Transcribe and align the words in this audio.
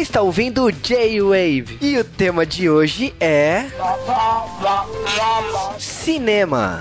Você 0.00 0.04
está 0.04 0.22
ouvindo 0.22 0.72
J-Wave 0.72 1.76
e 1.78 1.98
o 1.98 2.02
tema 2.02 2.46
de 2.46 2.70
hoje 2.70 3.12
é 3.20 3.66
cinema. 5.78 6.80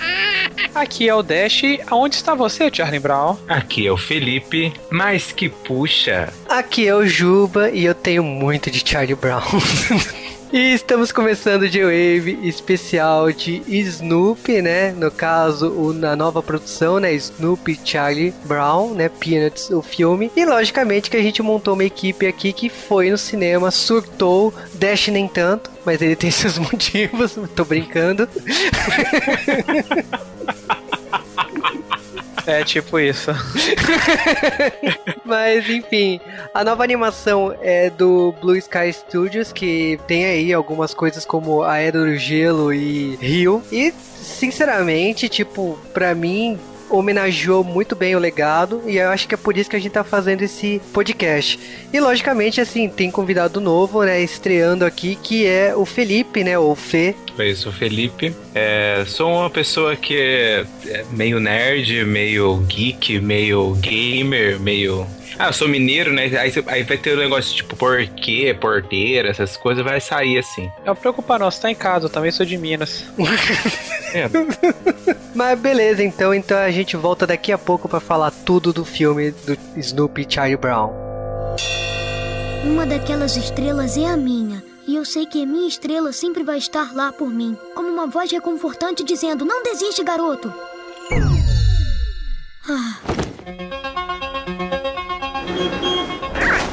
Aqui 0.74 1.06
é 1.06 1.14
o 1.14 1.22
Dash. 1.22 1.60
Aonde 1.88 2.14
está 2.16 2.34
você, 2.34 2.70
Charlie 2.72 3.00
Brown? 3.00 3.36
Aqui 3.46 3.86
é 3.86 3.92
o 3.92 3.98
Felipe, 3.98 4.72
mas 4.90 5.30
que 5.30 5.50
puxa. 5.50 6.32
Aqui 6.48 6.88
é 6.88 6.94
o 6.94 7.06
Juba 7.06 7.68
e 7.68 7.84
eu 7.84 7.94
tenho 7.94 8.24
muito 8.24 8.70
de 8.70 8.82
Charlie 8.82 9.14
Brown. 9.14 9.42
E 10.50 10.72
estamos 10.72 11.12
começando 11.12 11.62
o 11.62 11.68
J-Wave 11.68 12.38
especial 12.48 13.30
de 13.30 13.62
Snoopy, 13.68 14.62
né? 14.62 14.92
No 14.92 15.10
caso, 15.10 15.70
o, 15.70 15.92
na 15.92 16.16
nova 16.16 16.42
produção, 16.42 16.98
né? 16.98 17.12
Snoopy 17.12 17.78
Charlie 17.84 18.32
Brown, 18.46 18.94
né? 18.94 19.10
Peanuts, 19.10 19.68
o 19.68 19.82
filme. 19.82 20.32
E 20.34 20.46
logicamente 20.46 21.10
que 21.10 21.18
a 21.18 21.22
gente 21.22 21.42
montou 21.42 21.74
uma 21.74 21.84
equipe 21.84 22.26
aqui 22.26 22.54
que 22.54 22.70
foi 22.70 23.10
no 23.10 23.18
cinema, 23.18 23.70
surtou, 23.70 24.54
Dash 24.72 25.08
nem 25.08 25.28
tanto, 25.28 25.70
mas 25.84 26.00
ele 26.00 26.16
tem 26.16 26.30
seus 26.32 26.56
motivos, 26.56 27.36
tô 27.54 27.66
brincando. 27.66 28.26
É 32.48 32.64
tipo 32.64 32.98
isso. 32.98 33.30
Mas 35.22 35.68
enfim, 35.68 36.18
a 36.54 36.64
nova 36.64 36.82
animação 36.82 37.54
é 37.60 37.90
do 37.90 38.34
Blue 38.40 38.56
Sky 38.56 38.90
Studios, 38.90 39.52
que 39.52 40.00
tem 40.06 40.24
aí 40.24 40.50
algumas 40.54 40.94
coisas 40.94 41.26
como 41.26 41.62
a 41.62 41.76
Era 41.76 42.00
do 42.00 42.16
Gelo 42.16 42.72
e 42.72 43.16
Rio. 43.16 43.62
E 43.70 43.92
sinceramente, 43.92 45.28
tipo, 45.28 45.78
pra 45.92 46.14
mim 46.14 46.58
homenageou 46.88 47.62
muito 47.62 47.94
bem 47.94 48.16
o 48.16 48.18
legado 48.18 48.82
e 48.86 48.96
eu 48.96 49.10
acho 49.10 49.28
que 49.28 49.34
é 49.34 49.38
por 49.38 49.58
isso 49.58 49.68
que 49.68 49.76
a 49.76 49.78
gente 49.78 49.92
tá 49.92 50.02
fazendo 50.02 50.40
esse 50.40 50.80
podcast. 50.90 51.60
E 51.92 52.00
logicamente, 52.00 52.62
assim, 52.62 52.88
tem 52.88 53.10
convidado 53.10 53.60
novo, 53.60 54.02
né, 54.04 54.22
estreando 54.22 54.86
aqui, 54.86 55.16
que 55.22 55.46
é 55.46 55.76
o 55.76 55.84
Felipe, 55.84 56.42
né, 56.42 56.58
ou 56.58 56.74
Fê. 56.74 57.14
Eu 57.46 57.56
sou 57.56 57.72
o 57.72 57.74
Felipe. 57.74 58.34
É, 58.54 59.04
sou 59.06 59.32
uma 59.32 59.50
pessoa 59.50 59.94
que 59.96 60.16
é 60.16 61.04
meio 61.10 61.38
nerd, 61.40 62.04
meio 62.04 62.58
geek, 62.66 63.20
meio 63.20 63.74
gamer, 63.74 64.58
meio 64.58 65.06
ah, 65.38 65.46
eu 65.46 65.52
sou 65.52 65.68
mineiro, 65.68 66.12
né? 66.12 66.24
Aí, 66.36 66.52
aí 66.66 66.82
vai 66.82 66.96
ter 66.96 67.12
o 67.12 67.16
um 67.16 67.20
negócio 67.20 67.54
tipo 67.54 67.76
porquê, 67.76 68.56
porteira, 68.60 69.28
essas 69.28 69.56
coisas, 69.56 69.84
vai 69.84 70.00
sair 70.00 70.36
assim. 70.36 70.68
Não 70.84 70.96
preocupa 70.96 71.38
não, 71.38 71.48
você 71.48 71.60
tá 71.60 71.70
em 71.70 71.76
casa, 71.76 72.06
eu 72.06 72.10
também 72.10 72.32
sou 72.32 72.44
de 72.44 72.58
Minas. 72.58 73.04
é. 74.12 74.28
Mas 75.32 75.60
beleza, 75.60 76.02
então, 76.02 76.34
então 76.34 76.58
a 76.58 76.70
gente 76.72 76.96
volta 76.96 77.24
daqui 77.24 77.52
a 77.52 77.58
pouco 77.58 77.88
para 77.88 78.00
falar 78.00 78.32
tudo 78.44 78.72
do 78.72 78.84
filme 78.84 79.30
do 79.30 79.56
Snoopy 79.76 80.26
Charlie 80.28 80.56
Brown. 80.56 80.92
Uma 82.64 82.84
daquelas 82.84 83.36
estrelas 83.36 83.96
é 83.96 84.06
a 84.06 84.16
minha. 84.16 84.47
E 84.88 84.96
eu 84.96 85.04
sei 85.04 85.26
que 85.26 85.42
a 85.42 85.46
minha 85.46 85.68
estrela 85.68 86.12
sempre 86.12 86.42
vai 86.42 86.56
estar 86.56 86.94
lá 86.94 87.12
por 87.12 87.28
mim, 87.28 87.54
como 87.74 87.90
uma 87.90 88.06
voz 88.06 88.32
reconfortante 88.32 89.04
dizendo: 89.04 89.44
Não 89.44 89.62
desiste, 89.62 90.02
garoto! 90.02 90.50
Ah. 92.66 92.96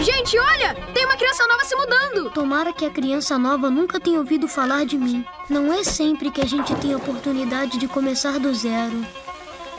Gente, 0.01 0.39
olha! 0.39 0.73
Tem 0.93 1.03
uma 1.03 1.17
criança 1.17 1.45
nova 1.45 1.65
se 1.65 1.75
mudando! 1.75 2.29
Tomara 2.29 2.71
que 2.71 2.85
a 2.85 2.89
criança 2.89 3.37
nova 3.37 3.69
nunca 3.69 3.99
tenha 3.99 4.19
ouvido 4.19 4.47
falar 4.47 4.85
de 4.85 4.97
mim. 4.97 5.25
Não 5.49 5.73
é 5.73 5.83
sempre 5.83 6.31
que 6.31 6.39
a 6.39 6.45
gente 6.45 6.73
tem 6.75 6.93
a 6.93 6.97
oportunidade 6.97 7.77
de 7.77 7.85
começar 7.85 8.39
do 8.39 8.53
zero. 8.55 9.05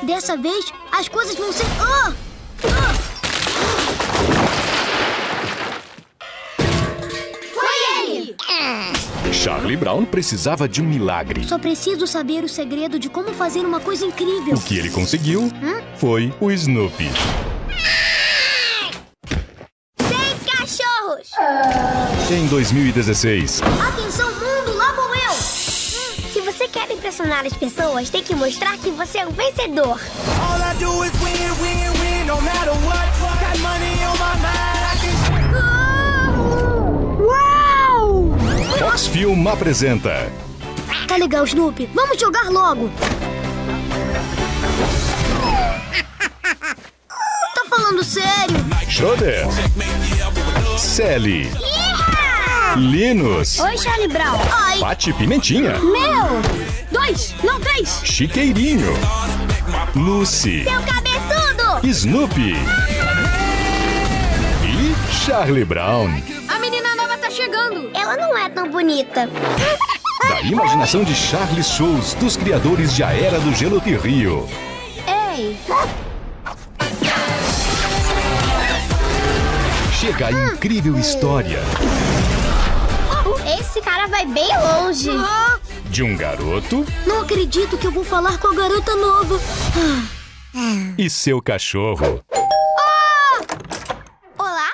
Dessa 0.03 0.37
vez, 0.37 0.71
as 0.93 1.09
coisas 1.09 1.35
vão 1.37 1.51
ser. 1.55 1.65
Ah! 1.81 2.13
Ah! 2.65 3.06
Charlie 9.33 9.77
Brown 9.77 10.05
precisava 10.05 10.69
de 10.69 10.83
um 10.83 10.85
milagre. 10.85 11.47
Só 11.47 11.59
preciso 11.59 12.07
saber 12.07 12.43
o 12.43 12.49
segredo 12.49 12.99
de 12.99 13.09
como 13.09 13.33
fazer 13.33 13.61
uma 13.61 13.81
coisa 13.81 14.05
incrível. 14.05 14.55
O 14.55 14.61
que 14.61 14.79
ele 14.79 14.91
conseguiu 14.91 15.43
hum? 15.43 15.83
foi 15.97 16.33
o 16.41 16.51
Snoopy. 16.51 17.09
Em 22.31 22.47
2016. 22.49 23.63
Atenção, 23.63 24.29
mundo, 24.33 24.77
lá 24.77 24.93
vou 24.93 25.15
eu! 25.15 25.33
Se 25.33 26.41
você 26.41 26.67
quer 26.67 26.91
impressionar 26.91 27.47
as 27.47 27.53
pessoas, 27.53 28.11
tem 28.11 28.23
que 28.23 28.35
mostrar 28.35 28.77
que 28.79 28.91
você 28.91 29.19
é 29.19 29.27
um 29.27 29.31
vencedor. 29.31 30.01
Uau! 32.85 33.06
Fox 38.97 39.09
Film 39.09 39.47
apresenta. 39.47 40.33
Tá 41.07 41.17
legal, 41.17 41.45
Snoopy. 41.45 41.87
Vamos 41.93 42.19
jogar 42.19 42.49
logo. 42.49 42.91
tá 47.55 47.63
falando 47.69 48.03
sério? 48.03 48.57
Schroeder. 48.89 49.47
Sally. 50.79 51.51
Linus. 52.79 53.61
Oi, 53.61 53.77
Charlie 53.77 54.09
Brown. 54.09 54.41
Ai. 54.51 54.79
Bate 54.79 55.13
Pimentinha. 55.13 55.79
Meu. 55.79 56.41
Dois, 56.91 57.35
não 57.45 57.61
três. 57.61 58.01
Chiqueirinho. 58.03 58.95
Lucy. 59.95 60.65
Seu 60.65 60.81
cabeçudo. 60.81 61.87
Snoopy. 61.87 62.55
E 64.65 65.13
Charlie 65.13 65.67
Brown. 65.67 66.36
Ela 67.95 68.17
não 68.17 68.37
é 68.37 68.49
tão 68.49 68.71
bonita. 68.71 69.29
Da 70.29 70.41
imaginação 70.43 71.05
de 71.05 71.15
Charlie 71.15 71.63
Shows, 71.63 72.15
dos 72.15 72.37
criadores 72.37 72.95
de 72.95 73.03
A 73.03 73.13
Era 73.13 73.39
do 73.39 73.53
Gelo 73.55 73.81
de 73.81 73.97
Rio. 73.97 74.49
Ei. 75.07 75.57
Chega 79.93 80.27
a 80.27 80.33
incrível 80.33 80.99
história. 80.99 81.61
Esse 83.61 83.81
cara 83.81 84.07
vai 84.09 84.27
bem 84.27 84.49
longe. 84.59 85.11
De 85.87 86.03
um 86.03 86.17
garoto. 86.17 86.85
Não 87.07 87.23
acredito 87.23 87.79
que 87.79 87.87
eu 87.87 87.93
vou 87.93 88.05
falar 88.05 88.39
com 88.39 88.49
a 88.49 88.55
garota 88.55 88.95
nova. 88.95 89.41
E 90.99 91.09
seu 91.11 91.41
cachorro. 91.41 92.25
Ah! 92.33 93.41
Olá? 94.39 94.71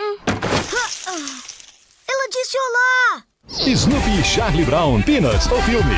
Hum. 0.00 0.16
Ela 2.08 2.28
disse 2.30 2.56
olá. 2.58 3.24
Snoopy 3.66 4.20
e 4.20 4.22
Charlie 4.22 4.64
Brown, 4.64 5.00
Peanuts, 5.00 5.46
o 5.46 5.62
filme. 5.62 5.94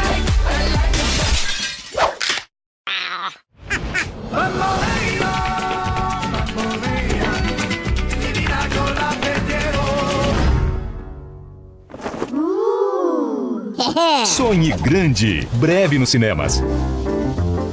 Sonhe 14.24 14.70
grande, 14.72 15.48
breve 15.54 15.98
nos 15.98 16.10
cinemas. 16.10 16.62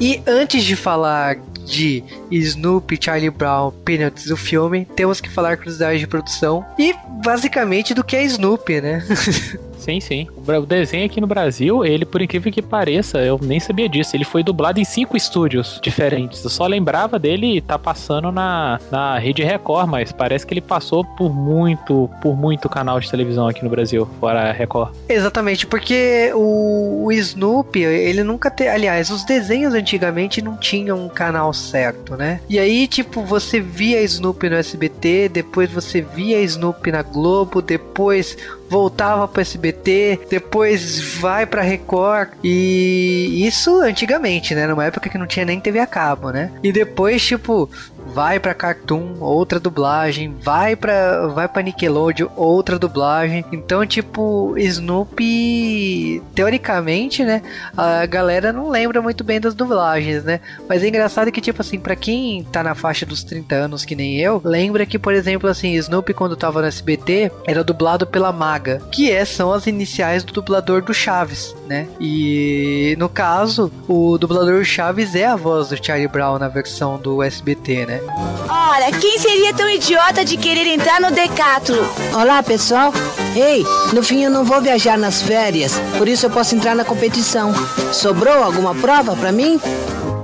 E 0.01 0.21
antes 0.25 0.63
de 0.63 0.75
falar 0.75 1.37
de 1.65 2.03
Snoopy, 2.31 2.97
Charlie 2.99 3.29
Brown, 3.29 3.71
Peanuts, 3.85 4.31
o 4.31 4.37
filme, 4.37 4.85
temos 4.95 5.21
que 5.21 5.29
falar 5.29 5.57
curiosidades 5.57 5.99
de 5.99 6.07
produção 6.07 6.65
e 6.79 6.95
basicamente 7.23 7.93
do 7.93 8.03
que 8.03 8.15
é 8.15 8.23
Snoopy, 8.23 8.81
né? 8.81 9.03
Sim, 9.83 9.99
sim. 9.99 10.27
O 10.37 10.65
desenho 10.65 11.05
aqui 11.05 11.19
no 11.19 11.27
Brasil, 11.27 11.83
ele, 11.83 12.05
por 12.05 12.21
incrível 12.21 12.51
que 12.51 12.61
pareça, 12.61 13.19
eu 13.19 13.37
nem 13.41 13.59
sabia 13.59 13.89
disso. 13.89 14.15
Ele 14.15 14.23
foi 14.23 14.41
dublado 14.41 14.79
em 14.79 14.85
cinco 14.85 15.17
estúdios 15.17 15.79
diferentes. 15.83 16.41
Eu 16.41 16.49
só 16.49 16.65
lembrava 16.65 17.19
dele 17.19 17.59
tá 17.59 17.77
passando 17.77 18.31
na, 18.31 18.79
na 18.89 19.17
Rede 19.17 19.43
Record, 19.43 19.89
mas 19.89 20.13
parece 20.13 20.47
que 20.47 20.53
ele 20.53 20.61
passou 20.61 21.03
por 21.03 21.33
muito, 21.33 22.09
por 22.21 22.37
muito 22.37 22.69
canal 22.69 22.99
de 22.99 23.11
televisão 23.11 23.47
aqui 23.47 23.61
no 23.61 23.69
Brasil, 23.69 24.07
fora 24.21 24.53
Record. 24.53 24.93
Exatamente, 25.09 25.67
porque 25.67 26.31
o, 26.33 27.05
o 27.05 27.11
Snoopy, 27.11 27.83
ele 27.83 28.23
nunca 28.23 28.49
teve. 28.49 28.69
Aliás, 28.69 29.09
os 29.09 29.25
desenhos 29.25 29.73
antigamente 29.73 30.41
não 30.41 30.55
tinham 30.55 31.05
um 31.05 31.09
canal 31.09 31.53
certo, 31.53 32.15
né? 32.15 32.39
E 32.47 32.57
aí, 32.57 32.87
tipo, 32.87 33.21
você 33.21 33.59
via 33.59 34.01
Snoopy 34.01 34.49
no 34.49 34.55
SBT, 34.55 35.29
depois 35.29 35.69
você 35.69 36.01
via 36.01 36.41
Snoopy 36.41 36.91
na 36.91 37.01
Globo, 37.01 37.61
depois 37.61 38.37
voltava 38.69 39.27
pro 39.27 39.41
SBT, 39.41 40.21
depois 40.29 41.15
vai 41.19 41.45
pra 41.45 41.61
Record 41.61 42.29
e 42.43 43.45
isso 43.45 43.81
antigamente, 43.81 44.55
né? 44.55 44.67
Numa 44.67 44.85
época 44.85 45.09
que 45.09 45.17
não 45.17 45.27
tinha 45.27 45.45
nem 45.45 45.59
TV 45.59 45.79
a 45.79 45.87
cabo, 45.87 46.31
né? 46.31 46.51
E 46.63 46.71
depois, 46.71 47.23
tipo, 47.25 47.69
vai 48.13 48.39
pra 48.39 48.53
Cartoon, 48.53 49.15
outra 49.19 49.59
dublagem, 49.59 50.35
vai 50.41 50.75
pra, 50.75 51.27
vai 51.27 51.47
pra 51.47 51.61
Nickelodeon, 51.61 52.29
outra 52.35 52.77
dublagem. 52.77 53.43
Então, 53.51 53.85
tipo, 53.85 54.53
Snoopy, 54.57 56.21
teoricamente, 56.35 57.23
né, 57.23 57.41
a 57.75 58.05
galera 58.05 58.53
não 58.53 58.69
lembra 58.69 59.01
muito 59.01 59.23
bem 59.23 59.39
das 59.39 59.55
dublagens, 59.55 60.23
né? 60.23 60.39
Mas 60.69 60.83
é 60.83 60.87
engraçado 60.87 61.31
que, 61.31 61.41
tipo 61.41 61.61
assim, 61.61 61.79
pra 61.79 61.95
quem 61.95 62.43
tá 62.43 62.63
na 62.63 62.75
faixa 62.75 63.05
dos 63.05 63.23
30 63.23 63.55
anos, 63.55 63.85
que 63.85 63.95
nem 63.95 64.19
eu, 64.19 64.41
lembra 64.43 64.85
que, 64.85 64.99
por 64.99 65.13
exemplo, 65.13 65.49
assim, 65.49 65.73
Snoopy, 65.73 66.13
quando 66.13 66.35
tava 66.35 66.61
no 66.61 66.67
SBT, 66.67 67.31
era 67.47 67.63
dublado 67.63 68.05
pela 68.05 68.31
Maga, 68.31 68.81
que 68.91 69.11
é, 69.11 69.25
são 69.25 69.51
as 69.51 69.65
iniciais 69.65 70.23
do 70.23 70.33
dublador 70.33 70.81
do 70.83 70.93
Chaves, 70.93 71.55
né? 71.67 71.87
E 71.99 72.95
no 72.99 73.09
caso, 73.09 73.71
o 73.87 74.17
dublador 74.17 74.63
Chaves 74.63 75.15
é 75.15 75.25
a 75.25 75.35
voz 75.35 75.69
do 75.69 75.83
Charlie 75.83 76.07
Brown 76.07 76.37
na 76.37 76.47
versão 76.47 76.97
do 76.97 77.23
SBT, 77.23 77.85
né? 77.85 78.02
Ora, 78.49 78.91
quem 78.99 79.17
seria 79.17 79.53
tão 79.53 79.69
idiota 79.69 80.23
de 80.23 80.37
querer 80.37 80.67
entrar 80.67 80.99
no 80.99 81.11
Decátulo? 81.11 81.81
Olá, 82.13 82.41
pessoal. 82.43 82.93
Ei, 83.35 83.63
no 83.93 84.03
fim 84.03 84.23
eu 84.23 84.29
não 84.29 84.43
vou 84.43 84.61
viajar 84.61 84.97
nas 84.97 85.21
férias, 85.21 85.79
por 85.97 86.07
isso 86.07 86.25
eu 86.25 86.29
posso 86.29 86.55
entrar 86.55 86.75
na 86.75 86.85
competição. 86.85 87.53
Sobrou 87.91 88.43
alguma 88.43 88.75
prova 88.75 89.15
pra 89.15 89.31
mim? 89.31 89.59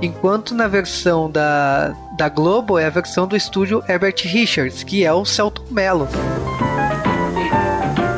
Enquanto 0.00 0.54
na 0.54 0.68
versão 0.68 1.30
da, 1.30 1.94
da 2.12 2.28
Globo 2.28 2.78
é 2.78 2.86
a 2.86 2.90
versão 2.90 3.26
do 3.26 3.36
estúdio 3.36 3.82
Herbert 3.88 4.16
Richards, 4.24 4.82
que 4.82 5.04
é 5.04 5.12
o 5.12 5.24
Celton 5.24 5.64
Mello. 5.70 6.08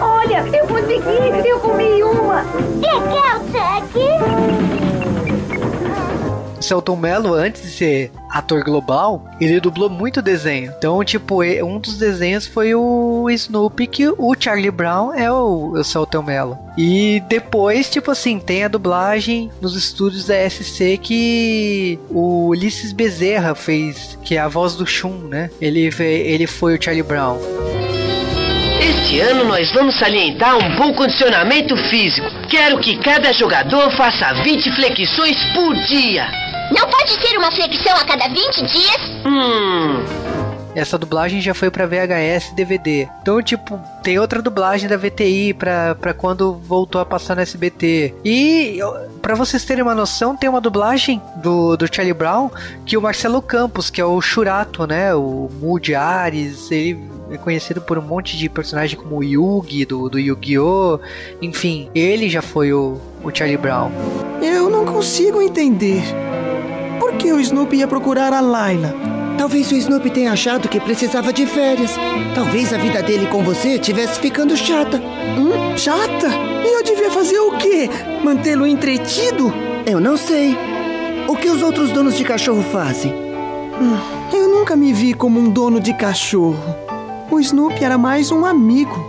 Olha, 0.00 0.44
eu 0.56 0.66
consegui! 0.66 1.48
Eu 1.48 1.58
comi 1.60 2.02
uma! 2.02 2.44
Celton 6.62 6.96
Mello, 6.96 7.34
antes 7.34 7.62
de 7.62 7.70
ser 7.70 8.12
ator 8.30 8.62
global, 8.64 9.24
ele 9.40 9.60
dublou 9.60 9.90
muito 9.90 10.22
desenho. 10.22 10.72
Então, 10.76 11.02
tipo, 11.04 11.42
um 11.42 11.78
dos 11.78 11.98
desenhos 11.98 12.46
foi 12.46 12.74
o 12.74 13.28
Snoopy, 13.30 13.86
que 13.86 14.08
o 14.08 14.34
Charlie 14.38 14.70
Brown 14.70 15.12
é 15.12 15.30
o, 15.30 15.72
o 15.72 15.84
Celton 15.84 16.22
Mello. 16.22 16.58
E 16.76 17.22
depois, 17.28 17.90
tipo 17.90 18.10
assim, 18.10 18.38
tem 18.38 18.64
a 18.64 18.68
dublagem 18.68 19.50
nos 19.60 19.76
estúdios 19.76 20.26
da 20.26 20.48
SC 20.48 20.98
que 20.98 21.98
o 22.08 22.48
Ulisses 22.48 22.92
Bezerra 22.92 23.54
fez, 23.54 24.18
que 24.22 24.36
é 24.36 24.40
a 24.40 24.48
voz 24.48 24.74
do 24.74 24.86
Shun, 24.86 25.28
né? 25.28 25.50
Ele, 25.60 25.90
ele 26.00 26.46
foi 26.46 26.76
o 26.76 26.82
Charlie 26.82 27.02
Brown. 27.02 27.38
Este 28.80 29.20
ano 29.20 29.44
nós 29.44 29.70
vamos 29.72 29.98
salientar 29.98 30.56
um 30.56 30.76
bom 30.76 30.94
condicionamento 30.94 31.76
físico. 31.88 32.26
Quero 32.48 32.78
que 32.78 32.96
cada 32.96 33.32
jogador 33.32 33.94
faça 33.96 34.32
20 34.42 34.74
flexões 34.74 35.36
por 35.54 35.74
dia. 35.84 36.41
Não 36.74 36.88
pode 36.88 37.10
ser 37.20 37.36
uma 37.36 37.52
flexão 37.52 37.94
a 37.94 38.04
cada 38.04 38.28
20 38.28 38.66
dias? 38.66 39.00
Hum. 39.26 40.32
Essa 40.74 40.96
dublagem 40.96 41.40
já 41.40 41.52
foi 41.52 41.70
pra 41.70 41.86
VHS 41.86 42.52
e 42.52 42.54
DVD. 42.54 43.08
Então, 43.20 43.42
tipo, 43.42 43.78
tem 44.02 44.19
outra 44.19 44.40
dublagem 44.40 44.88
da 44.88 44.96
VTI 44.96 45.52
pra, 45.52 45.94
pra 45.94 46.14
quando 46.14 46.54
voltou 46.54 46.98
a 47.00 47.04
passar 47.04 47.36
no 47.36 47.42
SBT. 47.42 48.14
E, 48.24 48.78
ó, 48.82 49.00
pra 49.20 49.34
vocês 49.34 49.64
terem 49.64 49.82
uma 49.82 49.94
noção, 49.94 50.34
tem 50.34 50.48
uma 50.48 50.62
dublagem 50.62 51.20
do, 51.36 51.76
do 51.76 51.94
Charlie 51.94 52.14
Brown 52.14 52.50
que 52.86 52.96
o 52.96 53.02
Marcelo 53.02 53.42
Campos, 53.42 53.90
que 53.90 54.00
é 54.00 54.04
o 54.04 54.20
Churato, 54.22 54.86
né? 54.86 55.14
O 55.14 55.50
Moody 55.60 55.94
Ares, 55.94 56.70
ele 56.70 56.98
é 57.30 57.36
conhecido 57.36 57.82
por 57.82 57.98
um 57.98 58.02
monte 58.02 58.38
de 58.38 58.48
personagem 58.48 58.98
como 58.98 59.19
o 59.19 59.24
Yugi, 59.24 59.84
do, 59.84 60.08
do 60.08 60.19
Yu-Gi-Oh! 60.19 60.98
Enfim, 61.42 61.90
ele 61.94 62.30
já 62.30 62.40
foi 62.40 62.72
o, 62.72 62.98
o 63.22 63.30
Charlie 63.34 63.58
Brown. 63.58 63.90
Eu 64.40 64.70
não 64.70 64.86
consigo 64.86 65.42
entender. 65.42 66.02
Que 67.22 67.32
o 67.32 67.38
Snoopy 67.38 67.76
ia 67.76 67.86
procurar 67.86 68.32
a 68.32 68.40
Layla? 68.40 68.92
Talvez 69.38 69.70
o 69.70 69.76
Snoopy 69.76 70.10
tenha 70.10 70.32
achado 70.32 70.69
que 70.69 70.80
precisava 70.80 71.32
de 71.32 71.46
férias. 71.46 71.92
Talvez 72.34 72.74
a 72.74 72.76
vida 72.76 73.00
dele 73.00 73.28
com 73.28 73.44
você 73.44 73.78
tivesse 73.78 74.19
ficando 74.19 74.56
chata. 74.56 75.00
Hum? 75.38 75.78
Chata? 75.78 76.26
E 76.66 76.74
eu 76.74 76.82
devia 76.82 77.12
fazer 77.12 77.38
o 77.38 77.56
quê? 77.58 77.88
Mantê-lo 78.24 78.66
entretido? 78.66 79.54
Eu 79.86 80.00
não 80.00 80.16
sei. 80.16 80.56
O 81.28 81.36
que 81.36 81.48
os 81.48 81.62
outros 81.62 81.92
donos 81.92 82.16
de 82.16 82.24
cachorro 82.24 82.64
fazem? 82.72 83.12
Hum, 83.12 83.96
eu 84.34 84.48
nunca 84.48 84.74
me 84.74 84.92
vi 84.92 85.14
como 85.14 85.38
um 85.38 85.48
dono 85.48 85.78
de 85.78 85.94
cachorro. 85.94 86.58
O 87.30 87.38
Snoopy 87.38 87.84
era 87.84 87.96
mais 87.96 88.32
um 88.32 88.44
amigo. 88.44 89.00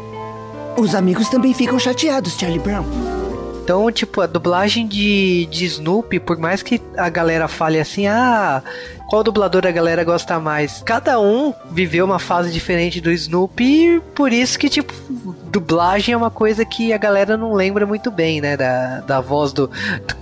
Os 0.78 0.94
amigos 0.94 1.30
também 1.30 1.52
ficam 1.52 1.80
chateados, 1.80 2.38
Charlie 2.38 2.60
Brown. 2.60 2.86
Então, 3.64 3.90
tipo, 3.90 4.20
a 4.20 4.28
dublagem 4.28 4.86
de, 4.86 5.46
de 5.46 5.64
Snoopy, 5.64 6.20
por 6.20 6.38
mais 6.38 6.62
que 6.62 6.82
a 6.98 7.08
galera 7.08 7.48
fale 7.48 7.80
assim, 7.80 8.08
ah, 8.08 8.62
qual 9.10 9.24
dublador 9.24 9.66
a 9.66 9.72
galera 9.72 10.04
gosta 10.04 10.38
mais? 10.38 10.82
Cada 10.86 11.18
um 11.18 11.54
viveu 11.72 12.04
uma 12.04 12.20
fase 12.20 12.52
diferente 12.52 13.00
do 13.00 13.10
Snoopy, 13.10 14.02
por 14.14 14.34
isso 14.34 14.60
que, 14.60 14.68
tipo, 14.68 14.94
dublagem 15.50 16.14
é 16.14 16.18
uma 16.18 16.32
coisa 16.32 16.66
que 16.66 16.92
a 16.92 16.98
galera 16.98 17.38
não 17.38 17.54
lembra 17.54 17.86
muito 17.86 18.10
bem, 18.10 18.42
né? 18.42 18.58
Da, 18.58 19.02
da 19.02 19.22
voz 19.22 19.54
do. 19.54 19.70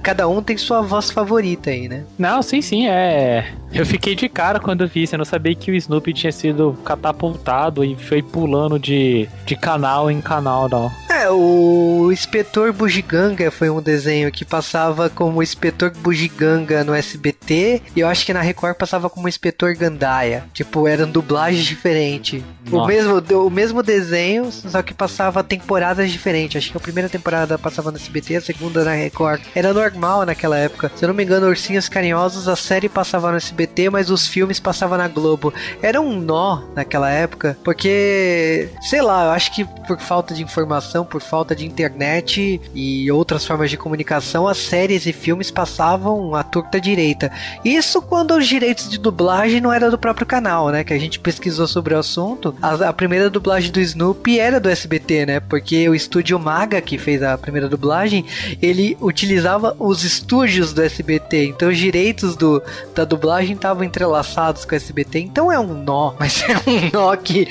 Cada 0.03 0.27
um 0.27 0.43
tem 0.43 0.57
sua 0.57 0.81
voz 0.81 1.09
favorita 1.09 1.69
aí, 1.69 1.88
né? 1.88 2.03
Não, 2.19 2.43
sim, 2.43 2.61
sim, 2.61 2.88
é. 2.88 3.53
Eu 3.73 3.85
fiquei 3.85 4.13
de 4.13 4.27
cara 4.27 4.59
quando 4.59 4.85
vi 4.85 5.03
isso. 5.03 5.15
Eu 5.15 5.19
não 5.19 5.25
sabia 5.25 5.55
que 5.55 5.71
o 5.71 5.75
Snoopy 5.75 6.13
tinha 6.13 6.31
sido 6.31 6.77
catapultado 6.83 7.85
e 7.85 7.95
foi 7.95 8.21
pulando 8.21 8.77
de, 8.77 9.29
de 9.45 9.55
canal 9.55 10.11
em 10.11 10.19
canal, 10.19 10.67
não. 10.67 10.91
É, 11.21 11.29
o 11.29 12.12
Inspetor 12.12 12.73
Bugiganga 12.73 13.51
foi 13.51 13.69
um 13.69 13.79
desenho 13.79 14.31
que 14.31 14.44
passava 14.44 15.07
como 15.07 15.44
Inspetor 15.44 15.91
Bugiganga 15.95 16.83
no 16.83 16.95
SBT 16.95 17.79
e 17.95 18.00
eu 18.00 18.07
acho 18.07 18.25
que 18.25 18.33
na 18.33 18.41
Record 18.41 18.75
passava 18.75 19.07
como 19.07 19.29
Inspetor 19.29 19.77
Gandaia. 19.77 20.45
Tipo, 20.51 20.88
eram 20.88 21.07
dublagens 21.07 21.63
diferentes. 21.63 22.44
O 22.71 22.88
mesmo, 22.88 23.19
o 23.45 23.50
mesmo 23.51 23.83
desenho, 23.83 24.51
só 24.51 24.81
que 24.81 24.95
passava 24.95 25.44
temporadas 25.44 26.12
diferentes. 26.12 26.57
Acho 26.57 26.71
que 26.71 26.77
a 26.77 26.81
primeira 26.81 27.07
temporada 27.07 27.56
passava 27.56 27.91
no 27.91 27.97
SBT, 27.97 28.38
a 28.38 28.41
segunda 28.41 28.83
na 28.83 28.94
Record. 28.94 29.41
Era 29.53 29.74
normal 29.74 30.25
naquela 30.25 30.57
época. 30.57 30.91
Se 30.95 31.06
eu 31.06 31.07
não 31.07 31.15
me 31.15 31.24
engano, 31.24 31.47
Ursinhos 31.47 31.88
Carinhosos, 31.88 32.47
a 32.47 32.56
série 32.56 32.89
passava 32.89 33.29
no 33.29 33.38
SBT, 33.38 33.91
mas 33.91 34.09
os 34.09 34.27
filmes 34.27 34.59
passavam 34.59 34.97
na 34.97 35.07
Globo. 35.07 35.53
Era 35.83 36.01
um 36.01 36.19
nó 36.19 36.63
naquela 36.75 37.12
época, 37.12 37.56
porque, 37.63 38.69
sei 38.81 39.03
lá, 39.03 39.25
eu 39.25 39.31
acho 39.31 39.53
que 39.53 39.65
por 39.65 40.00
falta 40.00 40.33
de 40.33 40.41
informação, 40.41 41.06
por 41.11 41.21
falta 41.21 41.53
de 41.53 41.65
internet 41.65 42.61
e 42.73 43.11
outras 43.11 43.45
formas 43.45 43.69
de 43.69 43.77
comunicação, 43.77 44.47
as 44.47 44.57
séries 44.57 45.05
e 45.05 45.11
filmes 45.11 45.51
passavam 45.51 46.33
à 46.33 46.41
torta 46.41 46.79
direita. 46.79 47.29
Isso 47.65 48.01
quando 48.01 48.33
os 48.33 48.47
direitos 48.47 48.89
de 48.89 48.97
dublagem 48.97 49.59
não 49.59 49.74
era 49.74 49.91
do 49.91 49.97
próprio 49.97 50.25
canal, 50.25 50.69
né? 50.69 50.86
Que 50.86 50.93
a 50.93 51.00
gente 51.00 51.19
pesquisou 51.19 51.67
sobre 51.67 51.93
o 51.93 52.00
assunto. 52.00 52.55
A, 52.62 52.89
a 52.89 52.93
primeira 52.93 53.29
dublagem 53.29 53.71
do 53.71 53.81
Snoopy 53.81 54.39
era 54.39 54.59
do 54.59 54.69
SBT, 54.69 55.25
né? 55.25 55.39
Porque 55.41 55.89
o 55.89 55.93
estúdio 55.93 56.39
Maga, 56.39 56.79
que 56.79 56.97
fez 56.97 57.21
a 57.21 57.38
primeira 57.38 57.67
dublagem, 57.67 58.25
ele 58.62 58.97
utilizava 59.01 59.75
os 59.77 60.05
estúdios 60.05 60.71
do 60.71 60.81
SBT. 60.81 61.47
Então 61.47 61.69
os 61.69 61.77
direitos 61.77 62.38
do, 62.38 62.63
da 62.95 63.03
dublagem 63.03 63.55
estavam 63.55 63.83
entrelaçados 63.83 64.63
com 64.63 64.74
o 64.74 64.75
SBT. 64.75 65.19
Então 65.19 65.51
é 65.51 65.59
um 65.59 65.74
nó, 65.74 66.13
mas 66.19 66.41
é 66.47 66.55
um 66.69 66.89
nó 66.93 67.15
que, 67.17 67.45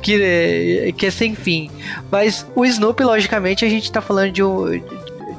que, 0.00 0.22
é, 0.22 0.92
que 0.96 1.06
é 1.06 1.10
sem 1.10 1.34
fim. 1.34 1.70
Mas 2.10 2.46
o 2.54 2.64
Snoopy, 2.78 3.02
logicamente, 3.02 3.64
a 3.64 3.68
gente 3.68 3.90
tá 3.90 4.00
falando 4.00 4.30
de 4.30 4.42
um 4.42 4.80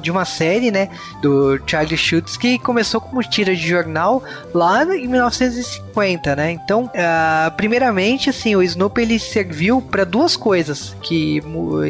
de 0.00 0.10
uma 0.10 0.24
série, 0.24 0.70
né, 0.70 0.88
do 1.20 1.60
Charlie 1.66 1.96
Schultz 1.96 2.34
que 2.34 2.58
começou 2.58 3.02
como 3.02 3.22
tira 3.22 3.54
de 3.54 3.68
jornal 3.68 4.22
lá 4.54 4.82
em 4.96 5.06
1950, 5.06 6.36
né? 6.36 6.52
Então, 6.52 6.84
uh, 6.84 7.50
primeiramente, 7.54 8.30
assim, 8.30 8.56
o 8.56 8.62
Snoopy 8.62 9.02
ele 9.02 9.18
serviu 9.18 9.82
para 9.82 10.04
duas 10.04 10.36
coisas 10.36 10.96
que 11.02 11.42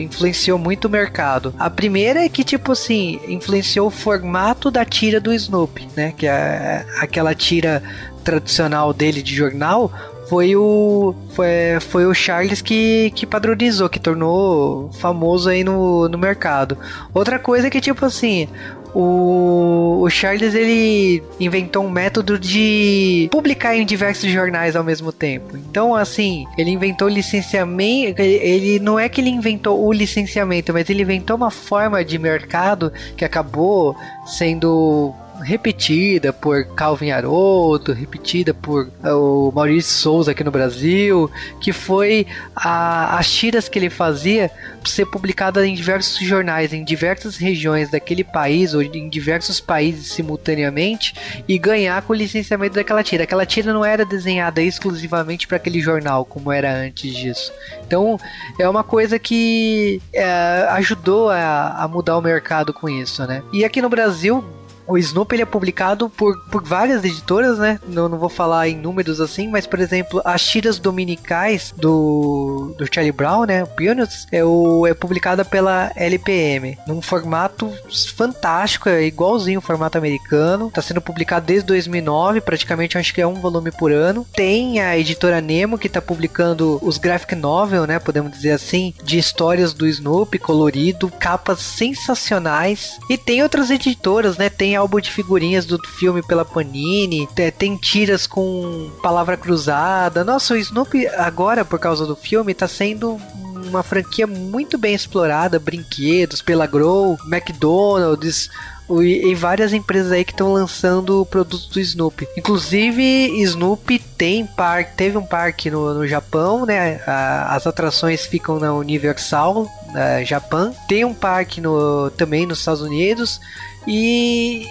influenciou 0.03 0.59
muito 0.59 0.87
o 0.87 0.91
mercado. 0.91 1.55
A 1.57 1.71
primeira 1.71 2.25
é 2.25 2.29
que 2.29 2.43
tipo 2.43 2.73
assim 2.73 3.21
influenciou 3.29 3.87
o 3.87 3.91
formato 3.91 4.73
da 4.73 4.85
tira 4.85 5.21
do 5.21 5.33
Snoopy, 5.33 5.87
né? 5.97 6.13
Que 6.17 6.27
é 6.27 6.85
aquela 7.01 7.33
tira 7.33 7.81
tradicional 8.25 8.93
dele 8.93 9.23
de 9.23 9.35
jornal 9.35 9.93
foi 10.31 10.55
o 10.55 11.13
foi, 11.31 11.49
foi 11.81 12.07
o 12.07 12.15
Charles 12.15 12.63
que, 12.63 13.11
que 13.17 13.27
padronizou, 13.27 13.89
que 13.89 13.99
tornou 13.99 14.89
famoso 14.93 15.51
aí 15.51 15.65
no, 15.65 16.09
no 16.09 16.17
mercado. 16.17 16.79
Outra 17.13 17.37
coisa 17.37 17.67
é 17.67 17.71
que 17.71 17.81
tipo 17.81 18.07
assim, 18.07 18.49
o, 18.95 20.01
o 20.03 20.09
Charles 20.09 20.55
ele 20.55 21.21
inventou 21.41 21.85
um 21.85 21.91
método 21.91 22.39
de 22.39 23.29
publicar 23.31 23.77
em 23.77 23.85
diversos 23.85 24.31
jornais 24.31 24.77
ao 24.77 24.85
mesmo 24.85 25.13
tempo. 25.13 25.57
Então, 25.57 25.97
assim, 25.97 26.47
ele 26.57 26.71
inventou 26.71 27.09
licenciamento. 27.09 28.23
Ele 28.23 28.79
não 28.79 28.99
é 28.99 29.09
que 29.09 29.21
ele 29.21 29.31
inventou 29.31 29.85
o 29.85 29.93
licenciamento, 29.93 30.73
mas 30.73 30.89
ele 30.89 31.03
inventou 31.03 31.37
uma 31.37 31.51
forma 31.51 32.05
de 32.05 32.19
mercado 32.19 32.93
que 33.17 33.25
acabou 33.25 33.97
sendo 34.25 35.13
repetida 35.43 36.33
por 36.33 36.65
Calvin 36.75 37.11
Haroldo, 37.11 37.93
repetida 37.93 38.53
por 38.53 38.91
uh, 39.05 39.49
o 39.49 39.53
Maurício 39.53 39.93
Souza 39.93 40.33
aqui 40.33 40.45
no 40.45 40.51
Brasil, 40.51 41.31
que 41.61 41.73
foi 41.73 42.27
a, 42.55 43.19
as 43.19 43.31
tiras 43.31 43.69
que 43.69 43.79
ele 43.79 43.91
fazia 43.91 44.51
ser 44.85 45.07
publicada 45.07 45.67
em 45.67 45.75
diversos 45.75 46.27
jornais, 46.27 46.73
em 46.73 46.85
diversas 46.85 47.37
regiões 47.37 47.91
daquele 47.91 48.25
país 48.25 48.75
ou 48.75 48.83
em 48.83 49.09
diversos 49.09 49.61
países 49.61 50.13
simultaneamente 50.13 51.15
e 51.47 51.59
ganhar 51.59 52.01
com 52.03 52.13
o 52.13 52.17
licenciamento 52.17 52.75
daquela 52.75 53.03
tira. 53.03 53.25
Aquela 53.25 53.45
tira 53.45 53.73
não 53.73 53.85
era 53.85 54.05
desenhada 54.05 54.63
exclusivamente 54.63 55.47
para 55.47 55.57
aquele 55.57 55.81
jornal 55.81 56.25
como 56.25 56.53
era 56.53 56.73
antes 56.73 57.15
disso. 57.15 57.53
Então 57.87 58.19
é 58.59 58.69
uma 58.69 58.85
coisa 58.85 59.19
que 59.19 60.01
é, 60.13 60.25
ajudou 60.71 61.29
a, 61.29 61.85
a 61.85 61.89
mudar 61.89 62.17
o 62.17 62.23
mercado 62.23 62.73
com 62.73 62.89
isso, 62.89 63.27
né? 63.27 63.43
E 63.53 63.65
aqui 63.65 63.83
no 63.83 63.89
Brasil 63.89 64.45
o 64.91 64.99
Snoopy 64.99 65.37
ele 65.37 65.43
é 65.43 65.47
publicado 65.47 66.09
por, 66.11 66.37
por 66.51 66.63
várias 66.63 67.05
editoras, 67.05 67.59
né? 67.59 67.79
Não, 67.87 68.09
não 68.09 68.19
vou 68.19 68.29
falar 68.29 68.69
em 68.69 68.77
números 68.77 69.21
assim, 69.21 69.49
mas 69.49 69.67
por 69.67 69.79
exemplo, 69.79 70.21
as 70.25 70.45
tiras 70.45 70.79
dominicais 70.79 71.73
do, 71.77 72.75
do 72.77 72.93
Charlie 72.93 73.13
Brown, 73.13 73.45
né? 73.45 73.63
O 73.63 73.67
Peanuts, 73.69 74.27
é, 74.33 74.45
o, 74.45 74.87
é 74.87 74.95
publicada 74.95 75.45
pela 75.45 75.93
LPM, 75.95 76.77
num 76.87 77.01
formato 77.01 77.73
fantástico, 78.17 78.89
é 78.89 79.05
igualzinho 79.05 79.61
o 79.61 79.63
formato 79.63 79.97
americano. 79.97 80.71
Tá 80.71 80.83
sendo 80.83 81.01
publicado 81.01 81.47
desde 81.47 81.67
2009, 81.67 82.41
praticamente 82.41 82.99
acho 82.99 83.15
que 83.15 83.21
é 83.21 83.27
um 83.27 83.35
volume 83.35 83.71
por 83.71 83.93
ano. 83.93 84.27
Tem 84.35 84.81
a 84.81 84.99
editora 84.99 85.41
Nemo 85.41 85.79
que 85.79 85.89
tá 85.89 86.03
publicando 86.03 86.79
os 86.83 86.99
graphic 86.99 87.35
novel, 87.35 87.87
né? 87.87 87.99
Podemos 87.99 88.33
dizer 88.33 88.53
assim, 88.53 88.93
de 89.03 89.19
histórias 89.19 89.73
do 89.73 89.87
Snoopy 89.87 90.39
colorido, 90.39 91.11
capas 91.19 91.61
sensacionais. 91.61 92.99
E 93.09 93.17
tem 93.17 93.43
outras 93.43 93.71
editoras, 93.71 94.37
né? 94.37 94.49
Tem 94.49 94.77
álbum 94.81 95.01
de 95.01 95.11
figurinhas 95.11 95.65
do 95.65 95.79
filme 95.87 96.23
pela 96.23 96.45
Panini, 96.45 97.29
tem 97.59 97.77
tiras 97.77 98.27
com 98.27 98.91
palavra 99.03 99.37
cruzada. 99.37 100.25
Nossa, 100.25 100.55
o 100.55 100.57
Snoopy 100.57 101.07
agora, 101.09 101.65
por 101.65 101.79
causa 101.79 102.07
do 102.07 102.17
filme, 102.17 102.55
tá 102.55 102.67
sendo 102.67 103.21
uma 103.69 103.83
franquia 103.83 104.27
muito 104.27 104.79
bem 104.79 104.95
explorada, 104.95 105.59
brinquedos 105.59 106.43
pela 106.43 106.67
Grow, 106.67 107.17
McDonald's, 107.27 108.51
e 108.99 109.35
várias 109.37 109.73
empresas 109.73 110.11
aí 110.11 110.25
que 110.25 110.33
estão 110.33 110.53
lançando 110.53 111.25
produtos 111.27 111.67
do 111.67 111.79
Snoopy. 111.79 112.27
Inclusive, 112.37 113.41
Snoopy 113.43 114.01
tem 114.01 114.45
parque, 114.45 114.97
teve 114.97 115.17
um 115.17 115.25
parque 115.25 115.71
no, 115.71 115.95
no 115.95 116.09
Japão, 116.09 116.67
né? 116.67 117.01
as 117.07 117.67
atrações 117.67 118.27
ficam 118.27 118.59
na 118.59 118.75
Universal, 118.75 119.69
na 119.93 120.25
Japão. 120.25 120.75
Tem 120.89 121.05
um 121.05 121.15
parque 121.15 121.61
no, 121.61 122.11
também 122.11 122.47
nos 122.47 122.59
Estados 122.59 122.83
Unidos. 122.83 123.41
E 123.87 124.67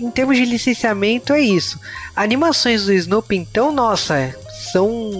em 0.00 0.10
termos 0.10 0.36
de 0.36 0.44
licenciamento 0.44 1.32
é 1.32 1.40
isso. 1.40 1.78
Animações 2.14 2.84
do 2.84 2.92
Snoopy, 2.92 3.36
então, 3.36 3.72
nossa, 3.72 4.34
são 4.72 5.10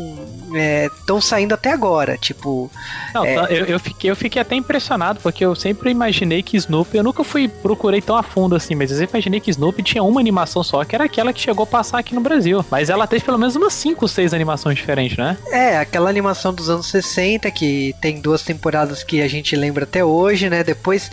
estão 0.54 1.18
é, 1.18 1.20
saindo 1.20 1.54
até 1.54 1.72
agora, 1.72 2.16
tipo. 2.16 2.70
Não, 3.14 3.24
é... 3.24 3.36
eu, 3.50 3.66
eu, 3.66 3.80
fiquei, 3.80 4.10
eu 4.10 4.16
fiquei 4.16 4.40
até 4.40 4.54
impressionado, 4.54 5.20
porque 5.22 5.44
eu 5.44 5.54
sempre 5.54 5.90
imaginei 5.90 6.42
que 6.42 6.56
Snoopy, 6.56 6.96
eu 6.96 7.02
nunca 7.02 7.24
fui, 7.24 7.48
procurei 7.48 8.00
tão 8.00 8.16
a 8.16 8.22
fundo 8.22 8.54
assim, 8.54 8.74
mas 8.74 8.90
eu 8.90 8.98
sempre 8.98 9.18
imaginei 9.18 9.40
que 9.40 9.50
Snoopy 9.50 9.82
tinha 9.82 10.02
uma 10.02 10.20
animação 10.20 10.62
só, 10.62 10.84
que 10.84 10.94
era 10.94 11.04
aquela 11.04 11.32
que 11.32 11.40
chegou 11.40 11.64
a 11.64 11.66
passar 11.66 11.98
aqui 11.98 12.14
no 12.14 12.20
Brasil. 12.20 12.64
Mas 12.70 12.90
ela 12.90 13.06
teve 13.06 13.24
pelo 13.24 13.38
menos 13.38 13.56
umas 13.56 13.72
5, 13.74 14.06
6 14.06 14.34
animações 14.34 14.76
diferentes, 14.76 15.16
né? 15.16 15.36
É, 15.50 15.78
aquela 15.78 16.08
animação 16.08 16.52
dos 16.52 16.68
anos 16.68 16.86
60, 16.86 17.50
que 17.50 17.94
tem 18.00 18.20
duas 18.20 18.42
temporadas 18.42 19.02
que 19.02 19.20
a 19.22 19.28
gente 19.28 19.56
lembra 19.56 19.84
até 19.84 20.04
hoje, 20.04 20.48
né? 20.48 20.62
Depois 20.62 21.10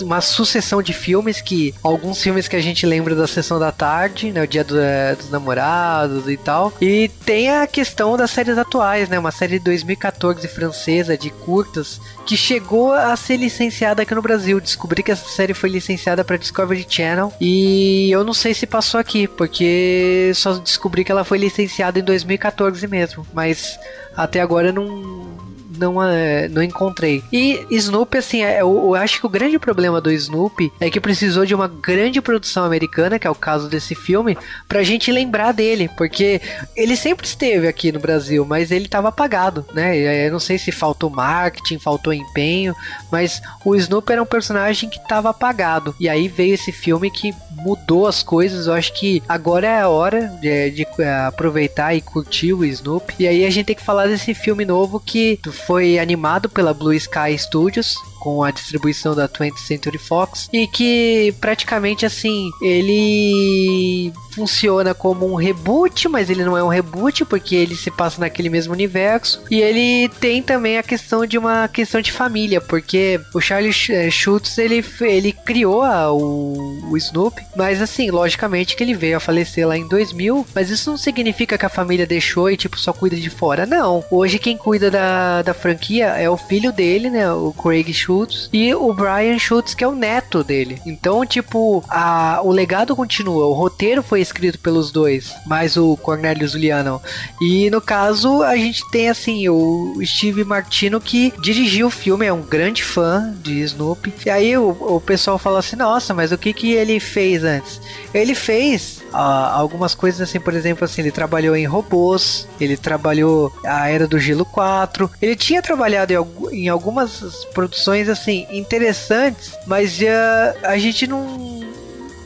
uma 0.00 0.20
sucessão 0.20 0.82
de 0.82 0.92
filmes 0.92 1.40
que 1.40 1.74
alguns 1.82 2.22
filmes 2.22 2.48
que 2.48 2.56
a 2.56 2.60
gente 2.60 2.86
lembra 2.86 3.14
da 3.14 3.26
sessão 3.26 3.58
da 3.58 3.72
tarde, 3.72 4.32
né, 4.32 4.42
o 4.42 4.46
Dia 4.46 4.64
do, 4.64 4.78
é, 4.78 5.14
dos 5.14 5.30
Namorados 5.30 6.28
e 6.28 6.36
tal. 6.36 6.72
E 6.80 7.10
tem 7.24 7.50
a 7.50 7.66
questão 7.66 8.16
das 8.16 8.30
séries 8.30 8.58
atuais, 8.58 9.08
né, 9.08 9.18
uma 9.18 9.30
série 9.30 9.58
de 9.58 9.64
2014 9.64 10.46
francesa 10.48 11.16
de 11.16 11.30
curtas 11.30 12.00
que 12.26 12.36
chegou 12.36 12.92
a 12.92 13.14
ser 13.16 13.36
licenciada 13.36 14.02
aqui 14.02 14.14
no 14.14 14.22
Brasil. 14.22 14.60
Descobri 14.60 15.02
que 15.02 15.12
essa 15.12 15.28
série 15.28 15.54
foi 15.54 15.68
licenciada 15.68 16.24
para 16.24 16.36
Discovery 16.36 16.86
Channel 16.88 17.32
e 17.40 18.10
eu 18.10 18.24
não 18.24 18.32
sei 18.32 18.54
se 18.54 18.66
passou 18.66 18.98
aqui, 18.98 19.26
porque 19.28 20.32
só 20.34 20.54
descobri 20.54 21.04
que 21.04 21.12
ela 21.12 21.24
foi 21.24 21.38
licenciada 21.38 21.98
em 21.98 22.02
2014 22.02 22.86
mesmo, 22.86 23.26
mas 23.32 23.78
até 24.16 24.40
agora 24.40 24.72
não 24.72 25.33
não, 25.78 26.02
é, 26.02 26.48
não 26.48 26.62
encontrei. 26.62 27.22
E 27.32 27.66
Snoopy, 27.70 28.18
assim, 28.18 28.42
é, 28.42 28.62
eu, 28.62 28.94
acho 28.94 29.20
que 29.20 29.26
o 29.26 29.30
grande 29.30 29.58
problema 29.58 30.00
do 30.00 30.12
Snoopy 30.12 30.72
é 30.80 30.90
que 30.90 31.00
precisou 31.00 31.44
de 31.44 31.54
uma 31.54 31.68
grande 31.68 32.20
produção 32.20 32.64
americana, 32.64 33.18
que 33.18 33.26
é 33.26 33.30
o 33.30 33.34
caso 33.34 33.68
desse 33.68 33.94
filme, 33.94 34.36
pra 34.68 34.82
gente 34.82 35.12
lembrar 35.12 35.52
dele, 35.52 35.90
porque 35.96 36.40
ele 36.76 36.96
sempre 36.96 37.26
esteve 37.26 37.66
aqui 37.68 37.92
no 37.92 38.00
Brasil, 38.00 38.44
mas 38.44 38.70
ele 38.70 38.88
tava 38.88 39.08
apagado, 39.08 39.64
né? 39.72 40.26
Eu 40.26 40.32
não 40.32 40.40
sei 40.40 40.58
se 40.58 40.72
faltou 40.72 41.10
marketing, 41.10 41.78
faltou 41.78 42.12
empenho, 42.12 42.74
mas 43.10 43.40
o 43.64 43.74
Snoopy 43.74 44.12
era 44.12 44.22
um 44.22 44.26
personagem 44.26 44.88
que 44.88 44.98
tava 45.08 45.30
apagado. 45.30 45.94
E 45.98 46.08
aí 46.08 46.28
veio 46.28 46.54
esse 46.54 46.72
filme 46.72 47.10
que 47.10 47.34
mudou 47.50 48.06
as 48.06 48.22
coisas. 48.22 48.66
Eu 48.66 48.74
acho 48.74 48.92
que 48.92 49.22
agora 49.28 49.66
é 49.66 49.80
a 49.80 49.88
hora 49.88 50.28
de, 50.40 50.70
de 50.70 50.86
aproveitar 51.26 51.94
e 51.94 52.00
curtir 52.00 52.52
o 52.52 52.64
Snoopy. 52.64 53.14
E 53.20 53.28
aí 53.28 53.44
a 53.44 53.50
gente 53.50 53.66
tem 53.66 53.76
que 53.76 53.82
falar 53.82 54.06
desse 54.06 54.34
filme 54.34 54.64
novo 54.64 55.00
que 55.00 55.38
foi 55.66 55.98
animado 55.98 56.48
pela 56.48 56.74
Blue 56.74 56.94
Sky 56.94 57.36
Studios 57.38 57.94
com 58.20 58.42
a 58.42 58.50
distribuição 58.50 59.14
da 59.14 59.28
20th 59.28 59.58
Century 59.58 59.98
Fox 59.98 60.48
e 60.52 60.66
que 60.66 61.34
praticamente 61.40 62.06
assim 62.06 62.50
ele 62.62 64.12
funciona 64.34 64.94
como 64.94 65.30
um 65.30 65.34
reboot, 65.34 66.08
mas 66.08 66.28
ele 66.28 66.44
não 66.44 66.56
é 66.56 66.62
um 66.62 66.68
reboot 66.68 67.24
porque 67.24 67.54
ele 67.54 67.76
se 67.76 67.90
passa 67.90 68.20
naquele 68.20 68.48
mesmo 68.48 68.72
universo 68.72 69.42
e 69.50 69.60
ele 69.60 70.08
tem 70.20 70.42
também 70.42 70.78
a 70.78 70.82
questão 70.82 71.24
de 71.24 71.38
uma 71.38 71.68
questão 71.68 72.00
de 72.00 72.12
família, 72.12 72.60
porque 72.60 73.20
o 73.34 73.40
Charlie 73.40 73.74
eh, 73.90 74.10
Schultz 74.10 74.58
ele, 74.58 74.84
ele 75.00 75.32
criou 75.32 75.82
a, 75.82 76.12
o, 76.12 76.90
o 76.90 76.96
Snoopy, 76.96 77.42
mas 77.56 77.80
assim, 77.80 78.10
logicamente 78.10 78.76
que 78.76 78.82
ele 78.82 78.94
veio 78.94 79.16
a 79.16 79.20
falecer 79.20 79.66
lá 79.66 79.76
em 79.76 79.86
2000, 79.88 80.46
mas 80.54 80.70
isso 80.70 80.90
não 80.90 80.96
significa 80.96 81.56
que 81.56 81.66
a 81.66 81.70
família 81.70 82.06
deixou 82.06 82.50
e 82.50 82.56
tipo 82.56 82.78
só 82.78 82.92
cuida 82.92 83.16
de 83.16 83.30
fora, 83.30 83.66
não. 83.66 84.04
Hoje 84.10 84.38
quem 84.38 84.56
cuida 84.56 84.90
da, 84.90 85.42
da 85.42 85.54
franquia 85.54 86.06
é 86.06 86.28
o 86.28 86.36
filho 86.36 86.72
dele, 86.72 87.10
né, 87.10 87.30
o 87.32 87.52
Craig 87.52 87.92
Schultz 87.92 88.48
e 88.52 88.74
o 88.74 88.92
Brian 88.92 89.38
Schultz, 89.38 89.74
que 89.74 89.84
é 89.84 89.88
o 89.88 89.94
neto 89.94 90.42
dele. 90.42 90.80
Então, 90.86 91.24
tipo, 91.24 91.84
a, 91.88 92.40
o 92.42 92.50
legado 92.50 92.96
continua. 92.96 93.46
O 93.46 93.52
roteiro 93.52 94.02
foi 94.02 94.23
escrito 94.24 94.58
pelos 94.58 94.90
dois, 94.90 95.32
mais 95.46 95.76
o 95.76 95.96
Cornelius 95.96 96.52
Juliano. 96.52 97.00
E 97.40 97.70
no 97.70 97.80
caso, 97.80 98.42
a 98.42 98.56
gente 98.56 98.88
tem 98.90 99.08
assim 99.08 99.48
o 99.48 100.00
Steve 100.04 100.44
Martino 100.44 101.00
que 101.00 101.32
dirigiu 101.40 101.86
o 101.86 101.90
filme, 101.90 102.26
é 102.26 102.32
um 102.32 102.42
grande 102.42 102.82
fã 102.82 103.34
de 103.42 103.60
Snoopy. 103.60 104.12
E 104.26 104.30
aí 104.30 104.56
o, 104.56 104.70
o 104.70 105.00
pessoal 105.00 105.38
fala 105.38 105.60
assim: 105.60 105.76
nossa, 105.76 106.12
mas 106.12 106.32
o 106.32 106.38
que, 106.38 106.52
que 106.52 106.72
ele 106.72 106.98
fez 106.98 107.44
antes? 107.44 107.80
Ele 108.12 108.34
fez 108.34 109.02
uh, 109.12 109.16
algumas 109.52 109.94
coisas 109.94 110.20
assim, 110.20 110.40
por 110.40 110.54
exemplo, 110.54 110.84
assim, 110.84 111.02
ele 111.02 111.10
trabalhou 111.10 111.56
em 111.56 111.66
robôs, 111.66 112.48
ele 112.60 112.76
trabalhou 112.76 113.52
a 113.64 113.88
Era 113.88 114.06
do 114.06 114.18
Gelo 114.18 114.44
4, 114.44 115.10
ele 115.22 115.36
tinha 115.36 115.62
trabalhado 115.62 116.12
em, 116.12 116.64
em 116.64 116.68
algumas 116.68 117.44
produções 117.52 118.08
assim 118.08 118.46
interessantes, 118.50 119.52
mas 119.66 119.98
uh, 120.00 120.58
a 120.62 120.76
gente 120.78 121.06
não 121.06 121.53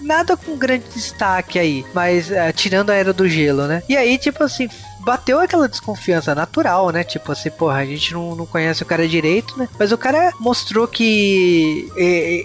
nada 0.09 0.37
com 0.37 0.57
grande 0.57 0.87
destaque 0.95 1.59
aí, 1.59 1.85
mas 1.93 2.31
uh, 2.31 2.53
tirando 2.55 2.91
a 2.91 2.95
era 2.95 3.13
do 3.13 3.29
gelo, 3.29 3.67
né? 3.67 3.83
E 3.87 3.95
aí, 3.95 4.17
tipo 4.17 4.43
assim, 4.43 4.67
bateu 5.09 5.41
aquela 5.41 5.67
desconfiança 5.67 6.35
natural, 6.35 6.91
né? 6.91 7.03
Tipo 7.03 7.33
assim, 7.33 7.51
porra, 7.51 7.79
a 7.79 7.85
gente 7.87 8.13
não, 8.13 8.37
não 8.37 8.45
conhece 8.45 8.83
o 8.83 8.87
cara 8.87 9.09
direito, 9.09 9.59
né? 9.59 9.67
Mas 9.79 9.91
o 9.91 9.97
cara 9.97 10.35
mostrou 10.39 10.87
que 10.87 11.91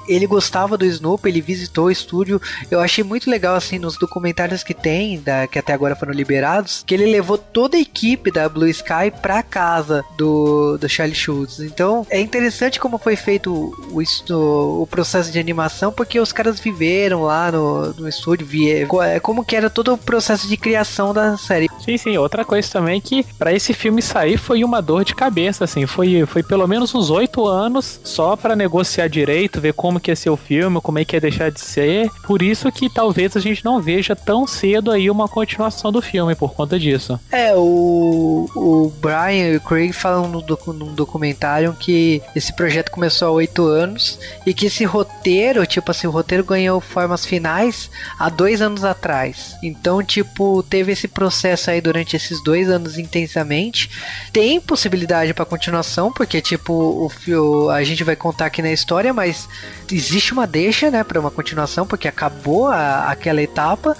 ele 0.07 0.25
gostava 0.25 0.77
do 0.77 0.85
Snoopy, 0.85 1.27
ele 1.27 1.41
visitou 1.41 1.87
o 1.87 1.91
estúdio. 1.91 2.41
Eu 2.71 2.79
achei 2.79 3.03
muito 3.03 3.29
legal, 3.29 3.53
assim, 3.53 3.77
nos 3.77 3.97
documentários 3.97 4.63
que 4.63 4.73
tem, 4.73 5.19
da, 5.19 5.45
que 5.45 5.59
até 5.59 5.73
agora 5.73 5.93
foram 5.93 6.13
liberados, 6.13 6.85
que 6.87 6.93
ele 6.93 7.05
levou 7.05 7.37
toda 7.37 7.75
a 7.75 7.81
equipe 7.81 8.31
da 8.31 8.47
Blue 8.47 8.69
Sky 8.69 9.11
pra 9.21 9.43
casa 9.43 10.05
do, 10.17 10.77
do 10.77 10.87
Charlie 10.87 11.17
Schultz. 11.17 11.59
Então, 11.59 12.07
é 12.09 12.21
interessante 12.21 12.79
como 12.79 12.97
foi 12.97 13.17
feito 13.17 13.53
o, 13.53 14.01
o, 14.01 14.81
o 14.83 14.87
processo 14.87 15.29
de 15.33 15.37
animação, 15.37 15.91
porque 15.91 16.17
os 16.17 16.31
caras 16.31 16.61
viveram 16.61 17.23
lá 17.23 17.51
no, 17.51 17.93
no 17.95 18.07
estúdio, 18.07 18.47
vieram, 18.47 18.87
como 19.21 19.43
que 19.43 19.53
era 19.53 19.69
todo 19.69 19.93
o 19.93 19.97
processo 19.97 20.47
de 20.47 20.55
criação 20.55 21.13
da 21.13 21.37
série. 21.37 21.69
Sim, 21.83 21.97
sim, 21.97 22.17
outra 22.17 22.45
coisa 22.45 22.52
coisa 22.53 22.69
também 22.71 23.01
que 23.01 23.23
para 23.23 23.51
esse 23.51 23.73
filme 23.73 23.99
sair 23.99 24.37
foi 24.37 24.63
uma 24.63 24.79
dor 24.79 25.03
de 25.03 25.15
cabeça, 25.15 25.63
assim, 25.63 25.87
foi, 25.87 26.23
foi 26.27 26.43
pelo 26.43 26.67
menos 26.67 26.93
uns 26.93 27.09
oito 27.09 27.47
anos 27.47 27.99
só 28.03 28.35
para 28.35 28.55
negociar 28.55 29.07
direito, 29.07 29.59
ver 29.59 29.73
como 29.73 29.99
que 29.99 30.11
ia 30.11 30.15
ser 30.15 30.29
o 30.29 30.37
filme, 30.37 30.79
como 30.79 30.99
é 30.99 31.05
que 31.05 31.15
ia 31.15 31.21
deixar 31.21 31.49
de 31.49 31.59
ser. 31.59 32.11
Por 32.27 32.43
isso 32.43 32.71
que 32.71 32.93
talvez 32.93 33.35
a 33.35 33.39
gente 33.39 33.65
não 33.65 33.81
veja 33.81 34.15
tão 34.15 34.45
cedo 34.45 34.91
aí 34.91 35.09
uma 35.09 35.27
continuação 35.27 35.91
do 35.91 35.99
filme 35.99 36.35
por 36.35 36.53
conta 36.53 36.77
disso. 36.77 37.19
É, 37.31 37.55
o, 37.55 38.47
o 38.55 38.93
Brian 39.01 39.53
e 39.53 39.57
o 39.57 39.61
Craig 39.61 39.91
falam 39.91 40.27
no 40.29 40.39
docu 40.39 40.73
num 40.73 40.93
documentário 40.93 41.75
que 41.79 42.21
esse 42.35 42.55
projeto 42.55 42.91
começou 42.91 43.29
há 43.29 43.31
oito 43.31 43.65
anos 43.65 44.19
e 44.45 44.53
que 44.53 44.67
esse 44.67 44.83
roteiro, 44.83 45.65
tipo 45.65 45.89
assim, 45.89 46.05
o 46.05 46.11
roteiro 46.11 46.43
ganhou 46.43 46.79
formas 46.79 47.25
finais 47.25 47.89
há 48.19 48.29
dois 48.29 48.61
anos 48.61 48.83
atrás. 48.83 49.55
Então, 49.63 50.03
tipo, 50.03 50.61
teve 50.61 50.91
esse 50.91 51.07
processo 51.07 51.71
aí 51.71 51.81
durante 51.81 52.15
esses 52.15 52.42
dois 52.43 52.69
anos 52.69 52.97
intensamente. 52.97 53.89
Tem 54.31 54.59
possibilidade 54.59 55.33
para 55.33 55.45
continuação, 55.45 56.11
porque, 56.11 56.41
tipo, 56.41 57.09
o, 57.29 57.69
a 57.69 57.83
gente 57.83 58.03
vai 58.03 58.15
contar 58.15 58.47
aqui 58.47 58.61
na 58.61 58.71
história, 58.71 59.13
mas 59.13 59.47
existe 59.93 60.33
uma 60.33 60.47
deixa, 60.47 60.89
né, 60.89 61.03
para 61.03 61.19
uma 61.19 61.31
continuação, 61.31 61.85
porque 61.85 62.07
acabou 62.07 62.67
a, 62.67 63.09
aquela 63.09 63.41
etapa. 63.41 63.95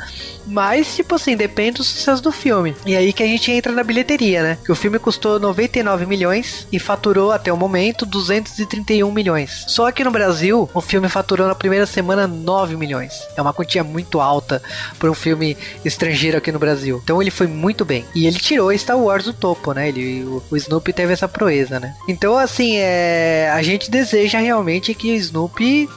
Mas, 0.45 0.95
tipo 0.95 1.15
assim, 1.15 1.37
depende 1.37 1.77
do 1.77 1.83
sucesso 1.83 2.21
do 2.21 2.31
filme. 2.31 2.75
E 2.85 2.95
aí 2.95 3.13
que 3.13 3.23
a 3.23 3.25
gente 3.25 3.51
entra 3.51 3.71
na 3.71 3.83
bilheteria, 3.83 4.43
né? 4.43 4.57
Que 4.63 4.71
o 4.71 4.75
filme 4.75 4.99
custou 4.99 5.39
99 5.39 6.05
milhões 6.05 6.67
e 6.71 6.79
faturou 6.79 7.31
até 7.31 7.51
o 7.51 7.57
momento 7.57 8.05
231 8.05 9.09
milhões. 9.11 9.63
Só 9.67 9.89
que 9.91 10.03
no 10.03 10.11
Brasil, 10.11 10.69
o 10.73 10.81
filme 10.81 11.07
faturou 11.07 11.47
na 11.47 11.55
primeira 11.55 11.85
semana 11.85 12.27
9 12.27 12.75
milhões. 12.75 13.13
É 13.37 13.41
uma 13.41 13.53
quantia 13.53 13.83
muito 13.83 14.19
alta 14.19 14.61
para 14.99 15.09
um 15.09 15.13
filme 15.13 15.55
estrangeiro 15.85 16.37
aqui 16.37 16.51
no 16.51 16.59
Brasil. 16.59 16.99
Então 17.03 17.21
ele 17.21 17.31
foi 17.31 17.47
muito 17.47 17.85
bem. 17.85 18.05
E 18.13 18.27
ele 18.27 18.37
tirou 18.37 18.77
Star 18.77 18.99
Wars 18.99 19.25
do 19.25 19.33
topo, 19.33 19.73
né? 19.73 19.87
Ele, 19.87 20.23
o, 20.25 20.43
o 20.51 20.57
Snoopy 20.57 20.91
teve 20.91 21.13
essa 21.13 21.27
proeza, 21.27 21.79
né? 21.79 21.95
Então, 22.07 22.37
assim, 22.37 22.75
é, 22.77 23.49
a 23.53 23.61
gente 23.61 23.89
deseja 23.89 24.39
realmente 24.39 24.93
que 24.93 25.11
o 25.11 25.15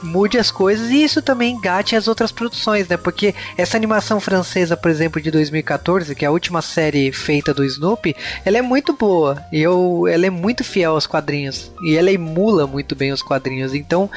Mude 0.03 0.37
as 0.37 0.51
coisas 0.51 0.89
e 0.89 1.03
isso 1.03 1.21
também 1.21 1.53
engate 1.53 1.95
as 1.95 2.07
outras 2.07 2.31
produções, 2.31 2.87
né? 2.87 2.97
Porque 2.97 3.33
essa 3.57 3.77
animação 3.77 4.19
francesa 4.19 4.37
francesa, 4.47 4.77
por 4.77 4.89
exemplo, 4.89 5.21
de 5.21 5.31
2014, 5.31 6.15
que 6.15 6.25
é 6.25 6.27
a 6.27 6.31
última 6.31 6.61
série 6.61 7.11
feita 7.11 7.53
do 7.53 7.63
Snoopy, 7.65 8.15
ela 8.45 8.57
é 8.57 8.61
muito 8.61 8.93
boa. 8.93 9.43
E 9.51 9.61
eu, 9.61 10.07
ela 10.07 10.25
é 10.25 10.29
muito 10.29 10.63
fiel 10.63 10.93
aos 10.93 11.07
quadrinhos. 11.07 11.71
E 11.81 11.95
ela 11.95 12.11
emula 12.11 12.65
muito 12.65 12.95
bem 12.95 13.11
os 13.11 13.21
quadrinhos. 13.21 13.73
Então, 13.73 14.09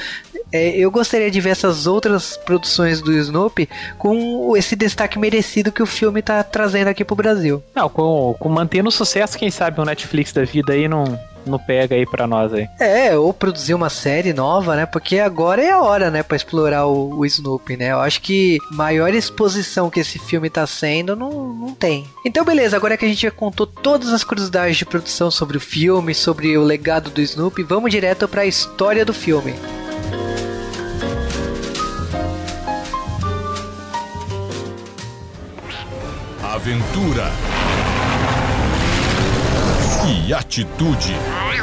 é, 0.52 0.70
eu 0.76 0.90
gostaria 0.90 1.30
de 1.30 1.40
ver 1.40 1.50
essas 1.50 1.86
outras 1.86 2.36
produções 2.36 3.00
do 3.00 3.12
Snoopy 3.12 3.68
com 3.98 4.56
esse 4.56 4.74
destaque 4.74 5.18
merecido 5.18 5.70
que 5.72 5.82
o 5.82 5.86
filme 5.86 6.20
está 6.20 6.42
trazendo 6.42 6.88
aqui 6.88 7.04
pro 7.04 7.16
Brasil. 7.16 7.62
Não, 7.74 7.88
com, 7.88 8.34
com 8.38 8.48
mantendo 8.48 8.88
o 8.88 8.92
sucesso, 8.92 9.38
quem 9.38 9.50
sabe 9.50 9.80
o 9.80 9.84
Netflix 9.84 10.32
da 10.32 10.44
vida 10.44 10.72
aí 10.72 10.88
não, 10.88 11.18
não 11.46 11.58
pega 11.58 11.94
aí 11.94 12.06
pra 12.06 12.26
nós 12.26 12.52
aí. 12.52 12.68
É, 12.78 13.16
ou 13.16 13.32
produzir 13.32 13.74
uma 13.74 13.90
série 13.90 14.32
nova, 14.32 14.76
né? 14.76 14.86
Porque 14.86 15.18
agora 15.18 15.62
é 15.62 15.70
a 15.70 15.80
hora, 15.80 16.10
né, 16.10 16.22
pra 16.22 16.36
explorar 16.36 16.86
o, 16.86 17.18
o 17.18 17.26
Snoopy, 17.26 17.76
né? 17.76 17.92
Eu 17.92 18.00
acho 18.00 18.20
que 18.20 18.58
maior 18.70 19.12
exposição 19.14 19.90
que 19.90 20.00
esse 20.00 20.18
filme 20.18 20.50
tá 20.50 20.66
sendo, 20.66 21.16
não, 21.16 21.30
não 21.52 21.74
tem. 21.74 22.06
Então, 22.24 22.44
beleza, 22.44 22.76
agora 22.76 22.96
que 22.96 23.04
a 23.04 23.08
gente 23.08 23.22
já 23.22 23.30
contou 23.30 23.66
todas 23.66 24.12
as 24.12 24.24
curiosidades 24.24 24.76
de 24.76 24.84
produção 24.84 25.30
sobre 25.30 25.56
o 25.56 25.60
filme, 25.60 26.14
sobre 26.14 26.56
o 26.56 26.62
legado 26.62 27.10
do 27.10 27.20
Snoopy, 27.20 27.62
vamos 27.62 27.90
direto 27.90 28.28
pra 28.28 28.46
história 28.46 29.04
do 29.04 29.14
filme. 29.14 29.54
Aventura 36.42 37.30
e 40.10 40.34
atitude. 40.34 41.14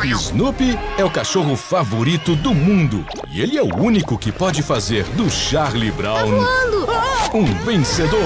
Snoopy 0.04 0.78
é 0.98 1.04
o 1.04 1.10
cachorro 1.10 1.56
favorito 1.56 2.36
do 2.36 2.54
mundo 2.54 3.06
e 3.32 3.42
ele 3.42 3.58
é 3.58 3.62
o 3.62 3.76
único 3.76 4.18
que 4.18 4.32
pode 4.32 4.62
fazer 4.62 5.04
do 5.16 5.30
Charlie 5.30 5.92
Brown 5.92 6.30
um 7.34 7.46
vencedor. 7.66 8.20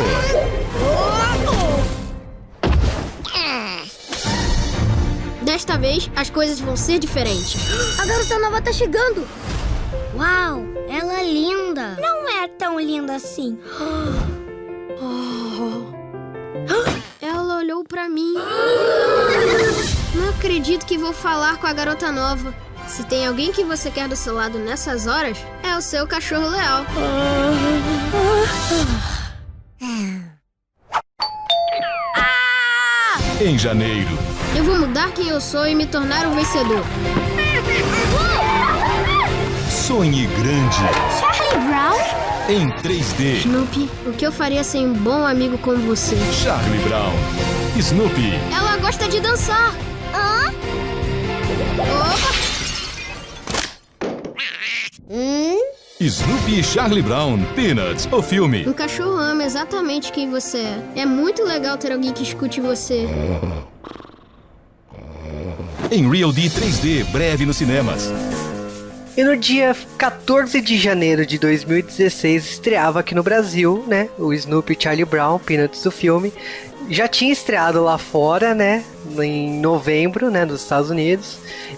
Desta 5.41 5.77
vez, 5.77 6.09
as 6.15 6.29
coisas 6.29 6.59
vão 6.59 6.77
ser 6.77 6.99
diferentes. 6.99 7.99
A 7.99 8.05
garota 8.05 8.39
nova 8.39 8.61
tá 8.61 8.71
chegando. 8.71 9.27
Uau, 10.15 10.63
ela 10.87 11.19
é 11.19 11.23
linda. 11.23 11.97
Não 11.99 12.29
é 12.29 12.47
tão 12.47 12.79
linda 12.79 13.15
assim. 13.15 13.57
Ela 14.99 15.50
acredito 20.61 20.85
que 20.85 20.95
vou 20.95 21.11
falar 21.11 21.57
com 21.57 21.65
a 21.65 21.73
garota 21.73 22.11
nova. 22.11 22.53
Se 22.87 23.03
tem 23.05 23.25
alguém 23.25 23.51
que 23.51 23.63
você 23.63 23.89
quer 23.89 24.07
do 24.07 24.15
seu 24.15 24.35
lado 24.35 24.59
nessas 24.59 25.07
horas, 25.07 25.35
é 25.63 25.75
o 25.75 25.81
seu 25.81 26.05
cachorro 26.05 26.47
leal. 26.49 26.85
Em 33.41 33.57
janeiro. 33.57 34.09
Eu 34.55 34.63
vou 34.63 34.77
mudar 34.77 35.11
quem 35.13 35.29
eu 35.29 35.41
sou 35.41 35.65
e 35.65 35.73
me 35.73 35.87
tornar 35.87 36.27
um 36.27 36.35
vencedor. 36.35 36.83
Sonhe 39.67 40.27
grande. 40.27 40.77
Charlie 41.17 41.67
Brown? 41.67 41.97
Em 42.47 42.69
3D. 42.83 43.39
Snoopy, 43.39 43.89
o 44.05 44.11
que 44.11 44.27
eu 44.27 44.31
faria 44.31 44.63
sem 44.63 44.85
um 44.85 44.93
bom 44.93 45.25
amigo 45.25 45.57
como 45.57 45.77
você? 45.77 46.15
Charlie 46.31 46.79
Brown. 46.83 47.13
Snoopy. 47.77 48.33
Ela 48.55 48.77
gosta 48.77 49.07
de 49.07 49.19
dançar. 49.19 49.73
Snoopy 56.07 56.59
e 56.59 56.63
Charlie 56.63 57.03
Brown. 57.03 57.37
Peanuts, 57.53 58.07
o 58.11 58.23
filme. 58.23 58.67
Um 58.67 58.73
cachorro 58.73 59.19
ama 59.19 59.43
exatamente 59.43 60.11
quem 60.11 60.31
você 60.31 60.57
é. 60.57 61.01
É 61.01 61.05
muito 61.05 61.43
legal 61.43 61.77
ter 61.77 61.91
alguém 61.91 62.11
que 62.11 62.23
escute 62.23 62.59
você. 62.59 63.07
Em 65.91 66.09
Real 66.09 66.31
D 66.31 66.41
3D, 66.41 67.05
breve 67.11 67.45
nos 67.45 67.57
cinemas. 67.57 68.09
E 69.15 69.23
no 69.23 69.37
dia 69.37 69.75
14 69.99 70.59
de 70.59 70.75
janeiro 70.75 71.23
de 71.23 71.37
2016 71.37 72.45
estreava 72.45 73.01
aqui 73.01 73.13
no 73.13 73.21
Brasil, 73.21 73.85
né? 73.87 74.09
O 74.17 74.33
Snoopy 74.33 74.75
Charlie 74.79 75.05
Brown, 75.05 75.37
Peanuts 75.37 75.83
do 75.83 75.91
filme. 75.91 76.33
Já 76.89 77.07
tinha 77.07 77.31
estreado 77.31 77.83
lá 77.83 77.99
fora, 77.99 78.55
né? 78.55 78.83
Em 79.21 79.59
novembro, 79.59 80.29
né? 80.29 80.45
Nos 80.45 80.61
Estados 80.61 80.89
Unidos. 80.89 81.37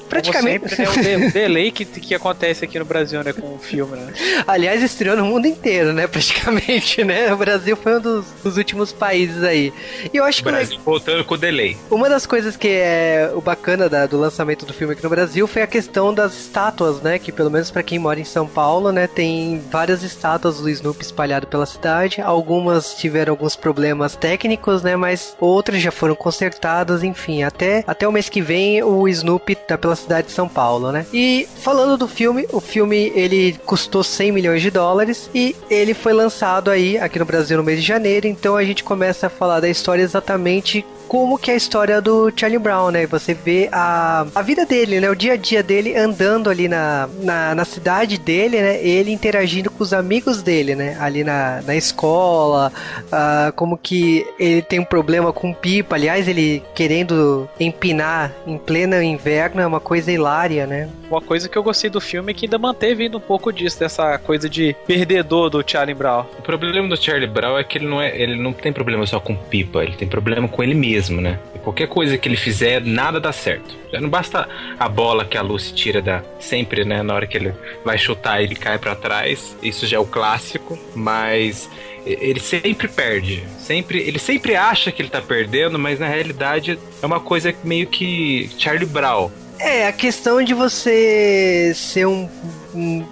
Praticamente. 0.09 0.75
Como 0.75 0.89
sempre, 0.89 1.05
né? 1.07 1.17
O 1.17 1.19
de- 1.21 1.31
delay 1.31 1.71
que, 1.71 1.85
que 1.85 2.13
acontece 2.13 2.63
aqui 2.65 2.77
no 2.77 2.85
Brasil, 2.85 3.23
né? 3.23 3.33
Com 3.33 3.55
o 3.55 3.59
filme, 3.59 3.97
né? 3.97 4.13
Aliás, 4.45 4.81
estreou 4.83 5.15
no 5.17 5.25
mundo 5.25 5.45
inteiro, 5.47 5.93
né? 5.93 6.05
Praticamente, 6.07 7.03
né? 7.03 7.33
O 7.33 7.37
Brasil 7.37 7.75
foi 7.75 7.97
um 7.97 7.99
dos, 8.01 8.25
dos 8.43 8.57
últimos 8.57 8.91
países 8.91 9.43
aí. 9.43 9.73
E 10.13 10.17
eu 10.17 10.23
acho 10.23 10.43
que 10.43 10.49
o 10.49 10.51
Brasil 10.51 10.79
voltando 10.85 11.23
com 11.25 11.33
o 11.33 11.37
delay. 11.37 11.77
Uma 11.89 12.09
das 12.09 12.25
coisas 12.25 12.55
que 12.55 12.67
é 12.67 13.31
o 13.33 13.41
bacana 13.41 13.89
da- 13.89 14.05
do 14.05 14.17
lançamento 14.19 14.65
do 14.65 14.73
filme 14.73 14.93
aqui 14.93 15.03
no 15.03 15.09
Brasil 15.09 15.47
foi 15.47 15.61
a 15.61 15.67
questão 15.67 16.13
das 16.13 16.33
estátuas, 16.37 17.01
né? 17.01 17.17
Que 17.17 17.31
pelo 17.31 17.49
menos 17.49 17.71
pra 17.71 17.81
quem 17.81 17.97
mora 17.97 18.19
em 18.19 18.23
São 18.25 18.47
Paulo, 18.47 18.91
né, 18.91 19.07
tem 19.07 19.61
várias 19.71 20.03
estátuas 20.03 20.57
do 20.59 20.69
Snoopy 20.69 21.03
espalhado 21.03 21.47
pela 21.47 21.65
cidade. 21.65 22.21
Algumas 22.21 22.93
tiveram 22.95 23.31
alguns 23.33 23.55
problemas 23.55 24.15
técnicos, 24.15 24.83
né? 24.83 24.95
Mas 24.95 25.35
outras 25.39 25.81
já 25.81 25.91
foram 25.91 26.15
consertadas, 26.15 27.03
enfim. 27.13 27.43
Até, 27.43 27.83
até 27.87 28.07
o 28.07 28.11
mês 28.11 28.27
que 28.27 28.41
vem 28.41 28.83
o 28.83 29.07
Snoopy 29.07 29.55
tá 29.55 29.77
pela 29.77 29.95
cidade 29.95 30.27
de 30.27 30.33
São 30.33 30.49
Paulo, 30.49 30.91
né? 30.91 31.05
E 31.13 31.47
falando 31.57 31.97
do 31.97 32.07
filme, 32.07 32.45
o 32.51 32.59
filme 32.59 33.11
ele 33.15 33.53
custou 33.65 34.03
100 34.03 34.31
milhões 34.31 34.61
de 34.61 34.69
dólares 34.69 35.29
e 35.33 35.55
ele 35.69 35.93
foi 35.93 36.13
lançado 36.13 36.69
aí 36.69 36.97
aqui 36.97 37.19
no 37.19 37.25
Brasil 37.25 37.57
no 37.57 37.63
mês 37.63 37.79
de 37.79 37.87
janeiro. 37.87 38.27
Então 38.27 38.55
a 38.55 38.63
gente 38.63 38.83
começa 38.83 39.27
a 39.27 39.29
falar 39.29 39.59
da 39.59 39.69
história 39.69 40.01
exatamente 40.01 40.85
como 41.07 41.37
que 41.37 41.51
é 41.51 41.53
a 41.53 41.57
história 41.57 42.01
do 42.01 42.31
Charlie 42.35 42.59
Brown, 42.59 42.91
né? 42.91 43.05
Você 43.07 43.33
vê 43.33 43.69
a, 43.71 44.25
a 44.33 44.41
vida 44.41 44.65
dele, 44.65 44.99
né? 44.99 45.09
O 45.09 45.15
dia 45.15 45.33
a 45.33 45.37
dia 45.37 45.61
dele 45.61 45.95
andando 45.95 46.49
ali 46.49 46.67
na, 46.67 47.07
na, 47.21 47.55
na 47.55 47.65
cidade 47.65 48.17
dele, 48.17 48.59
né? 48.61 48.83
Ele 48.83 49.11
interagindo 49.11 49.69
com 49.69 49.83
os 49.83 49.93
amigos 49.93 50.41
dele, 50.41 50.75
né? 50.75 50.97
Ali 50.99 51.23
na, 51.23 51.61
na 51.61 51.75
escola, 51.75 52.71
ah, 53.11 53.51
como 53.55 53.77
que 53.77 54.25
ele 54.39 54.61
tem 54.61 54.79
um 54.79 54.85
problema 54.85 55.31
com 55.31 55.53
pipa. 55.53 55.95
Aliás, 55.95 56.27
ele 56.27 56.63
querendo 56.73 57.47
empinar 57.59 58.31
em 58.45 58.57
pleno 58.57 59.01
inverno 59.01 59.61
é 59.61 59.67
uma 59.67 59.79
coisa 59.79 60.11
hilária, 60.11 60.65
né? 60.65 60.89
Uma 61.09 61.21
coisa 61.21 61.47
que 61.47 61.57
eu 61.57 61.63
gostei 61.63 61.89
do 61.89 62.01
filme 62.01 62.31
é 62.31 62.33
que 62.33 62.45
ainda 62.45 62.57
manteve 62.57 63.03
ainda 63.03 63.17
um 63.17 63.21
pouco 63.21 63.51
disso, 63.51 63.79
dessa 63.79 64.17
coisa 64.17 64.49
de 64.49 64.75
perdedor 64.87 65.49
do 65.49 65.63
Charlie 65.65 65.93
Brown. 65.93 66.25
O 66.39 66.41
problema 66.41 66.87
do 66.87 67.01
Charlie 67.01 67.27
Brown 67.27 67.57
é 67.57 67.63
que 67.63 67.77
ele 67.77 67.87
não, 67.87 68.01
é, 68.01 68.19
ele 68.19 68.35
não 68.35 68.53
tem 68.53 68.71
problema 68.73 69.05
só 69.05 69.19
com 69.19 69.35
pipa, 69.35 69.83
ele 69.83 69.95
tem 69.95 70.07
problema 70.07 70.47
com 70.47 70.63
ele 70.63 70.73
mesmo, 70.73 71.02
né? 71.09 71.39
E 71.55 71.59
qualquer 71.59 71.87
coisa 71.87 72.17
que 72.17 72.27
ele 72.27 72.37
fizer, 72.37 72.81
nada 72.81 73.19
dá 73.19 73.31
certo. 73.31 73.75
Já 73.91 73.99
não 73.99 74.09
basta 74.09 74.47
a 74.79 74.89
bola 74.89 75.25
que 75.25 75.37
a 75.37 75.41
Lucy 75.41 75.73
tira 75.73 76.01
da 76.01 76.23
sempre, 76.39 76.83
né? 76.83 77.03
Na 77.03 77.13
hora 77.13 77.27
que 77.27 77.37
ele 77.37 77.53
vai 77.83 77.97
chutar, 77.97 78.41
ele 78.41 78.55
cai 78.55 78.77
pra 78.77 78.95
trás. 78.95 79.55
Isso 79.61 79.85
já 79.85 79.97
é 79.97 79.99
o 79.99 80.05
clássico, 80.05 80.77
mas 80.95 81.69
ele 82.05 82.39
sempre 82.39 82.87
perde. 82.87 83.43
Sempre, 83.59 83.99
ele 83.99 84.19
sempre 84.19 84.55
acha 84.55 84.91
que 84.91 85.01
ele 85.01 85.09
tá 85.09 85.21
perdendo, 85.21 85.79
mas 85.79 85.99
na 85.99 86.07
realidade 86.07 86.77
é 87.01 87.05
uma 87.05 87.19
coisa 87.19 87.53
meio 87.63 87.87
que 87.87 88.49
Charlie 88.57 88.85
Brown. 88.85 89.31
É, 89.59 89.87
a 89.87 89.93
questão 89.93 90.43
de 90.43 90.53
você 90.53 91.71
ser 91.75 92.05
um 92.05 92.27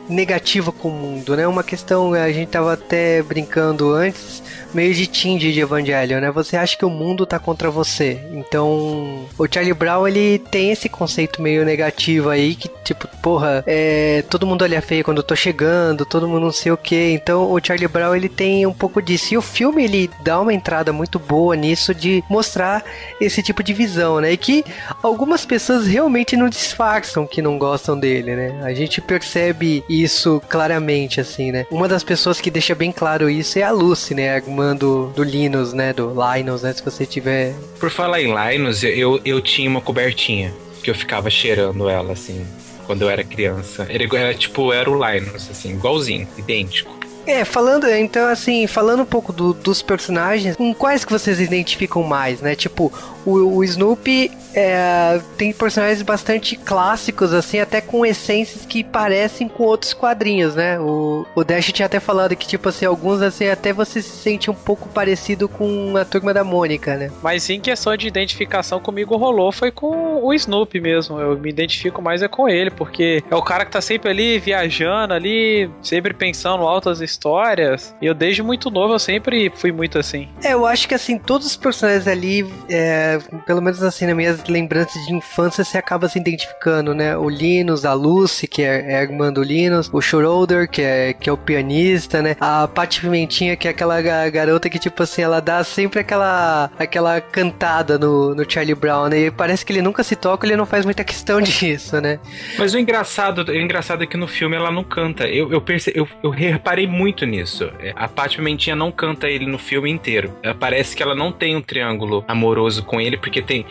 negativo 0.09 0.71
com 0.71 0.89
o 0.89 0.91
mundo, 0.91 1.35
né? 1.35 1.47
Uma 1.47 1.63
questão, 1.63 2.13
a 2.13 2.31
gente 2.31 2.49
tava 2.49 2.73
até 2.73 3.21
brincando 3.21 3.93
antes, 3.93 4.43
meio 4.73 4.93
de 4.93 5.07
Tindy 5.07 5.51
de 5.51 5.59
Evangelho, 5.59 6.19
né? 6.21 6.31
Você 6.31 6.57
acha 6.57 6.77
que 6.77 6.85
o 6.85 6.89
mundo 6.89 7.25
tá 7.25 7.39
contra 7.39 7.69
você. 7.69 8.19
Então, 8.31 9.25
o 9.37 9.47
Charlie 9.51 9.73
Brown, 9.73 10.07
ele 10.07 10.39
tem 10.39 10.71
esse 10.71 10.89
conceito 10.89 11.41
meio 11.41 11.65
negativo 11.65 12.29
aí, 12.29 12.55
que 12.55 12.69
tipo, 12.83 13.07
porra, 13.21 13.63
é, 13.67 14.23
todo 14.29 14.47
mundo 14.47 14.63
olha 14.63 14.81
feio 14.81 15.03
quando 15.03 15.17
eu 15.17 15.23
tô 15.23 15.35
chegando, 15.35 16.05
todo 16.05 16.27
mundo 16.27 16.41
não 16.41 16.51
sei 16.51 16.71
o 16.71 16.77
que. 16.77 17.11
Então, 17.11 17.51
o 17.51 17.59
Charlie 17.63 17.87
Brown, 17.87 18.15
ele 18.15 18.29
tem 18.29 18.65
um 18.65 18.73
pouco 18.73 19.01
disso. 19.01 19.33
E 19.33 19.37
o 19.37 19.41
filme, 19.41 19.83
ele 19.83 20.09
dá 20.23 20.39
uma 20.39 20.53
entrada 20.53 20.91
muito 20.91 21.19
boa 21.19 21.55
nisso 21.55 21.93
de 21.93 22.23
mostrar 22.29 22.83
esse 23.19 23.41
tipo 23.41 23.63
de 23.63 23.73
visão, 23.73 24.19
né? 24.19 24.31
E 24.31 24.37
que 24.37 24.63
algumas 25.01 25.45
pessoas 25.45 25.87
realmente 25.87 26.35
não 26.35 26.49
disfarçam 26.49 27.27
que 27.27 27.41
não 27.41 27.57
gostam 27.57 27.99
dele, 27.99 28.35
né? 28.35 28.59
A 28.63 28.73
gente 28.73 29.01
percebe 29.01 29.83
isso 29.89 30.41
claramente, 30.49 31.19
assim, 31.19 31.51
né? 31.51 31.65
Uma 31.71 31.87
das 31.87 32.03
pessoas 32.03 32.39
que 32.39 32.51
deixa 32.51 32.75
bem 32.75 32.91
claro 32.91 33.29
isso 33.29 33.59
é 33.59 33.63
a 33.63 33.71
Lucy, 33.71 34.13
né? 34.13 34.41
Irmã 34.61 34.75
do, 34.75 35.11
Linus, 35.23 35.73
né? 35.73 35.93
Do 35.93 36.13
Linus, 36.13 36.61
né? 36.61 36.73
Se 36.73 36.83
você 36.83 37.05
tiver. 37.05 37.53
Por 37.79 37.89
falar 37.89 38.21
em 38.21 38.33
Linus, 38.33 38.83
eu, 38.83 39.19
eu 39.25 39.41
tinha 39.41 39.69
uma 39.69 39.81
cobertinha 39.81 40.53
que 40.83 40.89
eu 40.89 40.95
ficava 40.95 41.29
cheirando 41.29 41.89
ela, 41.89 42.13
assim, 42.13 42.45
quando 42.85 43.03
eu 43.03 43.09
era 43.09 43.23
criança. 43.23 43.85
Ele 43.89 44.07
era 44.15 44.33
tipo, 44.33 44.71
era 44.71 44.89
o 44.89 44.93
Linus, 44.93 45.47
assim, 45.49 45.71
igualzinho, 45.71 46.27
idêntico. 46.37 47.01
É, 47.25 47.45
falando, 47.45 47.87
então 47.87 48.27
assim, 48.27 48.65
falando 48.65 49.01
um 49.01 49.05
pouco 49.05 49.31
do, 49.31 49.53
dos 49.53 49.83
personagens, 49.83 50.55
com 50.55 50.73
quais 50.73 51.05
que 51.05 51.11
vocês 51.11 51.39
identificam 51.39 52.01
mais, 52.01 52.41
né? 52.41 52.55
Tipo, 52.55 52.91
o, 53.25 53.57
o 53.57 53.63
Snoopy 53.63 54.31
é, 54.53 55.19
tem 55.37 55.53
personagens 55.53 56.01
bastante 56.01 56.55
clássicos, 56.55 57.33
assim, 57.33 57.59
até 57.59 57.81
com 57.81 58.05
essências 58.05 58.65
que 58.65 58.83
parecem 58.83 59.47
com 59.47 59.63
outros 59.63 59.93
quadrinhos, 59.93 60.55
né? 60.55 60.79
O, 60.79 61.25
o 61.35 61.43
Dash 61.43 61.71
tinha 61.71 61.85
até 61.85 61.99
falado 61.99 62.35
que, 62.35 62.47
tipo 62.47 62.69
assim, 62.69 62.85
alguns, 62.85 63.21
assim, 63.21 63.47
até 63.47 63.71
você 63.73 64.01
se 64.01 64.09
sente 64.09 64.51
um 64.51 64.53
pouco 64.53 64.89
parecido 64.89 65.47
com 65.47 65.95
a 65.95 66.05
Turma 66.05 66.33
da 66.33 66.43
Mônica, 66.43 66.95
né? 66.95 67.11
Mas 67.21 67.49
em 67.49 67.59
questão 67.59 67.95
de 67.95 68.07
identificação 68.07 68.79
comigo 68.79 69.15
rolou 69.15 69.51
foi 69.51 69.71
com 69.71 70.23
o 70.23 70.33
Snoopy 70.33 70.79
mesmo. 70.79 71.19
Eu 71.19 71.37
me 71.37 71.49
identifico 71.49 72.01
mais 72.01 72.21
é 72.21 72.27
com 72.27 72.47
ele, 72.47 72.69
porque 72.69 73.23
é 73.29 73.35
o 73.35 73.41
cara 73.41 73.65
que 73.65 73.71
tá 73.71 73.81
sempre 73.81 74.09
ali 74.09 74.39
viajando 74.39 75.13
ali, 75.13 75.69
sempre 75.81 76.13
pensando 76.13 76.63
altas 76.63 77.01
histórias. 77.01 77.95
E 78.01 78.05
eu 78.05 78.13
desde 78.13 78.43
muito 78.43 78.69
novo 78.69 78.93
eu 78.93 78.99
sempre 78.99 79.51
fui 79.55 79.71
muito 79.71 79.97
assim. 79.97 80.27
É, 80.43 80.53
eu 80.53 80.65
acho 80.65 80.87
que 80.87 80.93
assim, 80.93 81.17
todos 81.17 81.47
os 81.47 81.55
personagens 81.55 82.07
ali, 82.07 82.45
é, 82.69 83.10
pelo 83.45 83.61
menos 83.61 83.81
assim, 83.83 84.05
nas 84.05 84.15
minhas 84.15 84.43
lembranças 84.45 85.05
de 85.05 85.13
infância, 85.13 85.63
você 85.63 85.77
acaba 85.77 86.07
se 86.07 86.19
identificando, 86.19 86.93
né? 86.93 87.17
O 87.17 87.29
Linus, 87.29 87.85
a 87.85 87.93
Lucy, 87.93 88.47
que 88.47 88.61
é, 88.61 88.93
é 88.93 88.99
a 88.99 89.03
irmã 89.03 89.31
do 89.31 89.43
Linus, 89.43 89.89
o 89.91 90.01
Schroeder, 90.01 90.69
que 90.69 90.81
é, 90.81 91.13
que 91.13 91.29
é 91.29 91.33
o 91.33 91.37
pianista, 91.37 92.21
né? 92.21 92.35
A 92.39 92.67
Paty 92.67 93.01
Pimentinha, 93.01 93.55
que 93.55 93.67
é 93.67 93.71
aquela 93.71 94.01
garota 94.29 94.69
que, 94.69 94.79
tipo 94.79 95.03
assim, 95.03 95.21
ela 95.21 95.39
dá 95.39 95.63
sempre 95.63 95.99
aquela, 95.99 96.71
aquela 96.77 97.19
cantada 97.19 97.97
no, 97.97 98.35
no 98.35 98.49
Charlie 98.49 98.75
Brown, 98.75 99.09
né? 99.09 99.19
E 99.19 99.31
parece 99.31 99.65
que 99.65 99.73
ele 99.73 99.81
nunca 99.81 100.03
se 100.03 100.15
toca, 100.15 100.45
ele 100.45 100.55
não 100.55 100.65
faz 100.65 100.85
muita 100.85 101.03
questão 101.03 101.41
disso, 101.41 101.99
né? 101.99 102.19
Mas 102.57 102.73
o 102.73 102.79
engraçado, 102.79 103.43
o 103.49 103.55
engraçado 103.55 104.03
é 104.03 104.07
que 104.07 104.17
no 104.17 104.27
filme 104.27 104.55
ela 104.55 104.71
não 104.71 104.83
canta. 104.83 105.27
Eu, 105.27 105.51
eu, 105.51 105.61
perce, 105.61 105.91
eu, 105.95 106.07
eu 106.23 106.29
reparei 106.29 106.87
muito 106.87 107.25
nisso. 107.25 107.71
A 107.95 108.07
Paty 108.07 108.37
Pimentinha 108.37 108.75
não 108.75 108.91
canta 108.91 109.27
ele 109.27 109.45
no 109.45 109.57
filme 109.57 109.89
inteiro. 109.89 110.33
Parece 110.59 110.95
que 110.95 111.03
ela 111.03 111.15
não 111.15 111.31
tem 111.31 111.55
um 111.55 111.61
triângulo 111.61 112.23
amoroso 112.27 112.83
com 112.83 113.00
ele, 113.01 113.17
porque 113.17 113.41
tem 113.41 113.65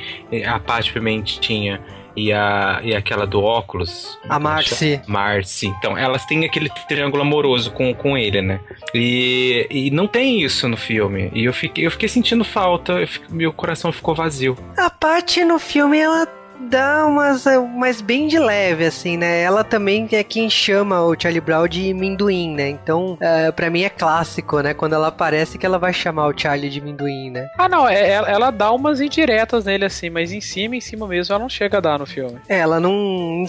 a 0.47 0.59
Paty 0.59 0.93
Pimentinha 0.93 1.81
e, 2.17 2.33
a, 2.33 2.81
e 2.83 2.95
aquela 2.95 3.27
do 3.27 3.43
óculos. 3.43 4.19
A 4.29 4.39
Marcy. 4.39 5.01
Marcy. 5.07 5.67
Então, 5.67 5.97
elas 5.97 6.25
têm 6.27 6.45
aquele 6.45 6.69
triângulo 6.89 7.23
amoroso 7.23 7.71
com, 7.71 7.95
com 7.95 8.17
ele, 8.17 8.43
né? 8.43 8.61
E, 8.95 9.67
e 9.71 9.91
não 9.91 10.07
tem 10.07 10.43
isso 10.43 10.69
no 10.69 10.77
filme. 10.77 11.31
E 11.35 11.45
eu 11.45 11.53
fiquei, 11.53 11.87
eu 11.87 11.91
fiquei 11.91 12.09
sentindo 12.09 12.45
falta, 12.45 12.97
meu 13.29 13.53
coração 13.53 13.93
ficou 13.93 14.15
vazio. 14.15 14.57
A 14.77 14.91
Paty 14.91 15.45
no 15.45 15.59
filme, 15.59 15.99
ela 15.99 16.27
dá 16.69 17.07
umas, 17.07 17.45
mas 17.77 18.01
bem 18.01 18.29
de 18.29 18.39
leve, 18.39 18.85
assim, 18.85 19.17
né? 19.17 19.43
Ela 19.43 19.65
também 19.65 20.09
é 20.13 20.23
quem 20.23 20.49
chama 20.49 21.03
o 21.03 21.19
Charlie 21.19 21.41
Brown 21.41 21.67
de 21.67 21.93
Minduim, 21.95 22.55
né? 22.55 22.69
Então, 22.69 23.15
uh, 23.15 23.53
pra 23.53 23.71
mim 23.71 23.83
é 23.83 23.89
clássico, 23.89 24.61
né? 24.61 24.75
Quando 24.75 24.95
ela 24.95 25.09
aparece 25.09 25.59
que 25.59 25.67
ela 25.67 25.79
vai 25.79 25.93
chamar 25.93 26.29
o 26.29 26.39
Charlie 26.39 26.71
de 26.71 26.81
Minduim, 26.81 27.31
né? 27.31 27.49
Ah, 27.59 27.69
não, 27.69 27.89
é, 27.89 28.11
ela, 28.11 28.29
ela 28.29 28.51
dá 28.51 28.71
umas 28.73 29.01
indiretas 29.01 29.65
nele, 29.65 29.85
assim, 29.85 30.11
mas 30.11 30.33
em 30.33 30.41
cima, 30.41 30.77
em 30.77 30.81
cima 30.81 31.07
mesmo, 31.07 31.35
ela 31.35 31.43
não 31.43 31.49
chega 31.49 31.79
a 31.79 31.81
dar 31.81 31.99
no 31.99 32.07
filme. 32.07 32.39
É, 32.49 32.59
ela 32.59 32.81
não, 32.81 33.45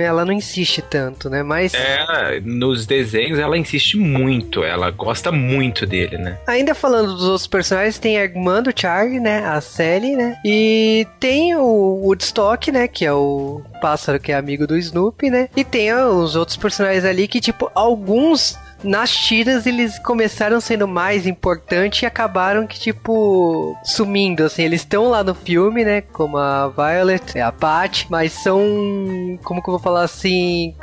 ela 0.00 0.24
não 0.24 0.32
insiste 0.32 0.82
tanto, 0.82 1.28
né? 1.28 1.42
Mas... 1.42 1.74
É, 1.74 2.40
nos 2.40 2.86
desenhos 2.86 3.38
ela 3.38 3.56
insiste 3.56 3.96
muito, 3.96 4.64
ela 4.64 4.90
gosta 4.90 5.30
muito 5.30 5.86
dele, 5.86 6.18
né? 6.18 6.38
Ainda 6.46 6.74
falando 6.74 7.14
dos 7.14 7.24
outros 7.24 7.46
personagens, 7.46 7.98
tem 7.98 8.18
a 8.18 8.24
irmã 8.24 8.62
do 8.62 8.72
Charlie, 8.74 9.20
né? 9.20 9.44
A 9.44 9.60
Sally, 9.60 10.16
né? 10.16 10.36
E 10.44 11.06
tem 11.18 11.54
o 11.56 12.00
Woodstock, 12.30 12.72
né? 12.72 12.88
Que 12.88 13.04
é 13.04 13.12
o 13.12 13.60
pássaro 13.80 14.20
que 14.20 14.32
é 14.32 14.36
amigo 14.36 14.66
do 14.66 14.76
Snoopy, 14.76 15.30
né? 15.30 15.48
E 15.56 15.64
tem 15.64 15.92
os 15.92 16.36
outros 16.36 16.56
personagens 16.56 17.04
ali 17.04 17.26
que, 17.28 17.40
tipo, 17.40 17.70
alguns 17.74 18.58
nas 18.82 19.14
tiras 19.14 19.66
eles 19.66 19.98
começaram 19.98 20.58
sendo 20.58 20.88
mais 20.88 21.26
importantes 21.26 22.02
e 22.02 22.06
acabaram 22.06 22.66
que, 22.66 22.78
tipo, 22.78 23.76
sumindo, 23.84 24.44
assim. 24.44 24.62
Eles 24.62 24.80
estão 24.80 25.08
lá 25.08 25.22
no 25.22 25.34
filme, 25.34 25.84
né? 25.84 26.00
Como 26.00 26.38
a 26.38 26.68
Violet, 26.68 27.38
a 27.40 27.52
Pat, 27.52 28.06
mas 28.08 28.32
são. 28.32 28.60
Como 29.42 29.62
que 29.62 29.68
eu 29.68 29.72
vou 29.72 29.80
falar 29.80 30.04
assim? 30.04 30.74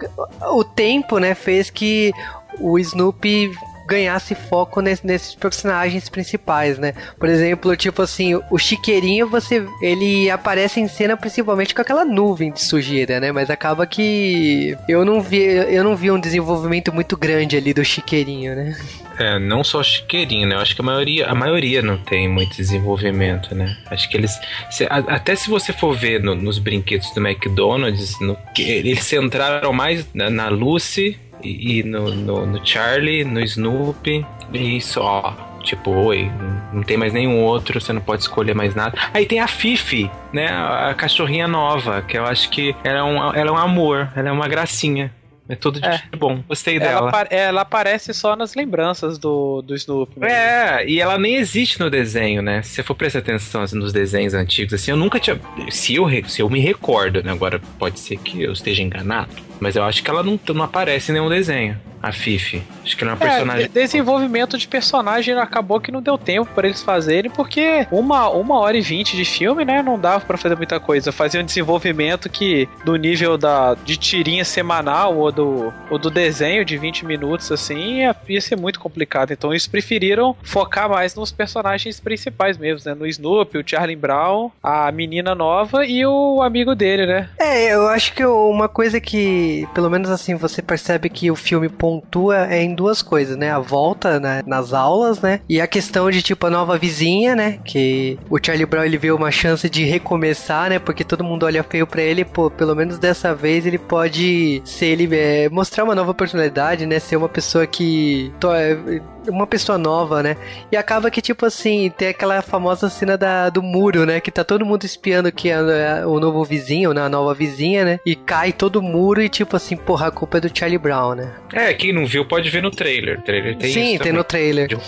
O 0.52 0.64
tempo, 0.64 1.18
né? 1.18 1.34
Fez 1.34 1.70
que 1.70 2.12
o 2.60 2.78
Snoopy 2.80 3.52
ganhasse 3.88 4.36
foco 4.36 4.82
nesse, 4.82 5.08
nesses 5.08 5.34
personagens 5.34 6.10
principais, 6.10 6.78
né? 6.78 6.94
Por 7.18 7.30
exemplo, 7.30 7.76
tipo 7.76 8.02
assim, 8.02 8.36
o 8.52 8.58
Chiqueirinho, 8.58 9.30
você 9.30 9.66
ele 9.82 10.30
aparece 10.30 10.80
em 10.80 10.88
cena 10.88 11.16
principalmente 11.16 11.74
com 11.74 11.82
aquela 11.82 12.04
nuvem 12.04 12.52
de 12.52 12.62
sujeira, 12.62 13.20
né? 13.20 13.32
Mas 13.32 13.50
acaba 13.50 13.88
que 13.88 14.78
eu 14.88 15.06
não 15.06 15.22
vi, 15.22 15.38
eu 15.38 15.84
não 15.84 15.96
vi 15.96 16.12
um 16.12 16.20
desenvolvimento 16.20 16.94
muito 16.94 17.16
grande 17.16 17.56
ali 17.56 17.74
do 17.74 17.84
Chiqueirinho, 17.84 18.56
né? 18.56 18.78
É, 19.20 19.40
não 19.40 19.64
só 19.64 19.82
chiqueirinho, 19.82 20.48
né? 20.48 20.56
Eu 20.56 20.60
acho 20.60 20.76
que 20.76 20.82
a 20.82 20.86
maioria, 20.86 21.28
a 21.28 21.34
maioria 21.34 21.82
não 21.82 21.98
tem 21.98 22.28
muito 22.28 22.56
desenvolvimento, 22.56 23.56
né? 23.56 23.76
Acho 23.90 24.08
que 24.10 24.16
eles. 24.16 24.40
Se, 24.70 24.86
a, 24.86 24.98
até 24.98 25.36
se 25.36 25.50
você 25.50 25.74
for 25.74 25.96
ver 25.96 26.22
no, 26.22 26.36
nos 26.36 26.60
brinquedos 26.60 27.12
do 27.16 27.26
McDonald's, 27.26 28.20
no, 28.22 28.38
eles 28.60 29.04
centraram 29.04 29.74
mais 29.74 30.06
na, 30.14 30.30
na 30.30 30.50
Lucy 30.50 31.20
e, 31.44 31.84
no, 31.84 32.14
no, 32.14 32.46
no, 32.46 32.66
Charlie, 32.66 33.24
no 33.24 33.40
Snoopy 33.42 34.26
e 34.54 34.82
só. 34.82 35.36
Tipo, 35.64 35.92
oi, 35.92 36.32
não 36.72 36.82
tem 36.82 36.96
mais 36.96 37.12
nenhum 37.12 37.44
outro, 37.44 37.82
você 37.82 37.92
não 37.92 38.00
pode 38.00 38.22
escolher 38.22 38.56
mais 38.56 38.74
nada. 38.74 38.98
Aí 39.14 39.26
tem 39.26 39.42
a 39.42 39.48
Fifi, 39.48 40.10
né? 40.32 40.48
A, 40.48 40.92
a 40.92 40.94
cachorrinha 40.94 41.48
nova, 41.48 42.02
que 42.02 42.18
eu 42.18 42.26
acho 42.26 42.50
que 42.50 42.74
ela 42.84 43.00
é 43.00 43.04
um, 43.04 43.34
ela 43.34 43.50
é 43.50 43.52
um 43.52 43.58
amor, 43.58 44.10
ela 44.16 44.30
é 44.30 44.32
uma 44.32 44.48
gracinha. 44.48 45.12
É 45.50 45.56
tudo 45.56 45.80
de 45.80 45.88
é. 45.88 46.02
bom. 46.18 46.44
Gostei 46.48 46.78
dela. 46.78 47.10
Ela, 47.10 47.28
ela, 47.30 47.62
aparece 47.62 48.14
só 48.14 48.36
nas 48.36 48.54
lembranças 48.54 49.18
do, 49.18 49.62
do 49.62 49.76
Snoopy. 49.76 50.20
Mesmo. 50.20 50.36
É, 50.36 50.86
e 50.86 51.00
ela 51.00 51.18
nem 51.18 51.36
existe 51.36 51.80
no 51.80 51.90
desenho, 51.90 52.42
né? 52.42 52.62
Se 52.62 52.72
você 52.72 52.84
for 52.84 52.96
prestar 52.96 53.20
atenção 53.20 53.62
assim, 53.62 53.78
nos 53.78 53.94
desenhos 53.94 54.34
antigos, 54.34 54.74
assim, 54.74 54.92
eu 54.92 54.98
nunca 54.98 55.20
tinha. 55.20 55.40
Se 55.70 55.96
eu, 55.96 56.08
se 56.28 56.42
eu 56.42 56.50
me 56.50 56.60
recordo, 56.60 57.24
né? 57.24 57.32
Agora 57.32 57.62
pode 57.80 58.00
ser 58.00 58.18
que 58.18 58.44
eu 58.44 58.52
esteja 58.52 58.84
enganado. 58.84 59.47
Mas 59.60 59.76
eu 59.76 59.84
acho 59.84 60.04
que 60.04 60.10
ela 60.10 60.24
não, 60.24 60.40
não 60.54 60.64
aparece 60.64 61.12
em 61.12 61.16
nenhum 61.16 61.30
desenho 61.30 61.80
a 62.08 62.12
Fifi. 62.12 62.64
Acho 62.84 62.96
que 62.96 63.04
ela 63.04 63.12
é 63.12 63.16
uma 63.16 63.20
personagem. 63.20 63.66
É, 63.66 63.68
desenvolvimento 63.68 64.58
de 64.58 64.68
personagem 64.68 65.34
acabou 65.38 65.80
que 65.80 65.92
não 65.92 66.02
deu 66.02 66.18
tempo 66.18 66.50
para 66.54 66.68
eles 66.68 66.82
fazerem, 66.82 67.30
porque 67.30 67.86
uma, 67.92 68.30
uma 68.30 68.60
hora 68.60 68.78
e 68.78 68.82
vinte 68.82 69.16
de 69.16 69.26
filme, 69.26 69.66
né? 69.66 69.82
Não 69.82 70.00
dava 70.00 70.26
para 70.26 70.38
fazer 70.38 70.56
muita 70.56 70.80
coisa. 70.80 71.12
Fazia 71.12 71.42
um 71.42 71.46
desenvolvimento 71.46 72.30
que, 72.30 72.68
do 72.86 72.96
nível 72.96 73.38
da, 73.38 73.76
de 73.76 73.98
tirinha 73.98 74.46
semanal 74.46 75.18
ou 75.18 75.32
do, 75.32 75.74
ou 75.90 76.00
do 76.00 76.10
desenho 76.10 76.64
de 76.64 76.78
20 76.78 77.06
minutos, 77.06 77.52
assim, 77.52 78.00
ia, 78.00 78.16
ia 78.28 78.42
ser 78.42 78.56
muito 78.56 78.80
complicado. 78.80 79.32
Então 79.32 79.52
eles 79.52 79.68
preferiram 79.68 80.36
focar 80.42 80.90
mais 80.90 81.14
nos 81.16 81.32
personagens 81.32 82.00
principais 82.00 82.58
mesmo, 82.58 82.90
né? 82.90 82.96
No 82.96 83.06
Snoopy, 83.06 83.58
o 83.58 83.64
Charlie 83.66 83.96
Brown, 83.96 84.52
a 84.64 84.92
menina 84.92 85.36
nova 85.36 85.86
e 85.86 86.06
o 86.06 86.42
amigo 86.42 86.74
dele, 86.74 87.06
né? 87.06 87.30
É, 87.38 87.74
eu 87.74 87.88
acho 87.90 88.14
que 88.14 88.26
uma 88.26 88.70
coisa 88.70 89.02
que, 89.02 89.68
pelo 89.74 89.90
menos 89.90 90.10
assim, 90.10 90.36
você 90.36 90.62
percebe 90.62 91.10
que 91.10 91.30
o 91.30 91.36
filme 91.36 91.68
pontua 91.68 91.97
é 92.34 92.62
em 92.62 92.74
duas 92.74 93.02
coisas, 93.02 93.38
né? 93.38 93.52
A 93.52 93.60
volta 93.60 94.20
né, 94.20 94.44
nas 94.46 94.74
aulas, 94.74 95.22
né? 95.22 95.42
E 95.50 95.62
a 95.62 95.68
questão 95.68 96.10
de, 96.10 96.22
tipo, 96.22 96.46
a 96.46 96.50
nova 96.50 96.78
vizinha, 96.78 97.36
né? 97.36 97.60
Que 97.64 98.18
o 98.30 98.38
Charlie 98.42 98.66
Brown, 98.66 98.84
ele 98.84 98.98
vê 98.98 99.12
uma 99.12 99.32
chance 99.32 99.70
de 99.70 99.84
recomeçar, 99.86 100.70
né? 100.70 100.80
Porque 100.80 101.04
todo 101.04 101.24
mundo 101.24 101.46
olha 101.46 101.64
feio 101.64 101.88
pra 101.88 102.02
ele, 102.02 102.26
pô, 102.26 102.50
pelo 102.50 102.76
menos 102.76 102.98
dessa 102.98 103.34
vez 103.34 103.66
ele 103.66 103.78
pode 103.78 104.62
ser 104.66 104.88
ele, 104.88 105.10
é, 105.16 105.50
mostrar 105.50 105.84
uma 105.84 105.96
nova 105.96 106.14
personalidade, 106.14 106.86
né? 106.86 107.00
Ser 107.00 107.18
uma 107.18 107.30
pessoa 107.30 107.66
que 107.66 108.32
to 108.40 108.54
é, 108.54 109.02
uma 109.28 109.48
pessoa 109.48 109.78
nova, 109.78 110.22
né? 110.24 110.38
E 110.72 110.78
acaba 110.78 111.12
que, 111.12 111.22
tipo 111.22 111.46
assim, 111.46 111.92
tem 111.96 112.10
aquela 112.10 112.42
famosa 112.42 112.90
cena 112.90 113.18
da, 113.18 113.50
do 113.50 113.62
muro, 113.62 114.06
né? 114.06 114.20
Que 114.20 114.32
tá 114.32 114.44
todo 114.44 114.66
mundo 114.66 114.84
espiando 114.84 115.32
que 115.32 115.50
é, 115.50 115.56
é 115.56 116.06
o 116.06 116.20
novo 116.20 116.44
vizinho, 116.44 116.94
né? 116.94 117.02
A 117.02 117.10
nova 117.10 117.34
vizinha, 117.34 117.86
né? 117.86 118.00
E 118.06 118.16
cai 118.16 118.52
todo 118.52 118.78
o 118.78 118.82
muro 118.82 119.22
e, 119.22 119.30
tipo 119.30 119.56
assim, 119.56 119.76
porra, 119.76 120.08
a 120.08 120.12
culpa 120.12 120.38
é 120.38 120.42
do 120.42 120.58
Charlie 120.58 120.78
Brown, 120.78 121.16
né? 121.16 121.32
É, 121.54 121.74
quem 121.74 121.94
não 121.94 122.06
viu 122.06 122.26
pode 122.26 122.50
ver 122.50 122.62
no 122.62 122.72
trailer. 122.72 123.22
Trailer 123.22 123.58
tem 123.58 123.72
Sim, 123.72 123.98
tem 123.98 124.12
no 124.12 124.24
trailer. 124.24 124.68
De 124.68 124.76
um. 124.76 124.80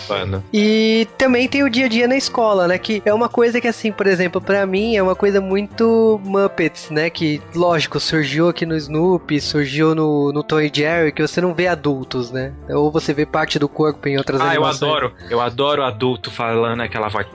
E 0.52 1.06
também 1.16 1.48
tem 1.48 1.62
o 1.62 1.70
dia 1.70 1.86
a 1.86 1.88
dia 1.88 2.08
na 2.08 2.16
escola, 2.16 2.66
né? 2.68 2.78
Que 2.78 3.02
é 3.04 3.12
uma 3.12 3.28
coisa 3.28 3.60
que, 3.60 3.68
assim, 3.68 3.92
por 3.92 4.06
exemplo, 4.06 4.40
para 4.40 4.64
mim 4.66 4.96
é 4.96 5.02
uma 5.02 5.14
coisa 5.14 5.40
muito 5.40 6.20
Muppets, 6.24 6.90
né? 6.90 7.10
Que, 7.10 7.40
lógico, 7.54 7.98
surgiu 8.00 8.48
aqui 8.48 8.66
no 8.66 8.76
Snoopy, 8.76 9.40
surgiu 9.40 9.94
no, 9.94 10.32
no 10.32 10.42
Tom 10.42 10.60
e 10.60 10.70
Jerry, 10.72 11.12
que 11.12 11.22
você 11.22 11.40
não 11.40 11.54
vê 11.54 11.66
adultos, 11.66 12.30
né? 12.30 12.52
Ou 12.68 12.90
você 12.90 13.12
vê 13.12 13.26
parte 13.26 13.58
do 13.58 13.68
corpo 13.68 14.08
em 14.08 14.16
outras 14.34 14.40
Ah, 14.50 14.54
eu 14.54 14.62
animações. 14.64 14.90
adoro. 14.92 15.14
Eu 15.28 15.40
adoro 15.40 15.82
adulto 15.84 16.30
falando 16.30 16.80
aquela 16.80 17.08
voz. 17.08 17.26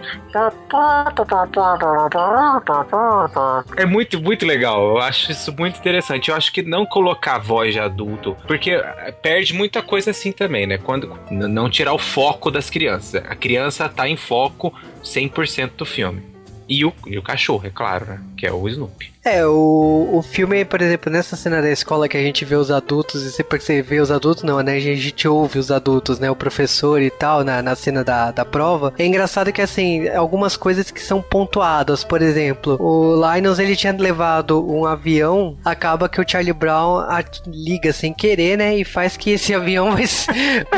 É 3.77 3.86
muito, 3.86 4.21
muito 4.21 4.45
legal. 4.45 4.89
Eu 4.89 4.97
acho 4.99 5.31
isso 5.31 5.53
muito 5.58 5.77
interessante. 5.79 6.29
Eu 6.29 6.36
acho 6.36 6.51
que 6.51 6.62
não 6.62 6.86
colocar 6.86 7.38
voz 7.39 7.73
de 7.73 7.79
adulto, 7.79 8.36
porque 8.47 8.81
perde 9.21 9.53
muita 9.53 9.81
coisa 9.81 10.12
assim 10.12 10.31
também, 10.31 10.65
né? 10.65 10.77
Quando 10.77 11.17
não 11.31 11.69
tirar 11.69 11.93
o 11.93 11.97
foco 11.99 12.49
das 12.51 12.69
crianças. 12.69 13.23
A 13.25 13.36
criança 13.36 13.88
tá 13.89 14.08
em 14.08 14.17
foco 14.17 14.73
100% 15.03 15.71
do 15.77 15.86
filme. 15.86 16.23
E 16.67 16.84
o, 16.84 16.91
e 17.05 17.17
o 17.17 17.21
cachorro, 17.21 17.67
é 17.67 17.69
claro, 17.69 18.05
né? 18.05 18.19
Que 18.38 18.47
é 18.47 18.51
o 18.51 18.67
Snoopy. 18.67 19.13
É, 19.25 19.43
o, 19.43 20.09
o 20.13 20.21
filme, 20.21 20.63
por 20.63 20.79
exemplo, 20.83 21.11
nessa 21.11 21.35
cena 21.35 21.59
da 21.59 21.71
escola 21.71 22.07
que 22.07 22.15
a 22.15 22.21
gente 22.21 22.45
vê 22.45 22.55
os 22.55 22.69
adultos, 22.69 23.23
e 23.23 23.31
sempre 23.31 23.57
que 23.57 23.63
você 23.63 23.81
vê 23.81 23.99
os 23.99 24.11
adultos, 24.11 24.43
não, 24.43 24.59
né? 24.61 24.75
A 24.75 24.79
gente 24.79 25.27
ouve 25.27 25.57
os 25.57 25.71
adultos, 25.71 26.19
né? 26.19 26.29
O 26.29 26.35
professor 26.35 27.01
e 27.01 27.09
tal, 27.09 27.43
na, 27.43 27.59
na 27.59 27.75
cena 27.75 28.03
da, 28.03 28.29
da 28.29 28.45
prova. 28.45 28.93
É 28.99 29.03
engraçado 29.05 29.51
que, 29.51 29.63
assim, 29.63 30.07
algumas 30.09 30.55
coisas 30.55 30.91
que 30.91 31.01
são 31.01 31.23
pontuadas, 31.23 32.03
por 32.03 32.21
exemplo, 32.21 32.77
o 32.79 33.15
Linus, 33.15 33.57
ele 33.57 33.75
tinha 33.75 33.93
levado 33.97 34.63
um 34.63 34.85
avião, 34.85 35.57
acaba 35.65 36.07
que 36.07 36.21
o 36.21 36.25
Charlie 36.27 36.53
Brown 36.53 37.03
liga 37.47 37.91
sem 37.91 38.13
querer, 38.13 38.59
né? 38.59 38.77
E 38.77 38.85
faz 38.85 39.17
que 39.17 39.31
esse 39.31 39.53
avião 39.55 39.93
vai, 39.93 40.05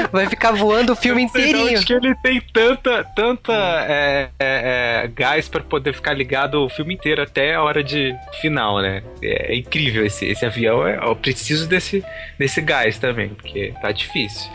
vai 0.10 0.30
ficar 0.30 0.54
voando 0.54 0.94
o 0.94 0.96
filme 0.96 1.22
inteirinho. 1.22 1.78
onde 1.78 1.86
que 1.86 1.94
ele 1.94 2.16
tem 2.24 2.42
tanta, 2.54 3.04
tanta 3.14 3.54
é, 3.54 4.30
é, 4.40 5.04
é, 5.04 5.08
gás 5.14 5.50
pra 5.50 5.62
poder 5.62 5.94
ficar 5.94 6.14
ligado 6.14 6.64
o 6.64 6.70
filme 6.70 6.94
inteiro 6.94 7.22
até 7.22 7.54
a 7.54 7.62
hora 7.62 7.84
de 7.84 8.16
final, 8.42 8.82
né? 8.82 9.04
É, 9.22 9.56
incrível 9.56 10.06
esse, 10.06 10.26
esse 10.26 10.46
avião. 10.46 10.88
É, 10.88 10.98
eu 10.98 11.16
preciso 11.16 11.68
desse, 11.68 12.04
desse 12.38 12.62
gás 12.62 12.98
também, 12.98 13.30
porque 13.30 13.74
tá 13.82 13.92
difícil. 13.92 14.50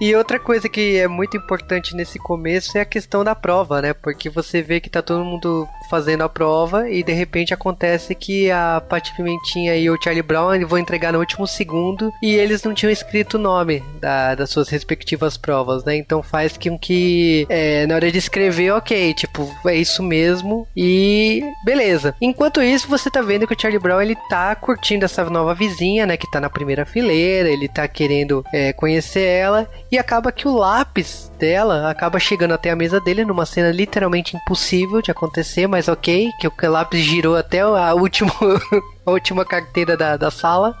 E 0.00 0.14
outra 0.14 0.40
coisa 0.40 0.68
que 0.68 0.96
é 0.96 1.06
muito 1.06 1.36
importante 1.36 1.94
nesse 1.94 2.18
começo 2.18 2.76
é 2.76 2.80
a 2.80 2.84
questão 2.84 3.22
da 3.22 3.34
prova, 3.34 3.80
né? 3.80 3.94
Porque 3.94 4.28
você 4.28 4.60
vê 4.60 4.80
que 4.80 4.90
tá 4.90 5.00
todo 5.00 5.24
mundo 5.24 5.68
fazendo 5.88 6.22
a 6.22 6.28
prova 6.28 6.88
e 6.90 7.02
de 7.02 7.12
repente 7.12 7.52
acontece 7.54 8.14
que 8.14 8.50
a 8.50 8.80
Paty 8.88 9.14
Pimentinha 9.16 9.76
e 9.76 9.88
o 9.90 9.98
Charlie 10.02 10.22
Brown 10.22 10.58
vão 10.66 10.78
entregar 10.78 11.12
no 11.12 11.18
último 11.18 11.46
segundo 11.46 12.12
e 12.22 12.34
eles 12.34 12.62
não 12.62 12.74
tinham 12.74 12.90
escrito 12.92 13.34
o 13.34 13.40
nome 13.40 13.82
da- 14.00 14.34
das 14.34 14.50
suas 14.50 14.68
respectivas 14.68 15.36
provas, 15.36 15.84
né? 15.84 15.96
Então 15.96 16.22
faz 16.22 16.56
com 16.56 16.78
que 16.78 17.46
é, 17.48 17.86
na 17.86 17.94
hora 17.96 18.10
de 18.10 18.18
escrever, 18.18 18.72
ok, 18.72 19.14
tipo, 19.14 19.48
é 19.66 19.74
isso 19.76 20.02
mesmo 20.02 20.66
e 20.76 21.42
beleza. 21.64 22.14
Enquanto 22.20 22.62
isso, 22.62 22.88
você 22.88 23.10
tá 23.10 23.22
vendo 23.22 23.46
que 23.46 23.54
o 23.54 23.60
Charlie 23.60 23.80
Brown 23.80 24.00
ele 24.00 24.16
tá 24.28 24.54
curtindo 24.54 25.04
essa 25.04 25.24
nova 25.30 25.54
vizinha, 25.54 26.06
né? 26.06 26.16
Que 26.16 26.30
tá 26.30 26.40
na 26.40 26.50
primeira 26.50 26.84
fileira, 26.84 27.48
ele 27.48 27.68
tá 27.68 27.86
querendo 27.88 28.44
é, 28.52 28.72
conhecer 28.72 29.24
ela 29.24 29.68
e 29.90 29.98
acaba 29.98 30.32
que 30.32 30.46
o 30.48 30.54
lápis 30.54 31.30
dela 31.38 31.90
acaba 31.90 32.18
chegando 32.18 32.54
até 32.54 32.70
a 32.70 32.76
mesa 32.76 33.00
dele 33.00 33.24
numa 33.24 33.44
cena 33.46 33.70
literalmente 33.70 34.36
impossível 34.36 35.02
de 35.02 35.10
acontecer, 35.10 35.66
mas 35.74 35.88
ok, 35.88 36.30
que 36.38 36.46
o 36.46 36.70
lápis 36.70 37.00
girou 37.00 37.34
até 37.34 37.58
a 37.58 37.92
última, 37.94 38.30
a 39.04 39.10
última 39.10 39.44
carteira 39.44 39.96
da, 39.96 40.16
da 40.16 40.30
sala. 40.30 40.78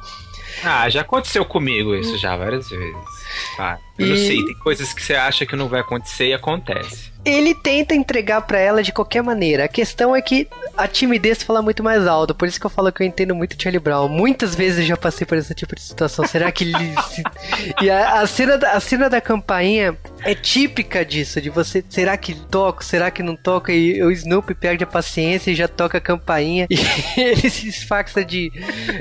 Ah, 0.62 0.88
já 0.88 1.00
aconteceu 1.00 1.44
comigo 1.44 1.96
isso 1.96 2.16
já 2.16 2.36
várias 2.36 2.70
vezes. 2.70 3.23
Tá. 3.56 3.78
Eu 3.98 4.08
não 4.08 4.14
E- 4.16 4.26
sei, 4.26 4.44
tem 4.44 4.54
coisas 4.58 4.92
que 4.92 5.02
você 5.02 5.14
acha 5.14 5.46
que 5.46 5.54
não 5.54 5.68
vai 5.68 5.80
acontecer 5.80 6.26
e 6.28 6.34
acontece. 6.34 7.12
Ele 7.24 7.54
tenta 7.54 7.94
entregar 7.94 8.42
pra 8.42 8.58
ela 8.58 8.82
de 8.82 8.92
qualquer 8.92 9.22
maneira. 9.22 9.64
A 9.64 9.68
questão 9.68 10.14
é 10.14 10.20
que 10.20 10.46
a 10.76 10.86
timidez 10.86 11.42
fala 11.42 11.62
muito 11.62 11.82
mais 11.82 12.06
alto. 12.06 12.34
Por 12.34 12.46
isso 12.46 12.60
que 12.60 12.66
eu 12.66 12.70
falo 12.70 12.92
que 12.92 13.02
eu 13.02 13.06
entendo 13.06 13.34
muito 13.34 13.56
Charlie 13.60 13.80
Brown. 13.80 14.08
Muitas 14.10 14.54
vezes 14.54 14.80
eu 14.80 14.84
já 14.84 14.96
passei 14.96 15.26
por 15.26 15.38
esse 15.38 15.54
tipo 15.54 15.74
de 15.74 15.80
situação. 15.80 16.26
Será 16.26 16.52
que 16.52 16.64
ele. 16.64 16.74
e 17.80 17.88
a, 17.88 18.20
a 18.20 18.26
cena 18.26 18.58
da, 18.58 18.72
a 18.72 18.80
cena 18.80 19.08
da 19.08 19.22
campainha 19.22 19.96
é 20.22 20.34
típica 20.34 21.02
disso. 21.02 21.40
De 21.40 21.48
você. 21.48 21.82
Será 21.88 22.14
que 22.18 22.34
toco? 22.34 22.84
Será 22.84 23.10
que 23.10 23.22
não 23.22 23.36
toca? 23.36 23.72
E 23.72 24.02
o 24.02 24.10
Snoopy 24.10 24.54
perde 24.54 24.84
a 24.84 24.86
paciência 24.86 25.50
e 25.50 25.54
já 25.54 25.68
toca 25.68 25.96
a 25.98 26.00
campainha. 26.02 26.66
E 27.16 27.20
ele 27.20 27.48
se 27.48 27.68
esfaxa 27.68 28.22
de, 28.24 28.50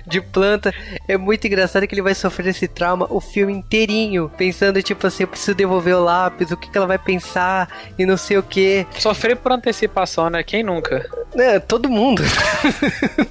de 0.08 0.22
planta. 0.22 0.74
É 1.10 1.18
muito 1.18 1.46
engraçado 1.48 1.86
que 1.88 1.94
ele 1.96 2.02
vai 2.02 2.14
sofrer 2.16 2.48
esse 2.48 2.68
trauma 2.70 3.06
o 3.10 3.20
filme 3.20 3.52
inteirinho. 3.52 4.23
Pensando, 4.30 4.82
tipo 4.82 5.06
assim, 5.08 5.24
eu 5.24 5.28
preciso 5.28 5.56
devolver 5.56 5.96
o 5.96 6.04
lápis. 6.04 6.52
O 6.52 6.58
que, 6.58 6.70
que 6.70 6.78
ela 6.78 6.88
vai 6.88 6.98
pensar? 6.98 7.68
E 7.98 8.06
não 8.06 8.18
sei 8.18 8.38
o 8.38 8.44
que. 8.44 8.86
Sofrer 9.00 9.36
por 9.38 9.52
antecipação, 9.52 10.30
né? 10.30 10.44
Quem 10.44 10.64
nunca? 10.64 11.06
É, 11.36 11.60
todo 11.60 11.90
mundo. 11.90 12.22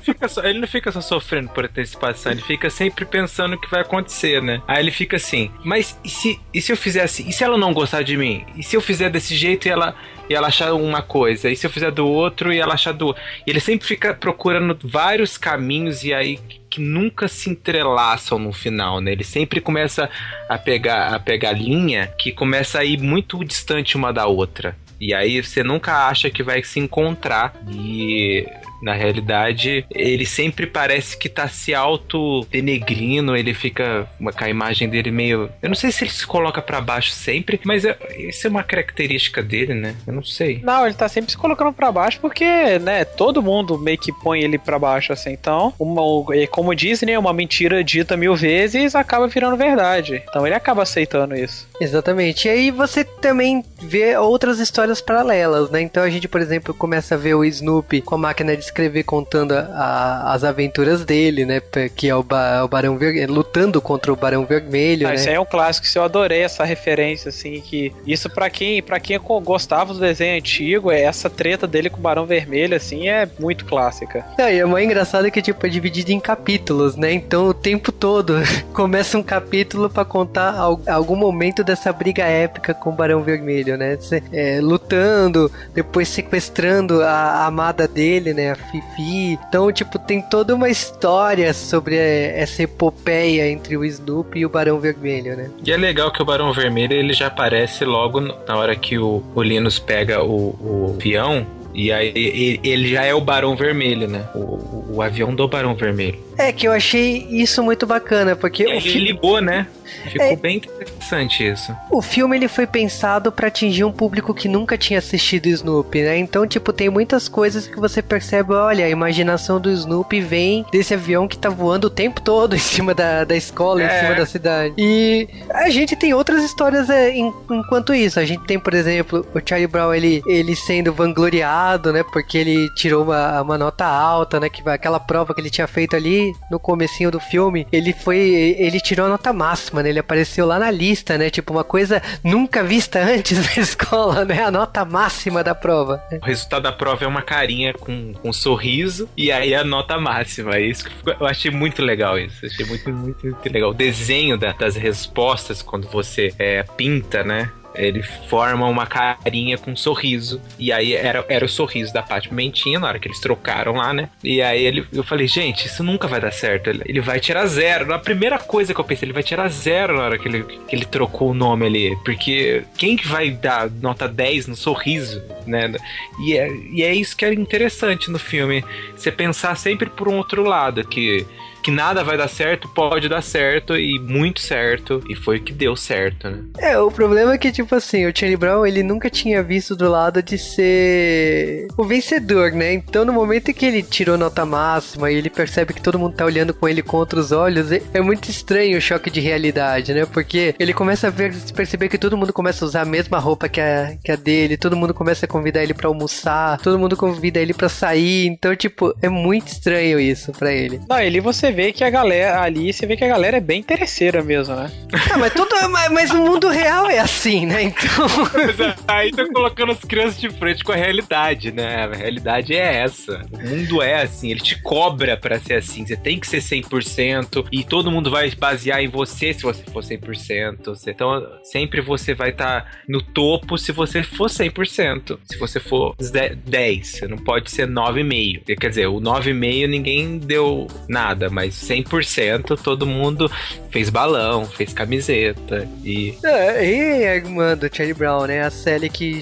Fica 0.02 0.28
só- 0.28 0.42
ele 0.44 0.58
não 0.60 0.68
fica 0.68 0.90
só 0.90 1.00
sofrendo 1.00 1.48
por 1.50 1.64
antecipação, 1.64 2.32
ele 2.32 2.42
fica 2.42 2.68
sempre 2.70 3.04
pensando 3.04 3.54
o 3.54 3.60
que 3.60 3.70
vai 3.70 3.80
acontecer, 3.82 4.42
né? 4.42 4.60
Aí 4.66 4.82
ele 4.82 4.90
fica 4.90 5.16
assim, 5.16 5.50
mas 5.64 5.98
e 6.04 6.08
se, 6.08 6.40
e 6.52 6.60
se 6.60 6.72
eu 6.72 6.76
fizer 6.76 7.02
assim? 7.02 7.28
E 7.28 7.32
se 7.32 7.44
ela 7.44 7.56
não 7.56 7.72
gostar 7.72 8.02
de 8.02 8.16
mim? 8.16 8.44
E 8.56 8.62
se 8.62 8.76
eu 8.76 8.80
fizer 8.80 9.10
desse 9.10 9.34
jeito 9.36 9.66
e 9.66 9.70
ela, 9.70 9.94
e 10.28 10.34
ela 10.34 10.48
achar 10.48 10.72
uma 10.74 11.02
coisa? 11.02 11.48
E 11.50 11.56
se 11.56 11.66
eu 11.66 11.70
fizer 11.70 11.90
do 11.90 12.06
outro 12.06 12.52
e 12.52 12.58
ela 12.58 12.74
achar 12.74 12.92
do 12.92 13.06
outro? 13.08 13.22
E 13.46 13.50
ele 13.50 13.60
sempre 13.60 13.86
fica 13.86 14.12
procurando 14.14 14.76
vários 14.82 15.38
caminhos 15.38 16.02
e 16.04 16.12
aí 16.12 16.38
que 16.72 16.80
nunca 16.80 17.28
se 17.28 17.50
entrelaçam 17.50 18.38
no 18.38 18.50
final, 18.50 18.98
né? 18.98 19.12
Ele 19.12 19.24
sempre 19.24 19.60
começa 19.60 20.08
a 20.48 20.56
pegar 20.56 21.14
a 21.14 21.20
pegar 21.20 21.52
linha 21.52 22.06
que 22.18 22.32
começa 22.32 22.78
a 22.78 22.84
ir 22.84 22.98
muito 22.98 23.44
distante 23.44 23.94
uma 23.94 24.10
da 24.10 24.26
outra. 24.26 24.74
E 24.98 25.12
aí 25.12 25.42
você 25.42 25.62
nunca 25.62 26.08
acha 26.08 26.30
que 26.30 26.42
vai 26.42 26.62
se 26.62 26.80
encontrar. 26.80 27.52
E 27.70 28.48
na 28.82 28.94
realidade, 28.94 29.86
ele 29.90 30.26
sempre 30.26 30.66
parece 30.66 31.16
que 31.16 31.28
tá 31.28 31.48
se 31.48 31.72
auto-denegrindo, 31.74 33.36
ele 33.36 33.54
fica 33.54 34.06
uma- 34.18 34.32
com 34.32 34.44
a 34.44 34.48
imagem 34.48 34.88
dele 34.88 35.10
meio. 35.10 35.48
Eu 35.62 35.68
não 35.68 35.76
sei 35.76 35.90
se 35.92 36.04
ele 36.04 36.10
se 36.10 36.26
coloca 36.26 36.60
pra 36.60 36.80
baixo 36.80 37.10
sempre, 37.12 37.60
mas 37.64 37.84
é- 37.84 37.96
isso 38.18 38.46
é 38.46 38.50
uma 38.50 38.62
característica 38.62 39.42
dele, 39.42 39.74
né? 39.74 39.94
Eu 40.06 40.12
não 40.12 40.22
sei. 40.24 40.60
Não, 40.62 40.84
ele 40.84 40.94
tá 40.94 41.08
sempre 41.08 41.30
se 41.30 41.36
colocando 41.38 41.72
pra 41.72 41.92
baixo 41.92 42.18
porque, 42.20 42.44
né, 42.80 43.04
todo 43.04 43.42
mundo 43.42 43.78
meio 43.78 43.98
que 43.98 44.12
põe 44.12 44.40
ele 44.42 44.58
pra 44.58 44.78
baixo, 44.78 45.12
assim. 45.12 45.30
Então, 45.32 45.72
uma, 45.78 46.02
como 46.50 46.74
dizem, 46.74 47.06
né, 47.08 47.18
uma 47.18 47.32
mentira 47.32 47.82
dita 47.84 48.16
mil 48.16 48.34
vezes 48.34 48.94
acaba 48.94 49.28
virando 49.28 49.56
verdade. 49.56 50.22
Então 50.28 50.46
ele 50.46 50.54
acaba 50.54 50.82
aceitando 50.82 51.34
isso. 51.36 51.68
Exatamente. 51.80 52.46
E 52.46 52.50
aí 52.50 52.70
você 52.70 53.04
também 53.04 53.64
vê 53.80 54.16
outras 54.16 54.58
histórias 54.58 55.00
paralelas, 55.00 55.70
né? 55.70 55.80
Então 55.80 56.02
a 56.02 56.10
gente, 56.10 56.28
por 56.28 56.40
exemplo, 56.40 56.74
começa 56.74 57.14
a 57.14 57.18
ver 57.18 57.34
o 57.34 57.44
Snoopy 57.44 58.00
com 58.00 58.14
a 58.14 58.18
máquina 58.18 58.56
de 58.56 58.71
escrever 58.72 59.02
contando 59.04 59.52
a- 59.52 60.32
as 60.32 60.42
aventuras 60.44 61.04
dele, 61.04 61.44
né? 61.44 61.60
Que 61.94 62.08
é 62.08 62.14
o, 62.16 62.22
ba- 62.22 62.64
o 62.64 62.68
Barão 62.68 62.96
Vermelho, 62.96 63.32
lutando 63.32 63.80
contra 63.80 64.12
o 64.12 64.16
Barão 64.16 64.44
Vermelho, 64.46 65.06
Ah, 65.06 65.10
né? 65.10 65.16
Isso 65.16 65.28
aí 65.28 65.34
é 65.34 65.40
um 65.40 65.44
clássico, 65.44 65.86
eu 65.94 66.02
adorei 66.02 66.40
essa 66.42 66.64
referência, 66.64 67.28
assim, 67.28 67.60
que 67.60 67.92
isso 68.06 68.28
pra 68.30 68.48
quem, 68.50 68.82
para 68.82 68.98
quem 68.98 69.18
gostava 69.42 69.92
do 69.92 70.00
desenho 70.00 70.36
antigo, 70.38 70.90
é 70.90 71.02
essa 71.02 71.28
treta 71.28 71.66
dele 71.66 71.90
com 71.90 71.98
o 71.98 72.00
Barão 72.00 72.24
Vermelho, 72.26 72.74
assim, 72.76 73.08
é 73.08 73.28
muito 73.38 73.64
clássica. 73.66 74.24
Não, 74.38 74.48
e 74.48 74.58
é 74.58 74.64
mais 74.64 74.84
engraçado 74.84 75.30
que 75.30 75.42
tipo 75.42 75.64
é 75.66 75.68
dividido 75.68 76.10
em 76.12 76.20
capítulos, 76.20 76.96
né? 76.96 77.12
Então 77.12 77.46
o 77.48 77.54
tempo 77.54 77.92
todo 77.92 78.36
começa 78.72 79.18
um 79.18 79.22
capítulo 79.22 79.90
pra 79.90 80.04
contar 80.04 80.54
al- 80.54 80.80
algum 80.86 81.16
momento 81.16 81.62
dessa 81.62 81.92
briga 81.92 82.24
épica 82.24 82.72
com 82.74 82.90
o 82.90 82.92
Barão 82.92 83.22
Vermelho, 83.22 83.76
né? 83.76 83.96
Cê, 84.00 84.22
é, 84.32 84.60
lutando, 84.60 85.50
depois 85.74 86.08
sequestrando 86.08 87.02
a, 87.02 87.08
a 87.10 87.46
amada 87.46 87.86
dele, 87.86 88.32
né? 88.32 88.54
Fifi. 88.62 89.38
Então 89.48 89.70
tipo 89.72 89.98
tem 89.98 90.20
toda 90.22 90.54
uma 90.54 90.68
história 90.68 91.52
sobre 91.54 91.96
é, 91.96 92.40
essa 92.40 92.62
epopeia 92.62 93.50
entre 93.50 93.76
o 93.76 93.84
Snoopy 93.84 94.40
e 94.40 94.46
o 94.46 94.48
Barão 94.48 94.78
Vermelho, 94.80 95.36
né? 95.36 95.50
E 95.64 95.70
é 95.72 95.76
legal 95.76 96.10
que 96.12 96.22
o 96.22 96.24
Barão 96.24 96.52
Vermelho 96.52 96.92
ele 96.92 97.12
já 97.12 97.26
aparece 97.26 97.84
logo 97.84 98.20
na 98.20 98.56
hora 98.56 98.74
que 98.76 98.98
o, 98.98 99.22
o 99.34 99.42
Linus 99.42 99.78
pega 99.78 100.22
o, 100.22 100.56
o 100.60 100.94
avião. 100.96 101.46
E 101.74 101.90
aí 101.90 102.08
ele- 102.14 102.60
ele 102.62 102.88
já 102.90 103.02
é 103.02 103.14
o 103.14 103.20
Barão 103.20 103.56
Vermelho, 103.56 104.06
né? 104.06 104.24
O, 104.34 104.38
o- 104.38 104.84
o 104.96 105.02
avião 105.02 105.34
do 105.34 105.48
Barão 105.48 105.74
Vermelho. 105.74 106.18
É 106.42 106.52
que 106.52 106.66
eu 106.66 106.72
achei 106.72 107.26
isso 107.30 107.62
muito 107.62 107.86
bacana 107.86 108.34
porque 108.36 108.64
o 108.64 108.68
Ele 108.70 108.80
fi- 108.80 108.98
ligou, 108.98 109.40
né? 109.40 109.66
Ficou 110.10 110.26
É. 110.26 110.36
bem 110.36 110.56
interessante 110.56 111.46
isso. 111.46 111.74
O 111.90 112.00
filme 112.00 112.34
ele 112.36 112.48
foi 112.48 112.66
pensado 112.66 113.30
pra 113.30 113.48
atingir 113.48 113.84
um 113.84 113.92
público 113.92 114.32
que 114.34 114.48
nunca 114.48 114.76
tinha 114.78 114.98
assistido 114.98 115.46
Snoopy, 115.46 116.02
né? 116.02 116.16
Então, 116.18 116.46
tipo, 116.46 116.72
tem 116.72 116.88
muitas 116.88 117.28
coisas 117.28 117.66
que 117.66 117.78
você 117.78 118.00
percebe, 118.00 118.54
olha, 118.54 118.86
a 118.86 118.88
imaginação 118.88 119.60
do 119.60 119.70
Snoopy 119.70 120.20
vem 120.20 120.64
desse 120.72 120.94
avião 120.94 121.28
que 121.28 121.36
tá 121.36 121.50
voando 121.50 121.86
o 121.86 121.90
tempo 121.90 122.20
todo 122.22 122.54
em 122.56 122.58
cima 122.58 122.94
da, 122.94 123.22
da 123.24 123.36
escola, 123.36 123.82
em 123.82 123.86
É. 123.86 124.00
cima 124.00 124.14
da 124.14 124.26
cidade. 124.26 124.74
E 124.78 125.28
a 125.50 125.68
gente 125.70 125.94
tem 125.94 126.14
outras 126.14 126.42
histórias 126.42 126.88
é, 126.88 127.10
em- 127.10 127.32
enquanto 127.50 127.94
isso. 127.94 128.18
A 128.18 128.24
gente 128.24 128.44
tem, 128.46 128.58
por 128.58 128.72
exemplo, 128.74 129.24
o 129.34 129.40
Charlie 129.46 129.66
Brown, 129.68 129.92
ele, 129.94 130.22
ele 130.26 130.56
sendo 130.56 130.92
vangloriado, 130.92 131.92
né? 131.92 132.02
Porque 132.12 132.38
ele 132.38 132.68
tirou 132.74 133.04
uma, 133.04 133.42
uma 133.42 133.58
nota 133.58 133.84
alta, 133.84 134.40
né? 134.40 134.48
Que 134.48 134.66
aquela 134.68 134.98
prova 134.98 135.34
que 135.34 135.40
ele 135.40 135.50
tinha 135.50 135.66
feito 135.66 135.94
ali 135.94 136.31
no 136.50 136.58
comecinho 136.58 137.10
do 137.10 137.20
filme, 137.20 137.66
ele 137.72 137.92
foi, 137.92 138.18
ele 138.58 138.80
tirou 138.80 139.06
a 139.06 139.08
nota 139.08 139.32
máxima, 139.32 139.82
né? 139.82 139.88
Ele 139.90 139.98
apareceu 139.98 140.46
lá 140.46 140.58
na 140.58 140.70
lista, 140.70 141.16
né? 141.18 141.30
Tipo, 141.30 141.52
uma 141.52 141.64
coisa 141.64 142.02
nunca 142.24 142.62
vista 142.62 142.98
antes 143.04 143.38
na 143.56 143.62
escola, 143.62 144.24
né? 144.24 144.42
A 144.44 144.50
nota 144.50 144.84
máxima 144.84 145.42
da 145.44 145.54
prova. 145.54 146.02
O 146.20 146.24
resultado 146.24 146.62
da 146.62 146.72
prova 146.72 147.04
é 147.04 147.08
uma 147.08 147.22
carinha 147.22 147.72
com, 147.74 148.12
com 148.14 148.28
um 148.28 148.32
sorriso 148.32 149.08
e 149.16 149.30
aí 149.32 149.54
a 149.54 149.64
nota 149.64 149.98
máxima. 149.98 150.58
Isso 150.58 150.88
eu 151.20 151.26
achei 151.26 151.50
muito 151.50 151.82
legal 151.82 152.18
isso. 152.18 152.44
Achei 152.44 152.64
muito, 152.66 152.90
muito, 152.92 153.26
muito 153.26 153.52
legal. 153.52 153.70
O 153.70 153.74
desenho 153.74 154.36
da- 154.38 154.52
das 154.52 154.76
respostas, 154.76 155.62
quando 155.62 155.88
você 155.88 156.32
é, 156.38 156.62
pinta, 156.76 157.22
né? 157.24 157.50
Ele 157.74 158.02
forma 158.02 158.66
uma 158.66 158.86
carinha 158.86 159.58
com 159.58 159.72
um 159.72 159.76
sorriso. 159.76 160.40
E 160.58 160.72
aí 160.72 160.92
era, 160.94 161.24
era 161.28 161.44
o 161.44 161.48
sorriso 161.48 161.92
da 161.92 162.02
Paty 162.02 162.28
Pimentinha 162.28 162.78
na 162.78 162.88
hora 162.88 162.98
que 162.98 163.08
eles 163.08 163.20
trocaram 163.20 163.74
lá, 163.74 163.92
né? 163.92 164.08
E 164.22 164.42
aí 164.42 164.64
ele, 164.64 164.86
eu 164.92 165.02
falei, 165.02 165.26
gente, 165.26 165.66
isso 165.66 165.82
nunca 165.82 166.06
vai 166.06 166.20
dar 166.20 166.32
certo. 166.32 166.68
Ele, 166.68 166.82
ele 166.86 167.00
vai 167.00 167.20
tirar 167.20 167.46
zero. 167.46 167.86
Na 167.86 167.98
primeira 167.98 168.38
coisa 168.38 168.74
que 168.74 168.80
eu 168.80 168.84
pensei, 168.84 169.06
ele 169.06 169.12
vai 169.12 169.22
tirar 169.22 169.48
zero 169.48 169.96
na 169.96 170.04
hora 170.04 170.18
que 170.18 170.28
ele, 170.28 170.42
que 170.44 170.76
ele 170.76 170.84
trocou 170.84 171.30
o 171.30 171.34
nome 171.34 171.66
ali. 171.66 171.96
Porque 172.04 172.64
quem 172.76 172.96
que 172.96 173.06
vai 173.06 173.30
dar 173.30 173.70
nota 173.70 174.08
10 174.08 174.48
no 174.48 174.56
sorriso, 174.56 175.22
né? 175.46 175.72
E 176.20 176.36
é, 176.36 176.48
e 176.70 176.82
é 176.82 176.94
isso 176.94 177.16
que 177.16 177.24
é 177.24 177.32
interessante 177.32 178.10
no 178.10 178.18
filme. 178.18 178.64
Você 178.96 179.10
pensar 179.10 179.56
sempre 179.56 179.88
por 179.88 180.08
um 180.08 180.16
outro 180.16 180.42
lado, 180.42 180.86
que, 180.86 181.26
que 181.62 181.70
nada 181.70 182.02
vai 182.04 182.16
dar 182.16 182.28
certo, 182.28 182.68
pode 182.68 183.08
dar 183.08 183.22
certo, 183.22 183.76
e 183.76 183.98
muito 183.98 184.40
certo. 184.40 185.02
E 185.08 185.14
foi 185.14 185.36
o 185.38 185.42
que 185.42 185.52
deu 185.52 185.76
certo, 185.76 186.28
né? 186.30 186.38
É, 186.58 186.78
o 186.78 186.90
problema 186.90 187.34
é 187.34 187.38
que, 187.38 187.52
tipo 187.52 187.74
assim, 187.74 188.06
o 188.06 188.12
Charlie 188.16 188.36
Brown, 188.36 188.66
ele 188.66 188.82
nunca 188.82 189.08
tinha 189.08 189.42
visto 189.42 189.76
do 189.76 189.88
lado 189.88 190.22
de 190.22 190.36
ser 190.38 191.68
o 191.76 191.84
vencedor, 191.84 192.52
né? 192.52 192.72
Então, 192.74 193.04
no 193.04 193.12
momento 193.12 193.50
em 193.50 193.54
que 193.54 193.66
ele 193.66 193.82
tirou 193.82 194.16
nota 194.18 194.44
máxima 194.44 195.10
e 195.10 195.16
ele 195.16 195.30
percebe 195.30 195.72
que 195.74 195.82
todo 195.82 195.98
mundo 195.98 196.14
tá 196.16 196.24
olhando 196.24 196.52
com 196.54 196.68
ele 196.68 196.82
contra 196.82 197.18
os 197.18 197.32
olhos, 197.32 197.70
é- 197.72 197.82
é 197.94 198.00
muito 198.00 198.28
estranho 198.30 198.76
o 198.78 198.80
choque 198.80 199.10
de 199.10 199.20
realidade, 199.20 199.92
né? 199.94 200.06
Porque 200.06 200.54
ele 200.58 200.72
começa 200.72 201.06
a 201.08 201.10
ver, 201.10 201.34
perceber 201.54 201.88
que 201.88 201.98
todo 201.98 202.16
mundo 202.16 202.32
começa 202.32 202.64
a 202.64 202.68
usar 202.68 202.82
a 202.82 202.84
mesma 202.86 203.18
roupa 203.18 203.48
que 203.48 203.60
a, 203.60 203.94
que 204.02 204.10
a 204.12 204.16
dele, 204.16 204.56
todo 204.56 204.76
mundo 204.76 204.94
começa 204.94 205.26
a 205.26 205.28
convidar 205.28 205.62
ele 205.62 205.74
pra 205.74 205.88
almoçar, 205.88 206.58
todo 206.60 206.78
mundo 206.78 206.96
convida 206.96 207.38
ele 207.40 207.54
pra 207.54 207.68
sair. 207.68 208.26
Então, 208.26 208.54
tipo, 208.56 208.94
é 209.00 209.08
muito 209.08 209.48
estranho 209.48 209.98
isso 210.00 210.32
pra 210.32 210.52
ele. 210.52 210.80
Não, 210.88 210.96
ali 210.96 211.20
você 211.20 211.51
vê 211.52 211.72
que 211.72 211.84
a 211.84 211.90
galera, 211.90 212.40
ali 212.42 212.72
você 212.72 212.86
vê 212.86 212.96
que 212.96 213.04
a 213.04 213.08
galera 213.08 213.36
é 213.36 213.40
bem 213.40 213.60
interesseira 213.60 214.22
mesmo, 214.22 214.54
né? 214.54 214.70
Ah, 215.12 215.18
mas, 215.18 215.32
tudo, 215.32 215.54
mas, 215.70 215.90
mas 215.90 216.10
o 216.10 216.16
mundo 216.16 216.48
real 216.48 216.88
é 216.90 216.98
assim, 216.98 217.46
né? 217.46 217.62
Então. 217.64 217.82
Mas 218.34 218.58
é, 218.60 218.74
aí 218.88 219.10
tá 219.10 219.26
colocando 219.32 219.72
as 219.72 219.78
crianças 219.80 220.20
de 220.20 220.28
frente 220.30 220.62
com 220.64 220.72
a 220.72 220.76
realidade, 220.76 221.50
né? 221.52 221.84
A 221.84 221.96
realidade 221.96 222.54
é 222.54 222.76
essa. 222.82 223.22
O 223.32 223.40
mundo 223.48 223.80
é 223.82 224.02
assim, 224.02 224.30
ele 224.30 224.40
te 224.40 224.60
cobra 224.62 225.16
pra 225.16 225.38
ser 225.38 225.54
assim. 225.54 225.86
Você 225.86 225.96
tem 225.96 226.18
que 226.18 226.26
ser 226.26 226.38
100% 226.42 227.46
e 227.52 227.64
todo 227.64 227.90
mundo 227.90 228.10
vai 228.10 228.30
basear 228.34 228.82
em 228.82 228.88
você 228.88 229.32
se 229.32 229.42
você 229.42 229.62
for 229.64 229.82
100%. 229.82 230.64
Você- 230.74 230.90
Então, 230.90 231.26
sempre 231.44 231.80
você 231.80 232.14
vai 232.14 232.30
estar 232.30 232.80
no 232.88 233.00
topo 233.02 233.56
se 233.58 233.72
você 233.72 234.02
for 234.02 234.28
100%. 234.28 235.18
Se 235.24 235.38
você 235.38 235.58
for 235.60 235.94
ze- 236.02 236.34
10, 236.46 236.86
você 236.88 237.06
não 237.08 237.16
pode 237.18 237.50
ser 237.50 237.66
9,5. 237.66 238.56
Quer 238.56 238.68
dizer, 238.68 238.86
o 238.88 239.00
9,5 239.00 239.66
ninguém 239.68 240.18
deu 240.18 240.66
nada, 240.88 241.30
mas 241.30 241.41
100% 241.50 242.58
todo 242.62 242.86
mundo 242.86 243.30
fez 243.70 243.88
balão, 243.90 244.44
fez 244.44 244.72
camiseta 244.72 245.68
e 245.84 246.14
É, 246.24 246.64
e 246.64 247.06
a 247.06 247.16
irmã 247.16 247.56
do 247.56 247.74
Charlie 247.74 247.94
Brown, 247.94 248.26
né? 248.26 248.42
A 248.42 248.50
Sally 248.50 248.88
que 248.88 249.20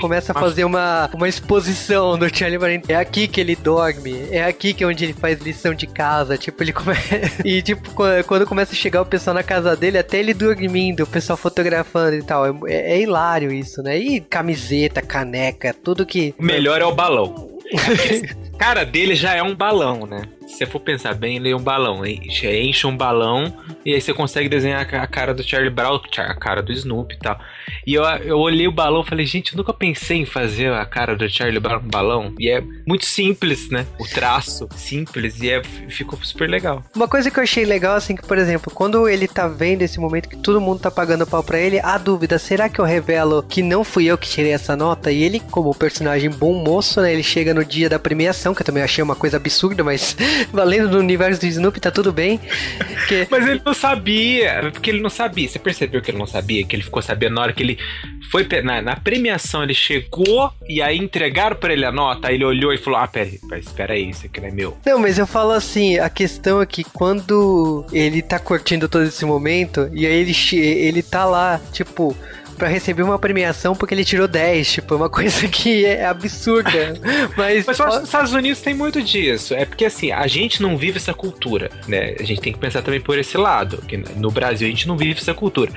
começa 0.00 0.32
a 0.32 0.34
fazer 0.34 0.64
uma, 0.64 1.10
uma 1.12 1.28
exposição 1.28 2.18
do 2.18 2.34
Charlie 2.34 2.58
Brown. 2.58 2.80
É 2.88 2.96
aqui 2.96 3.28
que 3.28 3.40
ele 3.40 3.54
dorme, 3.56 4.26
é 4.30 4.44
aqui 4.44 4.72
que 4.74 4.82
é 4.82 4.86
onde 4.86 5.04
ele 5.04 5.12
faz 5.12 5.40
lição 5.40 5.74
de 5.74 5.86
casa. 5.86 6.36
Tipo, 6.38 6.62
ele 6.62 6.72
começa. 6.72 7.04
E, 7.44 7.60
tipo, 7.62 7.90
quando, 8.26 8.46
começa 8.46 8.72
a 8.72 8.76
chegar 8.76 9.02
o 9.02 9.06
pessoal 9.06 9.34
na 9.34 9.42
casa 9.42 9.76
dele, 9.76 9.98
até 9.98 10.18
ele 10.18 10.32
dormindo, 10.32 11.02
o 11.02 11.06
pessoal 11.06 11.36
fotografando 11.36 12.16
e 12.16 12.22
tal. 12.22 12.46
É, 12.46 12.54
é- 12.68 12.92
é 12.94 13.00
hilário 13.02 13.52
isso, 13.52 13.82
né? 13.82 13.98
E 13.98 14.20
camiseta, 14.20 15.02
caneca, 15.02 15.74
tudo 15.74 16.06
que. 16.06 16.34
O 16.38 16.42
melhor 16.44 16.80
é 16.80 16.84
o 16.84 16.94
balão. 16.94 17.50
A 18.54 18.56
cara 18.58 18.84
dele 18.84 19.14
já 19.14 19.34
é 19.34 19.42
um 19.42 19.54
balão, 19.54 20.06
né? 20.06 20.22
Se 20.46 20.58
você 20.58 20.66
for 20.66 20.80
pensar 20.80 21.14
bem, 21.14 21.40
é 21.50 21.56
um 21.56 21.60
balão. 21.60 22.04
Enche, 22.06 22.48
enche 22.48 22.86
um 22.86 22.96
balão 22.96 23.52
e 23.84 23.92
aí 23.92 24.00
você 24.00 24.14
consegue 24.14 24.48
desenhar 24.48 24.80
a 24.94 25.06
cara 25.06 25.34
do 25.34 25.42
Charlie 25.42 25.70
Brown, 25.70 26.00
a 26.18 26.34
cara 26.34 26.62
do 26.62 26.72
Snoopy 26.72 27.16
e 27.16 27.18
tal. 27.18 27.38
E 27.86 27.94
eu, 27.94 28.04
eu 28.04 28.38
olhei 28.38 28.66
o 28.66 28.72
balão 28.72 29.02
e 29.02 29.06
falei, 29.06 29.26
gente, 29.26 29.52
eu 29.52 29.58
nunca 29.58 29.72
pensei 29.72 30.18
em 30.18 30.26
fazer 30.26 30.72
a 30.72 30.84
cara 30.86 31.14
do 31.14 31.28
Charlie 31.28 31.60
Brown 31.60 31.80
com 31.80 31.88
balão. 31.88 32.34
E 32.38 32.48
é 32.48 32.62
muito 32.86 33.04
simples, 33.04 33.68
né? 33.70 33.86
O 33.98 34.06
traço 34.06 34.68
simples 34.76 35.40
e 35.40 35.50
é, 35.50 35.62
ficou 35.88 36.18
super 36.22 36.48
legal. 36.48 36.82
Uma 36.94 37.08
coisa 37.08 37.30
que 37.30 37.38
eu 37.38 37.42
achei 37.42 37.64
legal, 37.64 37.96
assim, 37.96 38.16
que, 38.16 38.26
por 38.26 38.38
exemplo, 38.38 38.72
quando 38.72 39.08
ele 39.08 39.28
tá 39.28 39.48
vendo 39.48 39.82
esse 39.82 39.98
momento 39.98 40.28
que 40.28 40.36
todo 40.36 40.60
mundo 40.60 40.80
tá 40.80 40.90
pagando 40.90 41.26
pau 41.26 41.42
pra 41.42 41.58
ele, 41.58 41.80
a 41.80 41.98
dúvida, 41.98 42.38
será 42.38 42.68
que 42.68 42.80
eu 42.80 42.84
revelo 42.84 43.42
que 43.42 43.62
não 43.62 43.84
fui 43.84 44.06
eu 44.06 44.16
que 44.16 44.28
tirei 44.28 44.52
essa 44.52 44.76
nota? 44.76 45.10
E 45.10 45.22
ele, 45.22 45.40
como 45.50 45.74
personagem 45.74 46.30
bom 46.30 46.54
moço, 46.54 47.00
né, 47.00 47.12
ele 47.12 47.22
chega 47.22 47.52
no 47.52 47.64
dia 47.64 47.88
da 47.88 47.98
premiação, 47.98 48.54
que 48.54 48.62
eu 48.62 48.66
também 48.66 48.82
achei 48.82 49.02
uma 49.02 49.16
coisa 49.16 49.36
absurda, 49.36 49.84
mas 49.84 50.16
valendo 50.52 50.90
no 50.90 50.98
universo 50.98 51.40
do 51.40 51.46
Snoopy, 51.46 51.80
tá 51.80 51.90
tudo 51.90 52.12
bem. 52.12 52.40
Que... 53.08 53.26
Mas 53.30 53.46
ele 53.46 53.60
não 53.64 53.74
sabia, 53.74 54.70
porque 54.72 54.90
ele 54.90 55.00
não 55.00 55.10
sabia. 55.10 55.48
Você 55.48 55.58
percebeu 55.58 56.00
que 56.00 56.10
ele 56.10 56.18
não 56.18 56.26
sabia? 56.26 56.64
Que 56.64 56.76
ele 56.76 56.82
ficou 56.82 57.02
sabendo 57.02 57.34
na 57.34 57.42
hora 57.42 57.52
que 57.52 57.62
ele 57.62 57.78
foi 58.30 58.46
na, 58.62 58.82
na 58.82 58.96
premiação, 58.96 59.62
ele 59.62 59.74
chegou 59.74 60.52
e 60.68 60.82
aí 60.82 60.98
entregaram 60.98 61.56
pra 61.56 61.72
ele 61.72 61.84
a 61.84 61.92
nota. 61.92 62.28
Aí 62.28 62.34
ele 62.34 62.44
olhou 62.44 62.72
e 62.72 62.78
falou: 62.78 62.98
Ah, 62.98 63.06
pera, 63.06 63.28
aí, 63.28 63.38
mas 63.44 63.66
espera 63.66 63.94
aí, 63.94 64.10
isso 64.10 64.26
aqui 64.26 64.40
não 64.40 64.48
é 64.48 64.50
meu. 64.50 64.76
Não, 64.84 64.98
mas 64.98 65.18
eu 65.18 65.26
falo 65.26 65.52
assim, 65.52 65.98
a 65.98 66.08
questão 66.08 66.60
é 66.60 66.66
que 66.66 66.84
quando 66.84 67.86
ele 67.92 68.22
tá 68.22 68.38
curtindo 68.38 68.88
todo 68.88 69.04
esse 69.04 69.24
momento, 69.24 69.88
e 69.92 70.06
aí 70.06 70.14
ele, 70.14 70.34
ele 70.56 71.02
tá 71.02 71.24
lá, 71.24 71.60
tipo, 71.72 72.16
pra 72.54 72.68
receber 72.68 73.02
uma 73.02 73.18
premiação 73.18 73.74
porque 73.74 73.94
ele 73.94 74.04
tirou 74.04 74.26
10, 74.26 74.72
tipo, 74.72 74.94
é 74.94 74.96
uma 74.96 75.10
coisa 75.10 75.46
que 75.48 75.84
é 75.84 76.06
absurda. 76.06 76.94
Mas, 77.36 77.66
Mas 77.66 77.78
eu 77.78 77.86
acho 77.86 77.96
que 77.96 78.02
os 78.02 78.08
Estados 78.08 78.32
Unidos 78.32 78.60
tem 78.60 78.74
muito 78.74 79.02
disso. 79.02 79.54
É 79.54 79.64
porque 79.64 79.84
assim, 79.84 80.12
a 80.12 80.26
gente 80.26 80.62
não 80.62 80.76
vive 80.76 80.98
essa 80.98 81.14
cultura, 81.14 81.70
né? 81.86 82.14
A 82.18 82.22
gente 82.22 82.40
tem 82.40 82.52
que 82.52 82.58
pensar 82.58 82.82
também 82.82 83.00
por 83.00 83.18
esse 83.18 83.36
lado. 83.36 83.78
Que 83.88 83.96
no 83.96 84.30
Brasil 84.30 84.66
a 84.66 84.70
gente 84.70 84.88
não 84.88 84.96
vive 84.96 85.20
essa 85.20 85.34
cultura. 85.34 85.70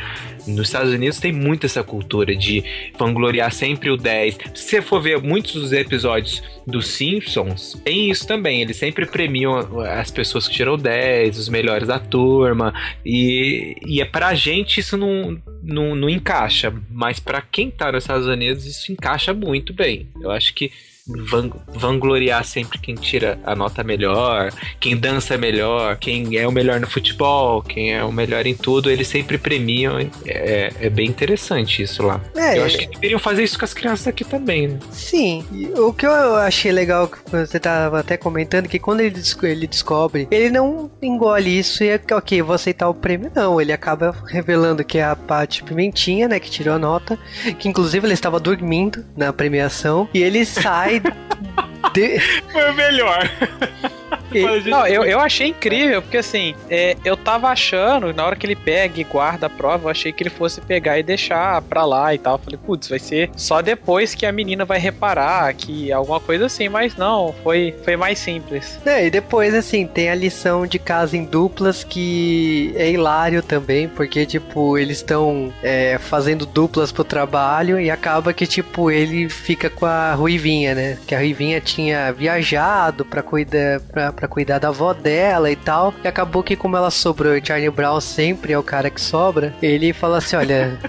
Nos 0.47 0.67
Estados 0.67 0.93
Unidos 0.93 1.19
tem 1.19 1.31
muito 1.31 1.65
essa 1.65 1.83
cultura 1.83 2.36
de 2.36 2.63
vangloriar 2.97 3.51
sempre 3.51 3.89
o 3.89 3.97
10. 3.97 4.38
Se 4.53 4.63
você 4.63 4.81
for 4.81 5.01
ver 5.01 5.21
muitos 5.21 5.53
dos 5.53 5.73
episódios 5.73 6.41
dos 6.65 6.88
Simpsons, 6.88 7.79
tem 7.83 8.10
isso 8.10 8.25
também. 8.25 8.62
Eles 8.62 8.77
sempre 8.77 9.05
premiam 9.05 9.81
as 9.81 10.10
pessoas 10.10 10.47
que 10.47 10.55
tiram 10.55 10.77
10, 10.77 11.38
os 11.38 11.49
melhores 11.49 11.88
da 11.88 11.99
turma. 11.99 12.73
E, 13.05 13.75
e 13.86 14.01
é 14.01 14.05
pra 14.05 14.33
gente 14.33 14.79
isso 14.79 14.97
não, 14.97 15.38
não, 15.62 15.95
não 15.95 16.10
encaixa. 16.10 16.73
Mas 16.89 17.19
pra 17.19 17.41
quem 17.41 17.69
tá 17.69 17.91
nos 17.91 18.03
Estados 18.03 18.27
Unidos, 18.27 18.65
isso 18.65 18.91
encaixa 18.91 19.33
muito 19.33 19.73
bem. 19.73 20.07
Eu 20.21 20.31
acho 20.31 20.53
que 20.53 20.71
van- 21.08 21.52
vangloriar 21.67 22.43
sempre 22.43 22.78
quem 22.80 22.96
tira 22.96 23.39
a 23.46 23.56
nota 23.56 23.84
melhor, 23.84 24.52
quem 24.80 24.96
dança 24.98 25.38
melhor, 25.38 25.98
quem 25.98 26.38
é 26.38 26.48
o 26.48 26.52
melhor 26.52 26.80
no 26.80 26.88
futebol, 26.88 27.62
quem 27.62 27.93
é 27.93 28.04
o 28.04 28.12
melhor 28.12 28.46
em 28.46 28.56
tudo, 28.56 28.89
eles 28.89 29.08
sempre 29.08 29.38
premiam. 29.38 29.98
É, 30.26 30.72
é 30.82 30.89
bem 30.89 31.08
interessante 31.08 31.82
isso 31.82 32.04
lá. 32.04 32.20
É. 32.36 32.58
Eu 32.58 32.65
acho 32.65 32.78
que 32.78 32.88
deveriam 32.88 33.20
fazer 33.20 33.43
isso 33.43 33.58
com 33.58 33.65
as 33.65 33.74
crianças 33.74 34.08
aqui 34.08 34.24
também, 34.24 34.67
né? 34.67 34.80
Sim, 34.91 35.46
o 35.78 35.93
que 35.93 36.06
eu 36.06 36.36
achei 36.36 36.72
legal 36.72 37.08
que 37.08 37.17
você 37.32 37.60
tava 37.60 38.00
até 38.00 38.17
comentando 38.17 38.67
que 38.67 38.80
quando 38.80 39.02
ele, 39.02 39.15
ele 39.43 39.67
descobre, 39.67 40.28
ele 40.32 40.50
não 40.50 40.89
engole 41.02 41.58
isso 41.58 41.84
e 41.84 41.89
é 41.89 41.98
que, 41.98 42.13
ok, 42.13 42.41
vou 42.41 42.56
aceitar 42.56 42.89
o 42.89 42.93
prêmio, 42.93 43.32
não. 43.36 43.60
Ele 43.62 43.72
acaba 43.72 44.15
revelando 44.28 44.84
que 44.84 44.98
é 44.98 45.04
a 45.04 45.15
Paty 45.15 45.63
Pimentinha, 45.63 46.28
né, 46.28 46.39
que 46.39 46.50
tirou 46.50 46.74
a 46.76 46.80
nota, 46.80 47.17
que 47.60 47.67
inclusive 47.67 48.06
ele 48.06 48.13
estava 48.13 48.39
dormindo 48.39 49.06
na 49.15 49.32
premiação, 49.34 50.08
e 50.13 50.22
ele 50.22 50.43
sai. 50.46 50.96
De- 51.93 52.19
Foi 52.51 52.69
o 52.69 52.73
melhor. 52.73 53.29
Não, 54.65 54.86
eu, 54.88 55.04
eu 55.04 55.19
achei 55.19 55.47
incrível, 55.47 56.02
porque 56.02 56.17
assim, 56.17 56.56
é, 56.69 56.95
eu 57.04 57.15
tava 57.15 57.50
achando, 57.50 58.13
na 58.13 58.26
hora 58.26 58.36
que 58.36 58.45
ele 58.45 58.56
pega 58.56 59.00
e 59.00 59.04
guarda 59.04 59.47
a 59.47 59.50
prova, 59.50 59.86
eu 59.86 59.89
achei 59.89 60.12
que 60.12 60.23
ele 60.23 60.30
fosse 60.30 60.62
pegar 60.62 60.97
e 61.00 61.04
deixar 61.04 61.62
pra 61.63 61.86
lá 61.86 62.13
e 62.13 62.17
tal. 62.17 62.36
Eu 62.36 62.39
falei, 62.39 62.60
putz, 62.65 62.89
vai 62.89 63.00
ser 63.00 63.30
só 63.36 63.62
depois 63.62 64.15
que 64.15 64.26
a 64.26 64.32
menina 64.32 64.65
vai 64.65 64.80
reparar 64.80 65.54
que 65.54 65.91
alguma 65.91 66.19
coisa 66.19 66.45
assim, 66.45 66.69
mas 66.69 66.95
não, 66.95 67.34
foi, 67.43 67.76
foi 67.84 67.95
mais 67.95 68.19
simples. 68.19 68.80
É, 68.86 69.06
e 69.06 69.10
depois, 69.10 69.54
assim, 69.54 69.86
tem 69.86 70.10
a 70.10 70.15
lição 70.15 70.65
de 70.65 70.80
casa 70.80 71.15
em 71.17 71.23
duplas 71.23 71.84
que 71.84 72.73
é 72.76 72.89
hilário 72.91 73.41
também, 73.41 73.88
porque, 73.88 74.26
tipo, 74.26 74.78
eles 74.78 74.97
estão 74.97 75.54
é, 75.63 75.97
fazendo 75.97 76.45
duplas 76.45 76.91
pro 76.91 77.04
trabalho 77.04 77.80
e 77.80 77.89
acaba 77.89 78.34
que, 78.34 78.45
tipo, 78.45 78.91
ele 78.91 79.30
fica 79.30 79.69
com 79.69 79.86
a 79.86 80.13
Ruivinha, 80.13 80.76
né? 80.76 80.97
Que 81.08 81.15
a 81.15 81.19
Ruivinha 81.19 81.62
tinha 81.62 82.12
viajado 82.12 83.06
pra 83.06 83.21
cuidar, 83.21 83.80
pra, 83.82 84.12
pra 84.12 84.26
cuidar 84.27 84.59
da 84.59 84.69
avó 84.69 84.93
dela 84.93 85.49
e 85.49 85.55
tal, 85.55 85.93
e 86.03 86.07
acabou 86.07 86.43
que, 86.43 86.55
como 86.55 86.78
ela 86.78 86.91
sobrou 86.91 87.36
e 87.36 87.45
Charlie 87.45 87.69
Brown 87.69 87.99
sempre 88.01 88.53
é 88.53 88.57
o 88.57 88.63
cara 88.63 88.89
que 88.89 89.01
sobra, 89.01 89.53
ele 89.61 89.93
fala 89.93 90.17
assim: 90.17 90.36
olha. 90.36 90.80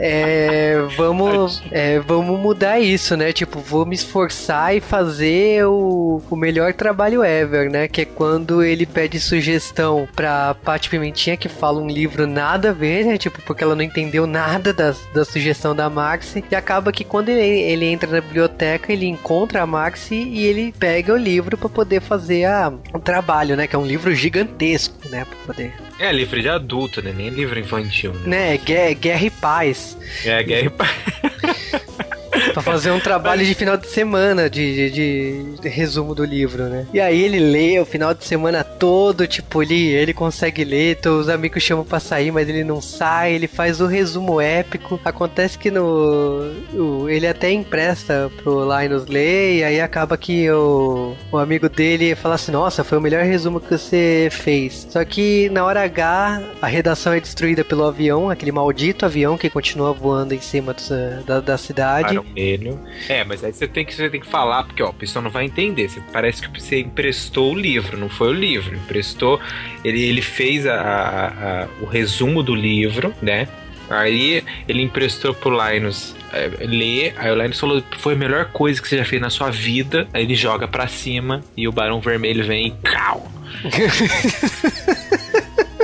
É, 0.00 0.76
vamos, 0.96 1.62
é, 1.70 1.98
vamos 2.00 2.38
mudar 2.38 2.78
isso, 2.78 3.16
né? 3.16 3.32
Tipo, 3.32 3.60
vou 3.60 3.86
me 3.86 3.94
esforçar 3.94 4.74
e 4.76 4.80
fazer 4.80 5.66
o, 5.66 6.22
o 6.30 6.36
melhor 6.36 6.72
trabalho 6.72 7.24
ever, 7.24 7.70
né? 7.70 7.88
Que 7.88 8.02
é 8.02 8.04
quando 8.04 8.62
ele 8.62 8.86
pede 8.86 9.18
sugestão 9.20 10.08
pra 10.14 10.54
Paty 10.54 10.88
Pimentinha, 10.88 11.36
que 11.36 11.48
fala 11.48 11.80
um 11.80 11.88
livro 11.88 12.26
nada 12.26 12.70
a 12.70 12.72
ver, 12.72 13.04
né? 13.04 13.18
Tipo, 13.18 13.40
porque 13.42 13.62
ela 13.62 13.74
não 13.74 13.82
entendeu 13.82 14.26
nada 14.26 14.72
da, 14.72 14.94
da 15.14 15.24
sugestão 15.24 15.74
da 15.74 15.88
Maxi. 15.88 16.44
E 16.50 16.54
acaba 16.54 16.92
que 16.92 17.04
quando 17.04 17.28
ele, 17.28 17.40
ele 17.40 17.86
entra 17.86 18.10
na 18.10 18.20
biblioteca, 18.20 18.92
ele 18.92 19.06
encontra 19.06 19.62
a 19.62 19.66
Maxi 19.66 20.14
e 20.14 20.44
ele 20.44 20.74
pega 20.78 21.12
o 21.12 21.16
livro 21.16 21.56
para 21.56 21.68
poder 21.68 22.00
fazer 22.00 22.44
a, 22.44 22.72
o 22.92 22.98
trabalho, 22.98 23.56
né? 23.56 23.66
Que 23.66 23.76
é 23.76 23.78
um 23.78 23.86
livro 23.86 24.14
gigantesco, 24.14 25.08
né? 25.08 25.24
Pra 25.24 25.54
poder 25.54 25.85
é 25.98 26.12
livro 26.12 26.40
de 26.40 26.48
adulto, 26.48 27.02
né? 27.02 27.12
Nem 27.14 27.30
livro 27.30 27.58
infantil. 27.58 28.12
Né, 28.12 28.52
né 28.52 28.58
guerra, 28.58 28.94
guerra 28.94 29.24
e 29.24 29.30
paz. 29.30 29.96
É, 30.24 30.42
guerra 30.42 30.66
e 30.66 30.70
paz. 30.70 30.90
pra 32.52 32.62
fazer 32.62 32.90
um 32.90 33.00
trabalho 33.00 33.44
de 33.44 33.54
final 33.54 33.76
de 33.76 33.88
semana 33.88 34.48
de, 34.48 34.90
de, 34.90 35.58
de, 35.60 35.68
resumo 35.68 36.14
do 36.14 36.24
livro, 36.24 36.64
né? 36.64 36.86
E 36.92 37.00
aí 37.00 37.22
ele 37.22 37.38
lê 37.38 37.78
o 37.78 37.84
final 37.84 38.14
de 38.14 38.24
semana 38.24 38.62
todo, 38.64 39.26
tipo, 39.26 39.62
ele, 39.62 39.88
ele 39.88 40.12
consegue 40.12 40.64
ler, 40.64 40.96
então 40.98 41.18
os 41.18 41.28
amigos 41.28 41.62
chamam 41.62 41.84
pra 41.84 42.00
sair, 42.00 42.30
mas 42.30 42.48
ele 42.48 42.64
não 42.64 42.80
sai, 42.80 43.32
ele 43.32 43.46
faz 43.46 43.80
o 43.80 43.86
resumo 43.86 44.40
épico. 44.40 45.00
Acontece 45.04 45.58
que 45.58 45.70
no. 45.70 46.52
O, 46.74 47.08
ele 47.08 47.26
até 47.26 47.50
empresta 47.50 48.30
pro 48.42 48.66
Linus 48.66 49.06
ler, 49.06 49.56
e 49.56 49.64
aí 49.64 49.80
acaba 49.80 50.16
que 50.16 50.50
o, 50.50 51.14
o 51.30 51.38
amigo 51.38 51.68
dele 51.68 52.14
fala 52.14 52.34
assim: 52.34 52.52
Nossa, 52.52 52.84
foi 52.84 52.98
o 52.98 53.00
melhor 53.00 53.24
resumo 53.24 53.60
que 53.60 53.70
você 53.70 54.28
fez. 54.30 54.86
Só 54.90 55.04
que 55.04 55.48
na 55.50 55.64
hora 55.64 55.82
H, 55.82 56.42
a 56.60 56.66
redação 56.66 57.12
é 57.12 57.20
destruída 57.20 57.64
pelo 57.64 57.84
avião, 57.84 58.30
aquele 58.30 58.52
maldito 58.52 59.04
avião 59.04 59.36
que 59.38 59.50
continua 59.50 59.92
voando 59.92 60.34
em 60.34 60.40
cima 60.40 60.74
do, 60.74 61.24
da, 61.24 61.40
da 61.40 61.58
cidade. 61.58 62.20
Vermelho. 62.34 62.78
É, 63.08 63.24
mas 63.24 63.42
aí 63.42 63.52
você 63.52 63.66
tem 63.66 63.84
que, 63.84 63.94
você 63.94 64.10
tem 64.10 64.20
que 64.20 64.26
falar, 64.26 64.64
porque 64.64 64.82
ó, 64.82 64.88
a 64.88 64.92
pessoa 64.92 65.22
não 65.22 65.30
vai 65.30 65.44
entender. 65.44 65.88
Você, 65.88 66.00
parece 66.12 66.42
que 66.42 66.60
você 66.60 66.80
emprestou 66.80 67.52
o 67.52 67.58
livro, 67.58 67.96
não 67.96 68.08
foi 68.08 68.28
o 68.28 68.32
livro. 68.32 68.74
Emprestou, 68.74 69.40
ele, 69.84 70.02
ele 70.02 70.22
fez 70.22 70.66
a, 70.66 70.74
a, 70.74 71.26
a, 71.28 71.68
o 71.80 71.86
resumo 71.86 72.42
do 72.42 72.54
livro, 72.54 73.14
né? 73.22 73.48
Aí 73.88 74.42
ele 74.66 74.82
emprestou 74.82 75.32
pro 75.32 75.50
Linus 75.50 76.14
é, 76.32 76.50
ler, 76.66 77.14
aí 77.16 77.30
o 77.30 77.34
Linus 77.36 77.60
falou: 77.60 77.82
foi 77.98 78.14
a 78.14 78.16
melhor 78.16 78.46
coisa 78.46 78.82
que 78.82 78.88
você 78.88 78.98
já 78.98 79.04
fez 79.04 79.22
na 79.22 79.30
sua 79.30 79.50
vida. 79.50 80.08
Aí 80.12 80.24
ele 80.24 80.34
joga 80.34 80.66
pra 80.66 80.88
cima 80.88 81.42
e 81.56 81.68
o 81.68 81.72
Barão 81.72 82.00
Vermelho 82.00 82.44
vem 82.44 82.66
e 82.66 82.70
cau. 82.82 83.30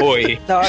Foi. 0.04 0.38
Não, 0.48 0.60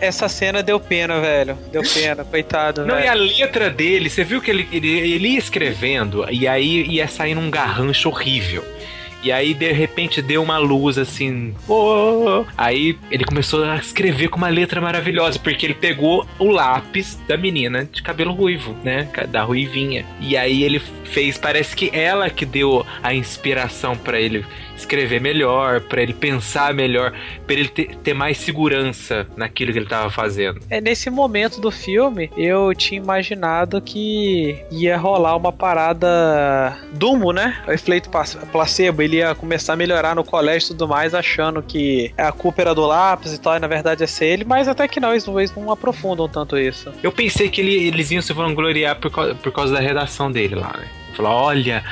essa 0.00 0.28
cena 0.28 0.62
deu 0.62 0.78
pena, 0.78 1.20
velho. 1.20 1.58
Deu 1.72 1.82
pena, 1.82 2.24
coitado. 2.24 2.84
Não, 2.84 2.94
velho. 2.94 3.06
e 3.06 3.08
a 3.08 3.14
letra 3.14 3.70
dele, 3.70 4.08
você 4.08 4.24
viu 4.24 4.40
que 4.40 4.50
ele, 4.50 4.68
ele, 4.72 4.88
ele 4.88 5.28
ia 5.28 5.38
escrevendo 5.38 6.26
e 6.30 6.46
aí 6.46 6.86
ia 6.86 7.08
sair 7.08 7.34
num 7.34 7.50
garrancho 7.50 8.08
horrível. 8.08 8.64
E 9.24 9.32
aí, 9.32 9.54
de 9.54 9.72
repente, 9.72 10.20
deu 10.20 10.42
uma 10.42 10.58
luz 10.58 10.98
assim. 10.98 11.54
Oh! 11.66 12.44
Aí 12.58 12.98
ele 13.10 13.24
começou 13.24 13.64
a 13.64 13.76
escrever 13.76 14.28
com 14.28 14.36
uma 14.36 14.50
letra 14.50 14.82
maravilhosa, 14.82 15.38
porque 15.38 15.64
ele 15.64 15.72
pegou 15.72 16.28
o 16.38 16.50
lápis 16.50 17.18
da 17.26 17.34
menina 17.34 17.88
de 17.90 18.02
cabelo 18.02 18.34
ruivo, 18.34 18.76
né? 18.84 19.08
Da 19.30 19.42
ruivinha. 19.42 20.04
E 20.20 20.36
aí 20.36 20.62
ele 20.62 20.78
fez, 21.04 21.38
parece 21.38 21.74
que 21.74 21.90
ela 21.94 22.28
que 22.28 22.44
deu 22.44 22.84
a 23.02 23.14
inspiração 23.14 23.96
para 23.96 24.20
ele 24.20 24.44
escrever 24.76 25.20
melhor, 25.20 25.80
para 25.80 26.02
ele 26.02 26.12
pensar 26.12 26.74
melhor, 26.74 27.12
para 27.46 27.54
ele 27.54 27.68
ter, 27.68 27.94
ter, 27.96 28.14
mais 28.14 28.38
segurança 28.38 29.26
naquilo 29.36 29.72
que 29.72 29.78
ele 29.78 29.86
tava 29.86 30.10
fazendo. 30.10 30.60
É 30.70 30.80
nesse 30.80 31.10
momento 31.10 31.60
do 31.60 31.70
filme 31.70 32.30
eu 32.36 32.74
tinha 32.74 33.00
imaginado 33.00 33.80
que 33.80 34.56
ia 34.70 34.96
rolar 34.96 35.36
uma 35.36 35.52
parada 35.52 36.76
Dumbo, 36.92 37.32
né? 37.32 37.62
O 37.66 37.72
efeito 37.72 38.10
placebo, 38.52 39.02
ele 39.02 39.16
ia 39.16 39.34
começar 39.34 39.72
a 39.72 39.76
melhorar 39.76 40.14
no 40.14 40.24
colégio 40.24 40.66
e 40.66 40.68
tudo 40.68 40.88
mais, 40.88 41.14
achando 41.14 41.62
que 41.62 42.12
a 42.16 42.32
culpa 42.32 42.62
era 42.62 42.74
do 42.74 42.86
lápis 42.86 43.32
e 43.32 43.40
tal, 43.40 43.56
e 43.56 43.58
na 43.58 43.66
verdade 43.66 44.02
é 44.02 44.06
ser 44.06 44.26
ele, 44.26 44.44
mas 44.44 44.68
até 44.68 44.86
que 44.86 45.00
não, 45.00 45.10
eles, 45.10 45.26
eles 45.26 45.54
não 45.54 45.70
aprofundam 45.70 46.28
tanto 46.28 46.56
isso. 46.58 46.92
Eu 47.02 47.12
pensei 47.12 47.48
que 47.48 47.60
ele, 47.60 47.88
eles 47.88 48.10
iam 48.10 48.22
se 48.22 48.32
vangloriar 48.32 48.96
por, 48.96 49.10
por 49.10 49.52
causa 49.52 49.74
da 49.74 49.80
redação 49.80 50.30
dele 50.30 50.54
lá, 50.54 50.74
né? 50.78 50.88
Falou, 51.14 51.32
olha, 51.32 51.84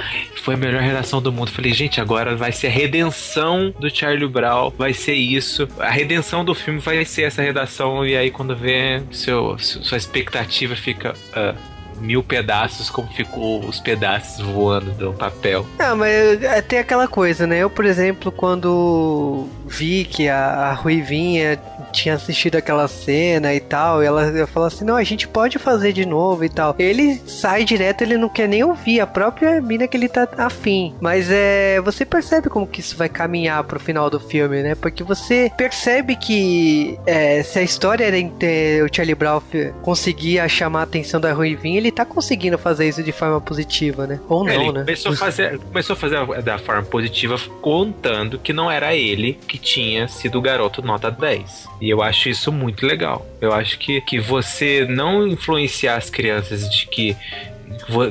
foi 0.43 0.55
a 0.55 0.57
melhor 0.57 0.83
redação 0.83 1.23
do 1.23 1.33
mundo. 1.33 1.51
Falei, 1.51 1.73
gente, 1.73 2.01
agora 2.01 2.35
vai 2.37 2.53
ser 2.53 2.69
a 2.69 2.71
redenção 2.71 3.73
do 3.79 3.89
Charlie 3.95 4.29
Brown, 4.29 4.73
vai 4.77 4.93
ser 4.93 5.15
isso. 5.15 5.69
A 5.79 5.91
redenção 5.91 6.45
do 6.45 6.55
filme 6.55 6.81
vai 6.81 7.05
ser 7.05 7.23
essa 7.23 7.43
redação. 7.43 8.07
E 8.07 8.17
aí, 8.17 8.31
quando 8.31 8.57
vê, 8.57 9.03
seu, 9.11 9.57
sua 9.59 9.97
expectativa 9.97 10.75
fica. 10.75 11.15
Uh, 11.37 11.73
mil 12.03 12.23
pedaços 12.23 12.91
como 12.91 13.09
ficou 13.09 13.65
os 13.65 13.79
pedaços 13.79 14.45
voando 14.45 14.91
do 14.93 15.13
papel. 15.13 15.65
Ah, 15.79 15.95
mas 15.95 16.43
é, 16.43 16.61
tem 16.61 16.81
aquela 16.81 17.07
coisa, 17.07 17.47
né? 17.47 17.59
Eu, 17.59 17.71
por 17.71 17.85
exemplo, 17.85 18.33
quando 18.33 19.47
vi 19.67 20.05
que 20.05 20.29
a, 20.29 20.39
a 20.39 20.73
Ruivinha 20.73 21.59
tinha 21.93 22.15
assistido 22.15 22.57
aquela 22.57 22.89
cena 22.89 23.55
e 23.55 23.61
tal, 23.61 24.03
e 24.03 24.07
ela 24.07 24.47
falou 24.47 24.67
assim: 24.67 24.85
não, 24.85 24.97
a 24.97 25.05
gente 25.05 25.29
pode 25.29 25.59
fazer 25.59 25.93
de 25.93 26.07
novo 26.07 26.45
e 26.45 26.49
tal. 26.49 26.75
Ele 26.79 27.21
sai 27.27 27.65
direto, 27.65 28.03
ele 28.03 28.17
não 28.17 28.29
quer 28.29 28.49
nem 28.49 28.65
ouvir 28.65 29.01
a 29.01 29.07
própria 29.07 29.61
mina 29.61 29.87
que 29.87 29.97
ele 29.97 30.09
tá 30.09 30.29
afim. 30.39 30.95
Mas 31.01 31.31
é. 31.31 31.81
Você 31.83 32.05
percebe 32.05 32.49
como 32.49 32.67
que 32.67 32.81
isso 32.81 32.97
vai 32.97 33.09
caminhar 33.09 33.63
pro 33.65 33.79
final 33.79 34.09
do 34.09 34.19
filme, 34.19 34.63
né? 34.63 34.75
Porque 34.75 35.03
você 35.03 35.51
percebe 35.57 36.17
que 36.17 36.99
é, 37.07 37.43
se 37.43 37.59
a 37.59 37.63
história 37.63 38.05
era 38.05 38.23
ter 38.39 38.83
o 38.83 38.95
Charlie 38.95 39.15
Brown 39.15 39.43
conseguir 39.83 40.49
chamar 40.49 40.81
a 40.81 40.83
atenção 40.85 41.21
da 41.21 41.33
Ruivinha, 41.33 41.79
ele 41.79 41.91
tá 41.91 42.05
conseguindo 42.05 42.57
fazer 42.57 42.89
isso 42.89 43.03
de 43.03 43.13
forma 43.13 43.41
positiva, 43.41 44.07
né? 44.07 44.21
Ou 44.29 44.49
é, 44.49 44.55
não, 44.55 44.63
ele 44.63 44.73
né? 44.73 44.81
Começou 44.81 45.13
a, 45.13 45.17
fazer, 45.17 45.59
começou 45.59 45.95
a 45.95 45.97
fazer 45.97 46.43
da 46.43 46.59
forma 46.59 46.83
positiva, 46.83 47.37
contando 47.61 48.39
que 48.39 48.53
não 48.53 48.71
era 48.71 48.95
ele 48.95 49.39
que 49.47 49.59
tinha 49.59 50.09
sido 50.09 50.39
o 50.39 50.43
garoto 50.43 50.83
nota 50.83 51.11
10. 51.11 51.67
E 51.83 51.91
eu 51.91 52.01
acho 52.01 52.29
isso 52.29 52.53
muito 52.53 52.87
legal. 52.87 53.27
Eu 53.41 53.53
acho 53.53 53.77
que, 53.77 54.01
que 54.03 54.21
você 54.21 54.87
não 54.89 55.27
influenciar 55.27 55.97
as 55.97 56.09
crianças 56.09 56.71
de 56.71 56.87
que, 56.87 57.17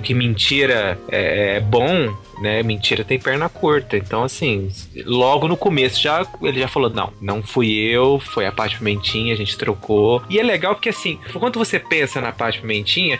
que 0.03 0.13
mentira 0.13 0.99
é, 1.09 1.55
é 1.55 1.59
bom 1.61 2.13
né? 2.41 2.63
Mentira 2.63 3.05
tem 3.05 3.19
perna 3.19 3.47
curta. 3.47 3.95
Então, 3.95 4.23
assim, 4.23 4.69
logo 5.05 5.47
no 5.47 5.55
começo 5.55 6.01
já 6.01 6.25
ele 6.41 6.59
já 6.59 6.67
falou: 6.67 6.89
não, 6.89 7.13
não 7.21 7.43
fui 7.43 7.71
eu, 7.71 8.19
foi 8.19 8.47
a 8.47 8.51
Paty 8.51 8.79
Pimentinha, 8.79 9.33
a 9.33 9.37
gente 9.37 9.55
trocou. 9.55 10.21
E 10.29 10.39
é 10.39 10.43
legal 10.43 10.73
porque, 10.73 10.89
assim, 10.89 11.19
quando 11.33 11.59
você 11.59 11.79
pensa 11.79 12.19
na 12.19 12.31
Paty 12.31 12.59
Pimentinha, 12.59 13.19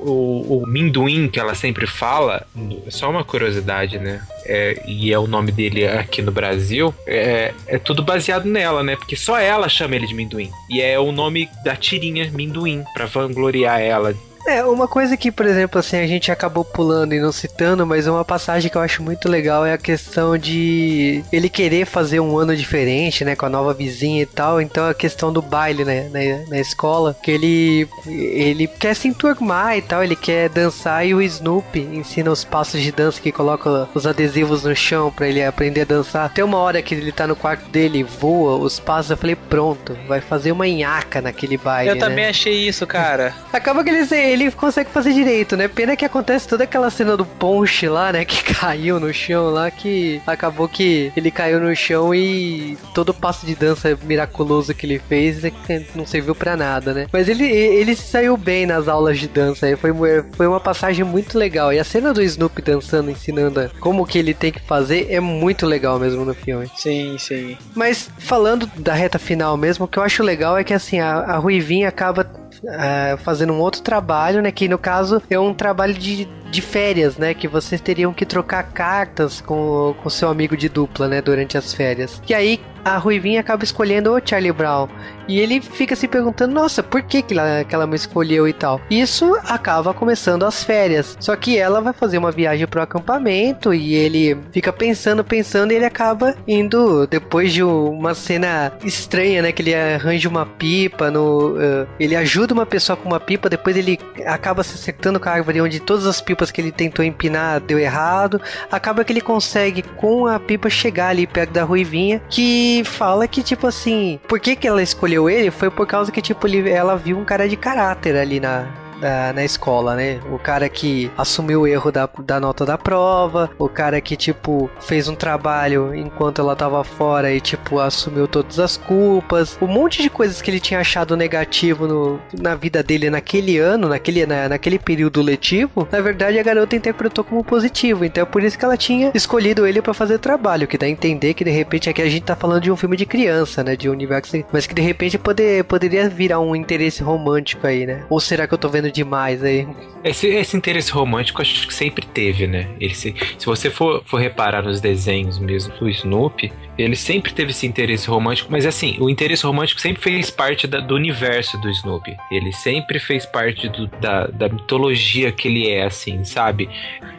o, 0.00 0.62
o 0.62 0.66
Minduim 0.66 1.28
que 1.28 1.38
ela 1.38 1.54
sempre 1.54 1.86
fala, 1.86 2.46
só 2.88 3.10
uma 3.10 3.24
curiosidade, 3.24 3.98
né? 3.98 4.22
É, 4.44 4.82
e 4.86 5.12
é 5.12 5.18
o 5.18 5.26
nome 5.26 5.50
dele 5.50 5.86
aqui 5.86 6.22
no 6.22 6.30
Brasil, 6.30 6.94
é, 7.06 7.52
é 7.66 7.78
tudo 7.78 8.02
baseado 8.02 8.46
nela, 8.46 8.82
né? 8.82 8.96
Porque 8.96 9.16
só 9.16 9.38
ela 9.38 9.68
chama 9.68 9.96
ele 9.96 10.06
de 10.06 10.14
Minduim. 10.14 10.50
E 10.70 10.80
é 10.80 10.98
o 10.98 11.10
nome 11.10 11.48
da 11.64 11.74
tirinha 11.74 12.30
Minduim, 12.30 12.84
pra 12.94 13.06
vangloriar 13.06 13.80
ela 13.80 14.14
é, 14.46 14.64
uma 14.64 14.88
coisa 14.88 15.16
que, 15.16 15.30
por 15.30 15.46
exemplo, 15.46 15.78
assim, 15.78 15.96
a 15.96 16.06
gente 16.06 16.30
acabou 16.30 16.64
pulando 16.64 17.14
e 17.14 17.20
não 17.20 17.32
citando, 17.32 17.86
mas 17.86 18.06
uma 18.06 18.24
passagem 18.24 18.70
que 18.70 18.76
eu 18.76 18.82
acho 18.82 19.02
muito 19.02 19.28
legal 19.28 19.64
é 19.64 19.72
a 19.72 19.78
questão 19.78 20.38
de 20.38 21.24
ele 21.32 21.48
querer 21.48 21.86
fazer 21.86 22.20
um 22.20 22.38
ano 22.38 22.56
diferente, 22.56 23.24
né, 23.24 23.34
com 23.36 23.46
a 23.46 23.50
nova 23.50 23.74
vizinha 23.74 24.22
e 24.22 24.26
tal. 24.26 24.60
Então 24.60 24.88
a 24.88 24.94
questão 24.94 25.32
do 25.32 25.42
baile, 25.42 25.84
né, 25.84 26.08
na, 26.12 26.50
na 26.50 26.60
escola, 26.60 27.16
que 27.22 27.30
ele 27.30 27.88
ele 28.06 28.66
quer 28.66 28.94
se 28.94 29.08
enturmar 29.08 29.76
e 29.76 29.82
tal, 29.82 30.02
ele 30.02 30.16
quer 30.16 30.48
dançar 30.48 31.06
e 31.06 31.14
o 31.14 31.20
Snoopy 31.20 31.80
ensina 31.80 32.30
os 32.30 32.44
passos 32.44 32.80
de 32.80 32.92
dança 32.92 33.20
que 33.20 33.32
coloca 33.32 33.88
os 33.94 34.06
adesivos 34.06 34.64
no 34.64 34.74
chão 34.74 35.10
para 35.10 35.28
ele 35.28 35.44
aprender 35.44 35.82
a 35.82 35.84
dançar. 35.84 36.32
Tem 36.32 36.44
uma 36.44 36.58
hora 36.58 36.82
que 36.82 36.94
ele 36.94 37.12
tá 37.12 37.26
no 37.26 37.36
quarto 37.36 37.68
dele, 37.70 38.02
voa 38.02 38.56
os 38.56 38.78
passos, 38.78 39.10
eu 39.10 39.16
falei, 39.16 39.36
pronto, 39.36 39.96
vai 40.06 40.20
fazer 40.20 40.52
uma 40.52 40.66
nhaca 40.66 41.20
naquele 41.20 41.56
baile. 41.56 41.90
Eu 41.90 41.94
né? 41.94 42.00
também 42.00 42.26
achei 42.26 42.66
isso, 42.66 42.86
cara. 42.86 43.34
Acaba 43.52 43.82
que 43.82 43.90
ele, 43.90 44.06
ele 44.36 44.50
consegue 44.50 44.90
fazer 44.90 45.12
direito, 45.12 45.56
né? 45.56 45.68
Pena 45.68 45.96
que 45.96 46.04
acontece 46.04 46.46
toda 46.46 46.64
aquela 46.64 46.90
cena 46.90 47.16
do 47.16 47.24
ponche 47.24 47.88
lá, 47.88 48.12
né? 48.12 48.24
Que 48.36 48.54
caiu 48.54 49.00
no 49.00 49.12
chão 49.14 49.50
lá, 49.50 49.70
que 49.70 50.20
acabou 50.26 50.68
que 50.68 51.10
ele 51.16 51.30
caiu 51.30 51.58
no 51.58 51.74
chão 51.74 52.14
e 52.14 52.76
todo 52.92 53.10
o 53.10 53.14
passo 53.14 53.46
de 53.46 53.54
dança 53.54 53.98
miraculoso 54.02 54.74
que 54.74 54.84
ele 54.84 54.98
fez 54.98 55.42
né, 55.42 55.52
não 55.94 56.06
serviu 56.06 56.34
para 56.34 56.56
nada, 56.56 56.92
né? 56.92 57.06
Mas 57.12 57.28
ele, 57.28 57.44
ele 57.44 57.96
saiu 57.96 58.36
bem 58.36 58.66
nas 58.66 58.88
aulas 58.88 59.18
de 59.18 59.28
dança, 59.28 59.66
foi, 59.76 59.92
foi 60.32 60.46
uma 60.46 60.60
passagem 60.60 61.04
muito 61.04 61.38
legal. 61.38 61.72
E 61.72 61.78
a 61.78 61.84
cena 61.84 62.12
do 62.12 62.22
Snoopy 62.22 62.62
dançando, 62.62 63.10
ensinando 63.10 63.70
como 63.80 64.06
que 64.06 64.18
ele 64.18 64.34
tem 64.34 64.52
que 64.52 64.60
fazer, 64.60 65.06
é 65.10 65.20
muito 65.20 65.64
legal 65.66 65.98
mesmo 65.98 66.24
no 66.24 66.34
filme. 66.34 66.70
Sim, 66.76 67.16
sim. 67.18 67.56
Mas 67.74 68.10
falando 68.18 68.66
da 68.76 68.92
reta 68.92 69.18
final 69.18 69.56
mesmo, 69.56 69.84
o 69.84 69.88
que 69.88 69.98
eu 69.98 70.02
acho 70.02 70.22
legal 70.22 70.58
é 70.58 70.64
que 70.64 70.74
assim, 70.74 70.98
a, 70.98 71.18
a 71.18 71.36
Ruivinha 71.38 71.88
acaba 71.88 72.28
uh, 72.64 73.16
fazendo 73.18 73.52
um 73.52 73.58
outro 73.58 73.82
trabalho, 73.82 74.25
né? 74.34 74.50
Que 74.50 74.68
no 74.68 74.78
caso 74.78 75.22
é 75.30 75.38
um 75.38 75.54
trabalho 75.54 75.94
de, 75.94 76.26
de 76.50 76.62
férias, 76.62 77.16
né? 77.16 77.34
Que 77.34 77.48
vocês 77.48 77.80
teriam 77.80 78.12
que 78.12 78.26
trocar 78.26 78.62
cartas 78.64 79.40
com 79.40 79.94
o 80.04 80.10
seu 80.10 80.28
amigo 80.28 80.56
de 80.56 80.68
dupla, 80.68 81.08
né? 81.08 81.22
Durante 81.22 81.56
as 81.56 81.72
férias. 81.72 82.20
E 82.28 82.34
aí 82.34 82.60
a 82.86 82.98
Ruivinha 82.98 83.40
acaba 83.40 83.64
escolhendo 83.64 84.14
o 84.14 84.20
Charlie 84.24 84.52
Brown. 84.52 84.88
E 85.28 85.40
ele 85.40 85.60
fica 85.60 85.96
se 85.96 86.06
perguntando, 86.06 86.54
nossa, 86.54 86.84
por 86.84 87.02
que, 87.02 87.20
que, 87.20 87.34
ela, 87.34 87.64
que 87.64 87.74
ela 87.74 87.84
me 87.84 87.96
escolheu 87.96 88.46
e 88.46 88.52
tal. 88.52 88.80
Isso 88.88 89.36
acaba 89.42 89.92
começando 89.92 90.44
as 90.44 90.62
férias. 90.62 91.16
Só 91.18 91.34
que 91.34 91.58
ela 91.58 91.80
vai 91.80 91.92
fazer 91.92 92.16
uma 92.16 92.30
viagem 92.30 92.64
pro 92.64 92.80
acampamento 92.80 93.74
e 93.74 93.92
ele 93.94 94.38
fica 94.52 94.72
pensando, 94.72 95.24
pensando 95.24 95.72
e 95.72 95.74
ele 95.74 95.84
acaba 95.84 96.36
indo 96.46 97.08
depois 97.08 97.52
de 97.52 97.64
uma 97.64 98.14
cena 98.14 98.72
estranha, 98.84 99.42
né? 99.42 99.50
Que 99.50 99.62
ele 99.62 99.74
arranja 99.74 100.28
uma 100.28 100.46
pipa, 100.46 101.10
no, 101.10 101.56
uh, 101.56 101.88
ele 101.98 102.14
ajuda 102.14 102.54
uma 102.54 102.66
pessoa 102.66 102.96
com 102.96 103.08
uma 103.08 103.18
pipa, 103.18 103.48
depois 103.48 103.76
ele 103.76 103.98
acaba 104.24 104.62
se 104.62 104.76
acertando 104.76 105.18
com 105.18 105.28
a 105.28 105.32
árvore 105.32 105.60
onde 105.60 105.80
todas 105.80 106.06
as 106.06 106.20
pipas 106.20 106.52
que 106.52 106.60
ele 106.60 106.70
tentou 106.70 107.04
empinar 107.04 107.58
deu 107.58 107.80
errado. 107.80 108.40
Acaba 108.70 109.02
que 109.02 109.12
ele 109.12 109.20
consegue 109.20 109.82
com 109.82 110.28
a 110.28 110.38
pipa 110.38 110.70
chegar 110.70 111.08
ali 111.08 111.26
perto 111.26 111.50
da 111.50 111.64
Ruivinha, 111.64 112.22
que 112.30 112.75
fala 112.84 113.28
que 113.28 113.42
tipo 113.42 113.66
assim, 113.66 114.18
por 114.28 114.40
que 114.40 114.56
que 114.56 114.66
ela 114.66 114.82
escolheu 114.82 115.28
ele? 115.28 115.50
Foi 115.50 115.70
por 115.70 115.86
causa 115.86 116.10
que 116.12 116.22
tipo 116.22 116.46
ela 116.46 116.96
viu 116.96 117.18
um 117.18 117.24
cara 117.24 117.48
de 117.48 117.56
caráter 117.56 118.16
ali 118.16 118.40
na 118.40 118.85
na 119.34 119.44
escola, 119.44 119.94
né? 119.94 120.20
O 120.30 120.38
cara 120.38 120.68
que 120.68 121.10
assumiu 121.16 121.62
o 121.62 121.66
erro 121.66 121.92
da, 121.92 122.08
da 122.20 122.40
nota 122.40 122.64
da 122.64 122.78
prova, 122.78 123.50
o 123.58 123.68
cara 123.68 124.00
que, 124.00 124.16
tipo, 124.16 124.70
fez 124.80 125.08
um 125.08 125.14
trabalho 125.14 125.94
enquanto 125.94 126.40
ela 126.40 126.56
tava 126.56 126.82
fora 126.84 127.32
e, 127.32 127.40
tipo, 127.40 127.78
assumiu 127.78 128.26
todas 128.26 128.58
as 128.58 128.76
culpas. 128.76 129.58
Um 129.60 129.66
monte 129.66 130.02
de 130.02 130.10
coisas 130.10 130.40
que 130.40 130.50
ele 130.50 130.60
tinha 130.60 130.80
achado 130.80 131.16
negativo 131.16 131.86
no, 131.86 132.20
na 132.32 132.54
vida 132.54 132.82
dele 132.82 133.10
naquele 133.10 133.58
ano, 133.58 133.88
naquele, 133.88 134.26
na, 134.26 134.48
naquele 134.48 134.78
período 134.78 135.22
letivo, 135.22 135.86
na 135.90 136.00
verdade 136.00 136.38
a 136.38 136.42
garota 136.42 136.76
interpretou 136.76 137.24
como 137.24 137.44
positivo. 137.44 138.04
Então 138.04 138.22
é 138.22 138.26
por 138.26 138.42
isso 138.42 138.58
que 138.58 138.64
ela 138.64 138.76
tinha 138.76 139.10
escolhido 139.14 139.66
ele 139.66 139.82
para 139.82 139.94
fazer 139.94 140.18
trabalho, 140.18 140.66
que 140.66 140.78
dá 140.78 140.86
a 140.86 140.88
entender 140.88 141.34
que 141.34 141.44
de 141.44 141.50
repente 141.50 141.90
aqui 141.90 142.02
a 142.02 142.08
gente 142.08 142.24
tá 142.24 142.36
falando 142.36 142.62
de 142.62 142.70
um 142.70 142.76
filme 142.76 142.96
de 142.96 143.06
criança, 143.06 143.62
né? 143.62 143.76
De 143.76 143.88
um 143.88 143.92
universo, 143.92 144.44
mas 144.52 144.66
que 144.66 144.74
de 144.74 144.82
repente 144.82 145.18
poder, 145.18 145.64
poderia 145.64 146.08
virar 146.08 146.40
um 146.40 146.54
interesse 146.54 147.02
romântico 147.02 147.66
aí, 147.66 147.86
né? 147.86 148.04
Ou 148.08 148.20
será 148.20 148.46
que 148.46 148.54
eu 148.54 148.58
tô 148.58 148.68
vendo 148.68 148.85
demais 148.90 149.42
aí. 149.42 149.66
Esse, 150.04 150.28
esse 150.28 150.56
interesse 150.56 150.92
romântico 150.92 151.42
acho 151.42 151.66
que 151.66 151.74
sempre 151.74 152.06
teve, 152.06 152.46
né? 152.46 152.68
Ele 152.78 152.94
se, 152.94 153.14
se 153.36 153.46
você 153.46 153.70
for, 153.70 154.02
for 154.04 154.18
reparar 154.18 154.62
nos 154.62 154.80
desenhos 154.80 155.38
mesmo 155.38 155.74
do 155.78 155.88
Snoopy, 155.88 156.52
ele 156.78 156.94
sempre 156.94 157.32
teve 157.32 157.50
esse 157.50 157.66
interesse 157.66 158.08
romântico, 158.08 158.52
mas 158.52 158.66
assim, 158.66 158.96
o 159.00 159.10
interesse 159.10 159.44
romântico 159.44 159.80
sempre 159.80 160.02
fez 160.02 160.30
parte 160.30 160.66
da, 160.66 160.78
do 160.78 160.94
universo 160.94 161.58
do 161.60 161.68
Snoopy. 161.70 162.16
Ele 162.30 162.52
sempre 162.52 162.98
fez 162.98 163.26
parte 163.26 163.68
do, 163.68 163.86
da, 163.86 164.26
da 164.26 164.48
mitologia 164.48 165.32
que 165.32 165.48
ele 165.48 165.68
é, 165.68 165.84
assim, 165.84 166.24
sabe? 166.24 166.68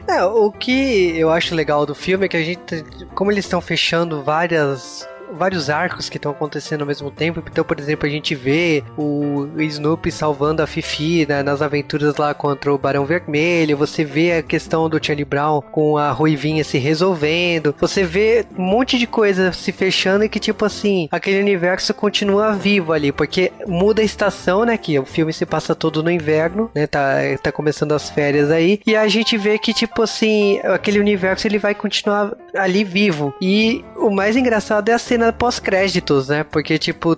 É, 0.07 0.23
o 0.23 0.51
que 0.51 1.17
eu 1.17 1.29
acho 1.29 1.53
legal 1.53 1.85
do 1.85 1.93
filme 1.93 2.25
é 2.25 2.29
que 2.29 2.37
a 2.37 2.43
gente, 2.43 2.83
como 3.13 3.31
eles 3.31 3.45
estão 3.45 3.59
fechando 3.59 4.23
várias 4.23 5.07
vários 5.31 5.69
arcos 5.69 6.09
que 6.09 6.17
estão 6.17 6.31
acontecendo 6.31 6.81
ao 6.81 6.87
mesmo 6.87 7.11
tempo. 7.11 7.43
Então, 7.49 7.63
por 7.63 7.79
exemplo, 7.79 8.07
a 8.07 8.09
gente 8.09 8.35
vê 8.35 8.83
o 8.97 9.47
Snoopy 9.57 10.11
salvando 10.11 10.61
a 10.61 10.67
Fifi 10.67 11.25
né, 11.27 11.43
nas 11.43 11.61
aventuras 11.61 12.15
lá 12.17 12.33
contra 12.33 12.73
o 12.73 12.77
Barão 12.77 13.05
Vermelho. 13.05 13.77
Você 13.77 14.03
vê 14.03 14.33
a 14.33 14.43
questão 14.43 14.89
do 14.89 15.03
Charlie 15.03 15.25
Brown 15.25 15.61
com 15.61 15.97
a 15.97 16.11
Ruivinha 16.11 16.63
se 16.63 16.77
resolvendo. 16.77 17.75
Você 17.79 18.03
vê 18.03 18.45
um 18.57 18.63
monte 18.63 18.97
de 18.97 19.07
coisa 19.07 19.51
se 19.51 19.71
fechando 19.71 20.23
e 20.23 20.29
que, 20.29 20.39
tipo 20.39 20.65
assim, 20.65 21.07
aquele 21.11 21.39
universo 21.39 21.93
continua 21.93 22.53
vivo 22.53 22.93
ali, 22.93 23.11
porque 23.11 23.51
muda 23.67 24.01
a 24.01 24.05
estação, 24.05 24.65
né? 24.65 24.77
Que 24.77 24.97
o 24.99 25.05
filme 25.05 25.33
se 25.33 25.45
passa 25.45 25.75
todo 25.75 26.03
no 26.03 26.11
inverno, 26.11 26.69
né? 26.73 26.87
Tá, 26.87 27.17
tá 27.41 27.51
começando 27.51 27.93
as 27.93 28.09
férias 28.09 28.51
aí. 28.51 28.79
E 28.85 28.95
a 28.95 29.07
gente 29.07 29.37
vê 29.37 29.57
que, 29.57 29.73
tipo 29.73 30.01
assim, 30.01 30.59
aquele 30.63 30.99
universo 30.99 31.47
ele 31.47 31.57
vai 31.57 31.73
continuar 31.73 32.33
ali 32.57 32.83
vivo. 32.83 33.33
E 33.41 33.83
o 33.95 34.09
mais 34.09 34.35
engraçado 34.35 34.89
é 34.89 34.93
a 34.93 34.99
cena 34.99 35.31
pós-créditos, 35.33 36.29
né? 36.29 36.43
Porque, 36.43 36.77
tipo, 36.77 37.17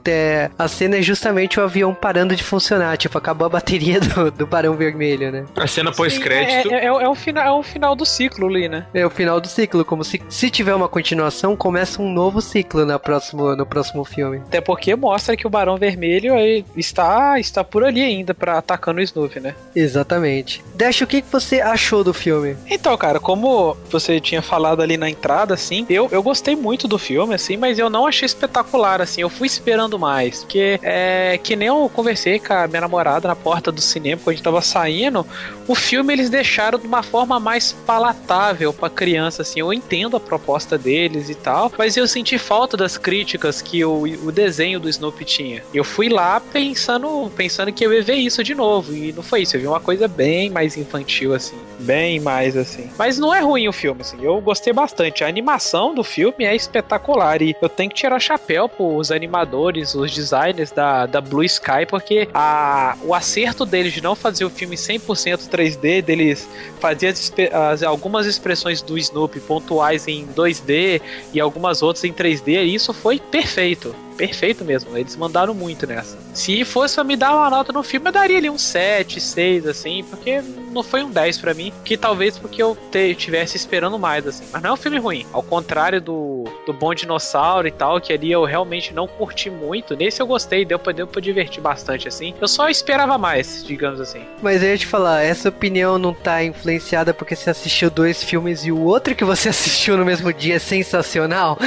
a 0.57 0.67
cena 0.67 0.97
é 0.97 1.01
justamente 1.01 1.59
o 1.59 1.63
avião 1.63 1.93
parando 1.93 2.35
de 2.35 2.43
funcionar. 2.43 2.97
Tipo, 2.97 3.17
acabou 3.17 3.45
a 3.45 3.49
bateria 3.49 3.99
do, 3.99 4.31
do 4.31 4.47
Barão 4.47 4.75
Vermelho, 4.75 5.31
né? 5.31 5.45
A 5.55 5.67
cena 5.67 5.91
pós-crédito. 5.91 6.71
É, 6.71 6.75
é, 6.75 6.85
é, 6.85 6.87
é, 6.87 7.09
o 7.09 7.15
final, 7.15 7.43
é 7.45 7.51
o 7.51 7.63
final 7.63 7.95
do 7.95 8.05
ciclo 8.05 8.47
ali, 8.47 8.67
né? 8.67 8.85
É 8.93 9.05
o 9.05 9.09
final 9.09 9.39
do 9.39 9.47
ciclo. 9.47 9.83
Como 9.83 10.03
se, 10.03 10.21
se 10.29 10.49
tiver 10.49 10.73
uma 10.73 10.87
continuação, 10.87 11.55
começa 11.55 12.01
um 12.01 12.11
novo 12.11 12.41
ciclo 12.41 12.85
na 12.85 12.99
próximo, 12.99 13.55
no 13.55 13.65
próximo 13.65 14.03
filme. 14.03 14.37
Até 14.37 14.61
porque 14.61 14.95
mostra 14.95 15.35
que 15.35 15.47
o 15.47 15.49
Barão 15.49 15.77
Vermelho 15.77 16.33
está, 16.75 17.39
está 17.39 17.63
por 17.63 17.83
ali 17.83 18.01
ainda, 18.01 18.33
para 18.33 18.57
atacando 18.57 18.99
o 18.99 19.03
Snoopy, 19.03 19.39
né? 19.39 19.55
Exatamente. 19.75 20.63
Dash, 20.75 21.01
o 21.01 21.07
que, 21.07 21.21
que 21.21 21.31
você 21.31 21.61
achou 21.61 22.03
do 22.03 22.13
filme? 22.13 22.55
Então, 22.67 22.95
cara, 22.97 23.19
como 23.19 23.75
você 23.89 24.19
tinha 24.19 24.41
falado 24.41 24.81
ali 24.81 24.97
na 24.97 25.09
entrada, 25.09 25.28
assim, 25.33 25.85
eu, 25.89 26.07
eu 26.11 26.21
gostei 26.23 26.55
muito 26.55 26.87
do 26.87 26.97
filme, 26.97 27.35
assim, 27.35 27.57
mas 27.57 27.77
eu 27.77 27.89
não 27.89 28.05
achei 28.05 28.25
espetacular, 28.25 29.01
assim. 29.01 29.21
Eu 29.21 29.29
fui 29.29 29.47
esperando 29.47 29.97
mais. 29.99 30.39
Porque 30.39 30.79
é 30.81 31.39
que 31.41 31.55
nem 31.55 31.67
eu 31.67 31.89
conversei 31.93 32.39
com 32.39 32.53
a 32.53 32.67
minha 32.67 32.81
namorada 32.81 33.27
na 33.27 33.35
porta 33.35 33.71
do 33.71 33.81
cinema 33.81 34.21
quando 34.23 34.29
a 34.29 34.35
gente 34.35 34.43
tava 34.43 34.61
saindo. 34.61 35.25
O 35.67 35.75
filme 35.75 36.13
eles 36.13 36.29
deixaram 36.29 36.79
de 36.79 36.87
uma 36.87 37.03
forma 37.03 37.39
mais 37.39 37.73
palatável 37.85 38.73
pra 38.73 38.89
criança, 38.89 39.41
assim. 39.43 39.59
Eu 39.59 39.71
entendo 39.71 40.17
a 40.17 40.19
proposta 40.19 40.77
deles 40.77 41.29
e 41.29 41.35
tal, 41.35 41.71
mas 41.77 41.95
eu 41.95 42.07
senti 42.07 42.37
falta 42.37 42.75
das 42.75 42.97
críticas 42.97 43.61
que 43.61 43.83
o, 43.85 44.03
o 44.23 44.31
desenho 44.31 44.79
do 44.79 44.89
Snoopy 44.89 45.25
tinha. 45.25 45.63
Eu 45.73 45.83
fui 45.83 46.09
lá 46.09 46.39
pensando, 46.39 47.31
pensando 47.35 47.71
que 47.71 47.85
eu 47.85 47.93
ia 47.93 48.01
ver 48.01 48.15
isso 48.15 48.43
de 48.43 48.55
novo. 48.55 48.93
E 48.93 49.13
não 49.13 49.23
foi 49.23 49.41
isso. 49.41 49.55
Eu 49.55 49.61
vi 49.61 49.67
uma 49.67 49.79
coisa 49.79 50.07
bem 50.07 50.49
mais 50.49 50.77
infantil, 50.77 51.33
assim. 51.33 51.57
Bem 51.79 52.19
mais 52.19 52.57
assim. 52.57 52.89
Mas 52.97 53.17
não 53.17 53.33
é 53.33 53.39
ruim 53.39 53.67
o 53.67 53.73
filme, 53.73 54.01
assim. 54.01 54.17
Eu 54.21 54.39
gostei 54.41 54.73
bastante. 54.73 55.18
A 55.23 55.27
animação 55.27 55.93
do 55.93 56.03
filme 56.03 56.45
é 56.45 56.55
espetacular. 56.55 57.41
E 57.41 57.55
eu 57.61 57.69
tenho 57.69 57.89
que 57.89 57.95
tirar 57.95 58.19
chapéu 58.19 58.67
pros 58.67 59.11
animadores, 59.11 59.95
os 59.95 60.13
designers 60.13 60.71
da, 60.71 61.05
da 61.05 61.21
Blue 61.21 61.43
Sky, 61.43 61.85
porque 61.87 62.27
a, 62.33 62.97
o 63.03 63.13
acerto 63.13 63.65
deles 63.65 63.93
de 63.93 64.01
não 64.01 64.15
fazer 64.15 64.45
o 64.45 64.49
filme 64.49 64.75
100% 64.75 65.49
3D, 65.49 66.01
deles 66.01 66.47
fazer 66.79 67.07
as, 67.07 67.33
as, 67.51 67.83
algumas 67.83 68.25
expressões 68.25 68.81
do 68.81 68.97
Snoopy 68.97 69.39
pontuais 69.39 70.07
em 70.07 70.27
2D 70.27 71.01
e 71.33 71.39
algumas 71.39 71.81
outras 71.81 72.03
em 72.03 72.13
3D, 72.13 72.65
isso 72.65 72.93
foi 72.93 73.19
perfeito 73.19 73.95
perfeito 74.19 74.65
mesmo. 74.65 74.97
Eles 74.97 75.15
mandaram 75.15 75.53
muito 75.53 75.87
nessa. 75.87 76.17
Se 76.33 76.65
fosse 76.65 76.95
pra 76.95 77.05
me 77.05 77.15
dar 77.15 77.33
uma 77.33 77.49
nota 77.49 77.71
no 77.71 77.81
filme, 77.81 78.09
eu 78.09 78.11
daria 78.11 78.37
ali 78.37 78.49
um 78.49 78.57
7, 78.57 79.21
6, 79.21 79.65
assim, 79.65 80.03
porque 80.03 80.41
não 80.71 80.83
foi 80.83 81.03
um 81.03 81.09
10 81.09 81.37
para 81.37 81.53
mim, 81.53 81.71
que 81.85 81.95
talvez 81.95 82.37
porque 82.37 82.61
eu 82.61 82.77
te, 82.91 83.15
tivesse 83.15 83.55
esperando 83.55 83.97
mais, 83.97 84.27
assim. 84.27 84.43
Mas 84.51 84.61
não 84.61 84.71
é 84.71 84.73
um 84.73 84.77
filme 84.77 84.99
ruim. 84.99 85.25
Ao 85.31 85.41
contrário 85.41 86.01
do, 86.01 86.43
do 86.65 86.73
Bom 86.73 86.93
Dinossauro 86.93 87.67
e 87.67 87.71
tal, 87.71 88.01
que 88.01 88.11
ali 88.11 88.29
eu 88.29 88.43
realmente 88.43 88.93
não 88.93 89.07
curti 89.07 89.49
muito. 89.49 89.95
Nesse 89.95 90.21
eu 90.21 90.27
gostei, 90.27 90.65
deu 90.65 90.77
pra, 90.77 90.91
deu 90.91 91.07
pra 91.07 91.21
divertir 91.21 91.61
bastante, 91.61 92.09
assim. 92.09 92.33
Eu 92.41 92.47
só 92.47 92.67
esperava 92.67 93.17
mais, 93.17 93.63
digamos 93.63 94.01
assim. 94.01 94.21
Mas 94.41 94.61
eu 94.61 94.69
ia 94.69 94.77
te 94.77 94.85
falar, 94.85 95.23
essa 95.23 95.47
opinião 95.47 95.97
não 95.97 96.13
tá 96.13 96.43
influenciada 96.43 97.13
porque 97.13 97.37
você 97.37 97.49
assistiu 97.49 97.89
dois 97.89 98.21
filmes 98.21 98.65
e 98.65 98.71
o 98.71 98.83
outro 98.83 99.15
que 99.15 99.23
você 99.23 99.47
assistiu 99.49 99.95
no 99.95 100.03
mesmo 100.03 100.33
dia 100.33 100.55
é 100.55 100.59
sensacional? 100.59 101.57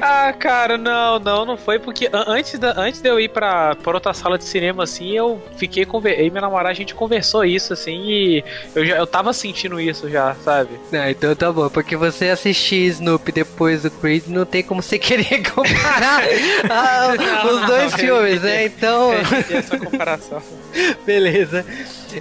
ah, 0.00 0.32
cara, 0.38 0.78
não, 0.78 1.18
não, 1.18 1.44
não 1.44 1.56
foi 1.56 1.79
porque 1.80 2.08
antes, 2.12 2.58
da, 2.58 2.78
antes 2.78 3.00
de 3.00 3.08
eu 3.08 3.18
ir 3.18 3.28
pra, 3.28 3.74
pra 3.74 3.94
outra 3.94 4.12
sala 4.14 4.38
de 4.38 4.44
cinema, 4.44 4.84
assim, 4.84 5.12
eu 5.12 5.42
fiquei 5.56 5.84
com. 5.84 6.00
Eu 6.06 6.26
e 6.26 6.30
minha 6.30 6.40
namorada, 6.40 6.70
a 6.70 6.74
gente 6.74 6.94
conversou 6.94 7.44
isso, 7.44 7.72
assim, 7.72 8.02
e 8.04 8.44
eu 8.74 8.84
já 8.84 8.96
eu 8.96 9.06
tava 9.06 9.32
sentindo 9.32 9.80
isso 9.80 10.08
já, 10.08 10.34
sabe? 10.36 10.70
Ah, 10.92 11.10
então 11.10 11.34
tá 11.34 11.52
bom, 11.52 11.68
porque 11.68 11.96
você 11.96 12.28
assistir 12.28 12.86
Snoopy 12.86 13.32
depois 13.32 13.82
do 13.82 13.90
Creed, 13.90 14.24
não 14.28 14.44
tem 14.44 14.62
como 14.62 14.82
você 14.82 14.98
querer 15.00 15.42
comparar 15.50 16.22
ah, 16.70 17.46
os 17.46 17.66
dois 17.66 17.94
filmes, 17.94 18.42
né? 18.42 18.66
Então. 18.66 19.12
essa 19.50 19.78
comparação. 19.78 20.42
Beleza. 21.04 21.64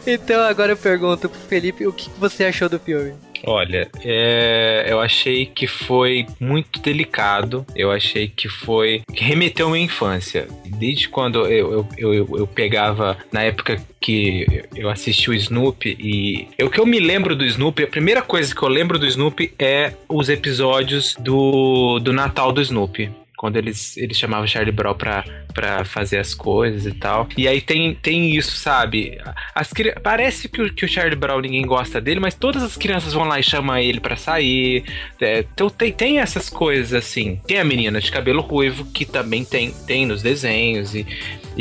Então 0.05 0.41
agora 0.41 0.73
eu 0.73 0.77
pergunto 0.77 1.29
pro 1.29 1.39
Felipe 1.41 1.87
o 1.87 1.93
que 1.93 2.09
você 2.17 2.45
achou 2.45 2.69
do 2.69 2.79
filme. 2.79 3.13
Olha, 3.45 3.89
é, 4.03 4.85
eu 4.87 4.99
achei 4.99 5.45
que 5.45 5.67
foi 5.67 6.25
muito 6.39 6.79
delicado. 6.81 7.65
Eu 7.75 7.91
achei 7.91 8.27
que 8.27 8.49
foi. 8.49 9.01
que 9.13 9.23
remeteu 9.23 9.67
à 9.67 9.71
minha 9.71 9.85
infância. 9.85 10.47
Desde 10.65 11.09
quando 11.09 11.45
eu, 11.47 11.87
eu, 11.97 12.13
eu, 12.13 12.37
eu 12.37 12.47
pegava, 12.47 13.17
na 13.31 13.43
época 13.43 13.81
que 13.99 14.63
eu 14.75 14.89
assisti 14.89 15.29
o 15.29 15.33
Snoopy 15.33 15.97
e. 15.99 16.63
O 16.63 16.69
que 16.69 16.79
eu 16.79 16.85
me 16.85 16.99
lembro 16.99 17.35
do 17.35 17.45
Snoopy, 17.45 17.83
a 17.83 17.87
primeira 17.87 18.21
coisa 18.21 18.53
que 18.53 18.61
eu 18.61 18.69
lembro 18.69 18.97
do 18.97 19.05
Snoopy 19.05 19.53
é 19.59 19.93
os 20.07 20.29
episódios 20.29 21.15
do, 21.19 21.99
do 21.99 22.13
Natal 22.13 22.51
do 22.51 22.61
Snoopy 22.61 23.09
quando 23.39 23.55
eles, 23.55 23.95
eles 23.95 24.17
chamavam 24.17 24.45
Charlie 24.45 24.73
Brown 24.73 24.95
pra, 24.95 25.23
pra 25.53 25.85
fazer 25.85 26.17
as 26.17 26.33
coisas 26.33 26.85
e 26.85 26.91
tal. 26.91 27.25
E 27.37 27.47
aí 27.47 27.61
tem, 27.61 27.95
tem 27.95 28.35
isso, 28.35 28.57
sabe? 28.57 29.17
As, 29.55 29.71
parece 30.03 30.49
que 30.49 30.61
o, 30.61 30.73
que 30.73 30.83
o 30.83 30.89
Charlie 30.89 31.15
Brown 31.15 31.39
ninguém 31.39 31.61
gosta 31.61 32.01
dele, 32.01 32.19
mas 32.19 32.35
todas 32.35 32.61
as 32.61 32.75
crianças 32.75 33.13
vão 33.13 33.23
lá 33.23 33.39
e 33.39 33.43
chamam 33.43 33.77
ele 33.77 34.01
para 34.01 34.17
sair. 34.17 34.83
É, 35.21 35.39
então 35.39 35.69
tem, 35.69 35.93
tem 35.93 36.19
essas 36.19 36.49
coisas 36.49 36.93
assim. 36.93 37.39
Tem 37.47 37.59
a 37.59 37.63
menina 37.63 38.01
de 38.01 38.11
cabelo 38.11 38.41
ruivo, 38.41 38.83
que 38.91 39.05
também 39.05 39.45
tem, 39.45 39.71
tem 39.87 40.05
nos 40.05 40.21
desenhos. 40.21 40.93
E, 40.93 41.07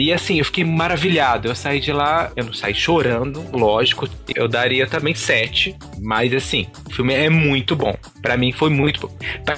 e 0.00 0.12
assim, 0.12 0.38
eu 0.38 0.44
fiquei 0.44 0.64
maravilhado. 0.64 1.48
Eu 1.48 1.54
saí 1.54 1.80
de 1.80 1.92
lá, 1.92 2.30
eu 2.36 2.44
não 2.44 2.52
saí 2.52 2.74
chorando, 2.74 3.44
lógico. 3.52 4.08
Eu 4.34 4.48
daria 4.48 4.86
também 4.86 5.14
sete, 5.14 5.76
mas 6.00 6.32
assim, 6.32 6.66
o 6.88 6.94
filme 6.94 7.14
é 7.14 7.28
muito 7.28 7.74
bom. 7.74 7.96
Para 8.22 8.36
mim 8.36 8.52
foi 8.52 8.70
muito 8.70 9.00
bom. 9.00 9.16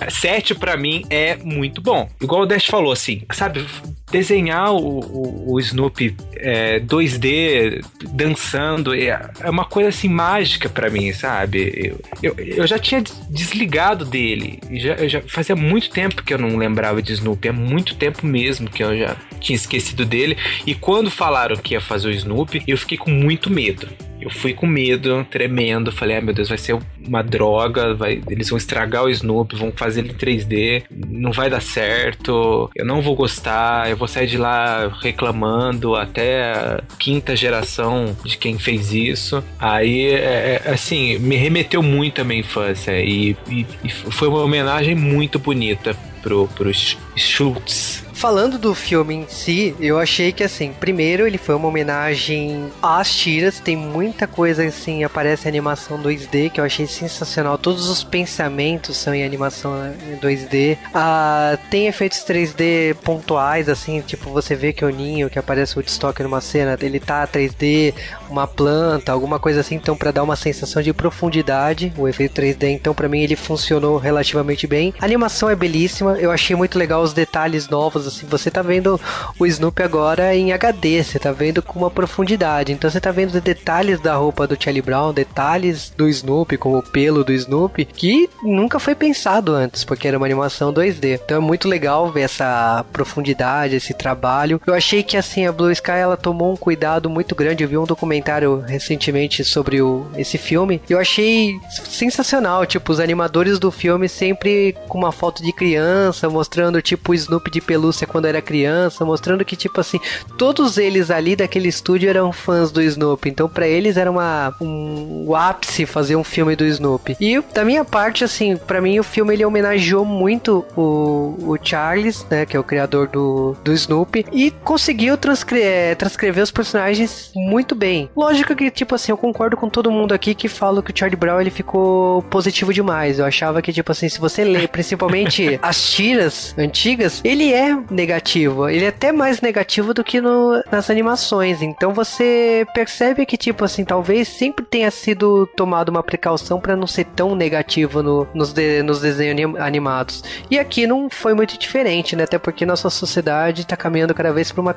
Sete 0.09 0.55
para 0.55 0.77
mim 0.77 1.05
é 1.11 1.37
muito 1.37 1.81
bom 1.81 2.09
igual 2.21 2.43
o 2.43 2.47
Dash 2.47 2.67
falou, 2.67 2.93
assim, 2.93 3.23
sabe? 3.33 3.65
Desenhar 4.11 4.73
o, 4.73 5.01
o, 5.01 5.55
o 5.55 5.61
Snoopy 5.61 6.17
é, 6.37 6.81
2D 6.81 7.85
dançando 8.13 8.95
é, 8.95 9.31
é, 9.41 9.51
uma 9.51 9.65
coisa 9.65 9.89
assim 9.89 10.09
mágica 10.09 10.69
para 10.69 10.91
mim, 10.91 11.13
sabe? 11.13 11.93
Eu, 12.23 12.35
eu, 12.37 12.45
eu, 12.45 12.67
já 12.67 12.79
tinha 12.79 13.03
desligado 13.29 14.05
dele. 14.05 14.59
Já, 14.73 15.09
já 15.09 15.21
fazia 15.23 15.55
muito 15.55 15.91
tempo 15.91 16.25
que 16.25 16.35
eu 16.35 16.39
não 16.39 16.57
lembrava 16.57 17.01
de 17.01 17.13
Snoopy. 17.13 17.49
É 17.49 17.53
muito 17.53 17.95
tempo 17.95 18.27
mesmo 18.27 18.69
que 18.69 18.83
eu 18.83 18.99
já 18.99 19.17
tinha 19.41 19.57
esquecido 19.57 20.05
dele. 20.05 20.37
E 20.67 20.75
quando 20.75 21.11
falaram 21.11 21.57
que 21.57 21.75
ia 21.75 21.81
fazer 21.81 22.09
o 22.09 22.13
Snoopy, 22.13 22.63
eu 22.67 22.77
fiquei 22.77 22.99
com 22.99 23.11
muito 23.11 23.51
medo. 23.51 23.89
Eu 24.21 24.29
fui 24.29 24.53
com 24.53 24.67
medo, 24.67 25.27
tremendo. 25.31 25.91
Falei, 25.91 26.19
ah, 26.19 26.21
meu 26.21 26.35
Deus, 26.35 26.49
vai 26.49 26.59
ser 26.59 26.79
uma 27.07 27.23
droga. 27.23 27.95
Vai, 27.95 28.23
eles 28.29 28.51
vão 28.51 28.59
estragar 28.59 29.05
o 29.05 29.09
Snoopy, 29.09 29.57
vão 29.57 29.73
fazer 29.73 30.01
ele 30.01 30.11
em 30.11 30.15
3D. 30.15 30.85
Não 30.91 31.33
vai 31.33 31.49
dar 31.49 31.63
certo. 31.63 32.71
Eu 32.77 32.85
não 32.85 33.01
vou 33.01 33.17
gostar. 33.17 33.89
Eu 33.89 33.97
vou 33.97 34.07
sair 34.07 34.27
de 34.27 34.37
lá 34.37 34.89
reclamando 35.01 35.97
até 35.97 36.53
a 36.53 36.83
quinta 36.99 37.35
geração 37.35 38.15
de 38.25 38.37
quem 38.37 38.59
fez 38.59 38.93
isso. 38.93 39.43
Aí, 39.59 40.07
é, 40.07 40.61
é, 40.65 40.71
assim, 40.71 41.19
me 41.19 41.37
remeteu 41.37 41.83
muito 41.83 42.21
à 42.21 42.25
minha 42.25 42.41
infância. 42.41 43.01
E, 43.01 43.35
e, 43.49 43.67
e 43.83 43.89
foi 43.89 44.29
uma 44.29 44.43
homenagem 44.43 44.95
muito 44.95 45.39
bonita 45.39 45.97
pro, 46.23 46.47
pro 46.49 46.71
Schultz 47.17 48.10
Falando 48.21 48.59
do 48.59 48.75
filme 48.75 49.15
em 49.15 49.27
si, 49.27 49.75
eu 49.81 49.99
achei 49.99 50.31
que 50.31 50.45
assim, 50.45 50.75
primeiro 50.79 51.27
ele 51.27 51.39
foi 51.39 51.55
uma 51.55 51.69
homenagem 51.69 52.71
às 52.83 53.17
tiras, 53.17 53.61
tem 53.61 53.75
muita 53.75 54.27
coisa 54.27 54.63
assim, 54.63 55.03
aparece 55.03 55.49
animação 55.49 55.99
2D 55.99 56.51
que 56.51 56.61
eu 56.61 56.65
achei 56.65 56.87
sensacional. 56.87 57.57
Todos 57.57 57.89
os 57.89 58.05
pensamentos 58.05 58.99
são 58.99 59.15
em 59.15 59.25
animação 59.25 59.73
2D. 60.21 60.77
Ah, 60.93 61.57
tem 61.71 61.87
efeitos 61.87 62.19
3D 62.19 62.95
pontuais, 62.97 63.71
assim, 63.71 64.03
tipo 64.03 64.29
você 64.29 64.55
vê 64.55 64.75
que 64.75 64.85
o 64.85 64.91
ninho 64.91 65.31
que 65.31 65.39
aparece 65.39 65.75
o 65.75 65.79
Woodstock 65.79 66.23
numa 66.23 66.43
cena, 66.43 66.77
ele 66.83 67.01
tá 67.01 67.27
3D, 67.27 67.95
uma 68.29 68.47
planta, 68.47 69.13
alguma 69.13 69.39
coisa 69.39 69.61
assim, 69.61 69.77
então 69.77 69.97
para 69.97 70.11
dar 70.11 70.23
uma 70.23 70.37
sensação 70.37 70.83
de 70.83 70.93
profundidade, 70.93 71.91
o 71.97 72.07
efeito 72.07 72.39
3D, 72.39 72.65
então 72.65 72.93
para 72.93 73.09
mim 73.09 73.21
ele 73.21 73.35
funcionou 73.35 73.97
relativamente 73.97 74.67
bem. 74.67 74.93
A 75.01 75.07
animação 75.07 75.49
é 75.49 75.57
belíssima, 75.57 76.19
eu 76.19 76.31
achei 76.31 76.55
muito 76.55 76.79
legal 76.79 77.01
os 77.01 77.15
detalhes 77.15 77.67
novos 77.67 78.10
assim, 78.11 78.27
você 78.27 78.51
tá 78.51 78.63
vendo 78.63 79.01
o 79.39 79.47
Snoopy 79.47 79.83
agora 79.83 80.35
em 80.35 80.53
HD, 80.53 81.03
você 81.03 81.19
tá 81.19 81.33
vendo 81.33 81.63
com 81.63 81.79
uma 81.79 81.91
profundidade. 81.91 82.73
Então 82.73 82.91
você 82.91 83.01
tá 83.01 83.11
vendo 83.11 83.41
detalhes 83.41 84.01
da 84.01 84.15
roupa 84.15 84.47
do 84.47 84.57
Charlie 84.61 84.83
Brown, 84.83 85.13
detalhes 85.13 85.93
do 85.97 86.09
Snoopy, 86.09 86.57
como 86.57 86.79
o 86.79 86.83
pelo 86.83 87.25
do 87.25 87.33
Snoopy, 87.33 87.85
que 87.85 88.29
nunca 88.43 88.79
foi 88.79 88.95
pensado 88.95 89.53
antes, 89.53 89.85
porque 89.85 90.09
era 90.09 90.17
uma 90.17 90.27
animação 90.27 90.73
2D. 90.73 91.21
Então 91.25 91.37
é 91.37 91.41
muito 91.41 91.69
legal 91.69 92.11
ver 92.11 92.23
essa 92.23 92.85
profundidade, 92.93 93.77
esse 93.77 93.95
trabalho. 93.95 94.61
Eu 94.67 94.75
achei 94.75 95.03
que 95.03 95.17
assim 95.17 95.47
a 95.47 95.53
Blue 95.53 95.71
Sky 95.71 95.93
ela 95.93 96.17
tomou 96.17 96.53
um 96.53 96.57
cuidado 96.57 97.09
muito 97.09 97.35
grande. 97.35 97.65
Eu 97.65 97.69
vi 97.69 97.79
um 97.79 97.85
documentário 97.85 98.61
recentemente 98.67 99.45
sobre 99.45 99.81
o, 99.81 100.07
esse 100.17 100.39
filme. 100.39 100.81
Eu 100.89 100.99
achei 100.99 101.59
sensacional, 101.89 102.67
tipo 102.67 102.93
os 102.93 103.01
animadores 103.01 103.59
do 103.59 103.71
filme 103.71 104.09
sempre 104.09 104.77
com 104.89 104.99
uma 104.99 105.13
foto 105.13 105.43
de 105.43 105.53
criança, 105.53 106.29
mostrando 106.29 106.83
tipo 106.83 107.13
o 107.13 107.15
Snoopy 107.15 107.51
de 107.51 107.61
pelúcia 107.61 108.00
quando 108.07 108.27
era 108.27 108.41
criança, 108.43 109.05
mostrando 109.05 109.45
que, 109.45 109.57
tipo 109.57 109.81
assim, 109.81 110.01
todos 110.37 110.79
eles 110.79 111.11
ali 111.11 111.37
daquele 111.37 111.69
estúdio 111.69 112.09
eram 112.09 112.33
fãs 112.33 112.71
do 112.71 112.83
Snoopy. 112.83 113.31
Então, 113.31 113.49
para 113.49 113.67
eles 113.67 113.97
era 113.97 114.11
uma, 114.11 114.55
um, 114.61 115.35
ápice 115.35 115.87
fazer 115.87 116.17
um 116.17 116.25
filme 116.25 116.57
do 116.57 116.65
Snoopy. 116.65 117.17
E 117.21 117.41
da 117.55 117.65
minha 117.65 117.85
parte, 117.85 118.25
assim, 118.25 118.57
para 118.57 118.81
mim 118.81 118.99
o 118.99 119.05
filme 119.05 119.35
ele 119.35 119.45
homenageou 119.45 120.05
muito 120.05 120.65
o, 120.77 121.37
o 121.41 121.59
Charles, 121.63 122.27
né, 122.31 122.45
que 122.47 122.57
é 122.57 122.61
o 122.61 122.65
criador 122.65 123.09
do, 123.09 123.57
do 123.65 123.73
Snoopy, 123.73 124.27
e 124.33 124.51
conseguiu 124.51 125.17
transcre 125.17 125.63
é, 125.63 125.95
transcrever 125.95 126.43
os 126.43 126.51
personagens 126.51 127.33
muito 127.35 127.75
bem. 127.75 128.11
Lógico 128.17 128.55
que, 128.55 128.71
tipo 128.71 128.95
assim, 128.95 129.13
eu 129.13 129.17
concordo 129.17 129.57
com 129.57 129.69
todo 129.69 129.91
mundo 129.91 130.13
aqui 130.13 130.35
que 130.35 130.49
fala 130.49 130.83
que 130.83 130.91
o 130.91 130.95
Charlie 130.97 131.17
Brown 131.17 131.41
ele 131.41 131.51
ficou 131.51 132.23
positivo 132.23 132.73
demais. 132.73 133.19
Eu 133.19 133.25
achava 133.25 133.63
que, 133.63 133.73
tipo 133.73 133.93
assim, 133.93 134.09
se 134.09 134.21
você 134.21 134.45
lê 134.45 134.67
principalmente 134.67 135.59
as 135.63 135.91
tiras 135.93 136.55
antigas, 136.59 137.21
ele 137.25 137.53
é 137.53 137.77
negativo. 137.91 138.69
Ele 138.69 138.85
é 138.85 138.89
até 138.89 139.13
mais 139.13 139.41
negativo 139.41 139.93
do 139.93 140.05
que 140.05 140.21
no, 140.21 140.63
nas 140.71 140.91
animações. 140.91 141.63
Então 141.63 141.93
você 141.93 142.67
percebe 142.75 143.27
que, 143.27 143.37
tipo 143.37 143.65
assim, 143.65 143.85
talvez 143.85 144.29
sempre 144.29 144.65
tenha 144.65 144.91
sido 144.91 145.47
tomado 145.57 145.89
uma 145.89 146.03
precaução 146.03 146.61
para 146.61 146.77
não 146.77 146.87
ser 146.87 147.05
tão 147.05 147.35
negativo 147.35 148.03
no, 148.03 148.27
nos, 148.35 148.53
de, 148.53 148.83
nos 148.83 149.01
desenhos 149.01 149.59
animados. 149.61 150.23
E 150.51 150.59
aqui 150.59 150.87
não 150.87 151.09
foi 151.11 151.35
muito 151.35 151.59
diferente, 151.59 152.15
né? 152.15 152.25
Até 152.25 152.39
porque 152.39 152.65
nossa 152.65 152.89
sociedade 152.91 153.67
tá 153.67 153.77
caminhando 153.77 154.15
cada 154.15 154.33
vez 154.33 154.53
para 154.53 154.61
uma, 154.61 154.75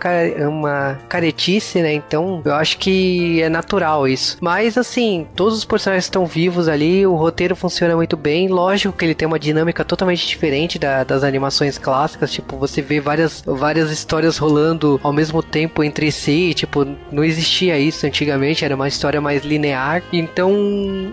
uma 0.49 0.99
caretice, 1.07 1.81
né? 1.81 1.93
Então 1.93 2.41
eu 2.43 2.53
acho 2.55 2.77
que 2.77 3.41
é 3.41 3.49
natural 3.49 4.07
isso. 4.07 4.37
Mas 4.41 4.77
assim, 4.77 5.27
todos 5.35 5.57
os 5.57 5.65
personagens 5.65 6.05
estão 6.05 6.25
vivos 6.25 6.67
ali, 6.67 7.05
o 7.05 7.15
roteiro 7.15 7.55
funciona 7.55 7.95
muito 7.95 8.17
bem. 8.17 8.47
Lógico 8.47 8.97
que 8.97 9.05
ele 9.05 9.15
tem 9.15 9.27
uma 9.27 9.39
dinâmica 9.39 9.83
totalmente 9.83 10.27
diferente 10.27 10.79
da, 10.79 11.03
das 11.03 11.23
animações 11.23 11.77
clássicas. 11.77 12.31
Tipo, 12.31 12.57
você 12.57 12.81
vê 12.81 12.99
várias, 13.03 13.43
várias 13.45 13.91
histórias 13.91 14.37
rolando 14.37 14.99
ao 15.03 15.13
mesmo 15.13 15.43
tempo 15.43 15.83
entre 15.83 16.11
si. 16.11 16.53
Tipo, 16.53 16.87
não 17.11 17.23
existia 17.23 17.77
isso 17.77 18.05
antigamente, 18.05 18.65
era 18.65 18.75
uma 18.75 18.87
história 18.87 19.21
mais 19.21 19.43
linear. 19.43 20.01
Então 20.11 20.51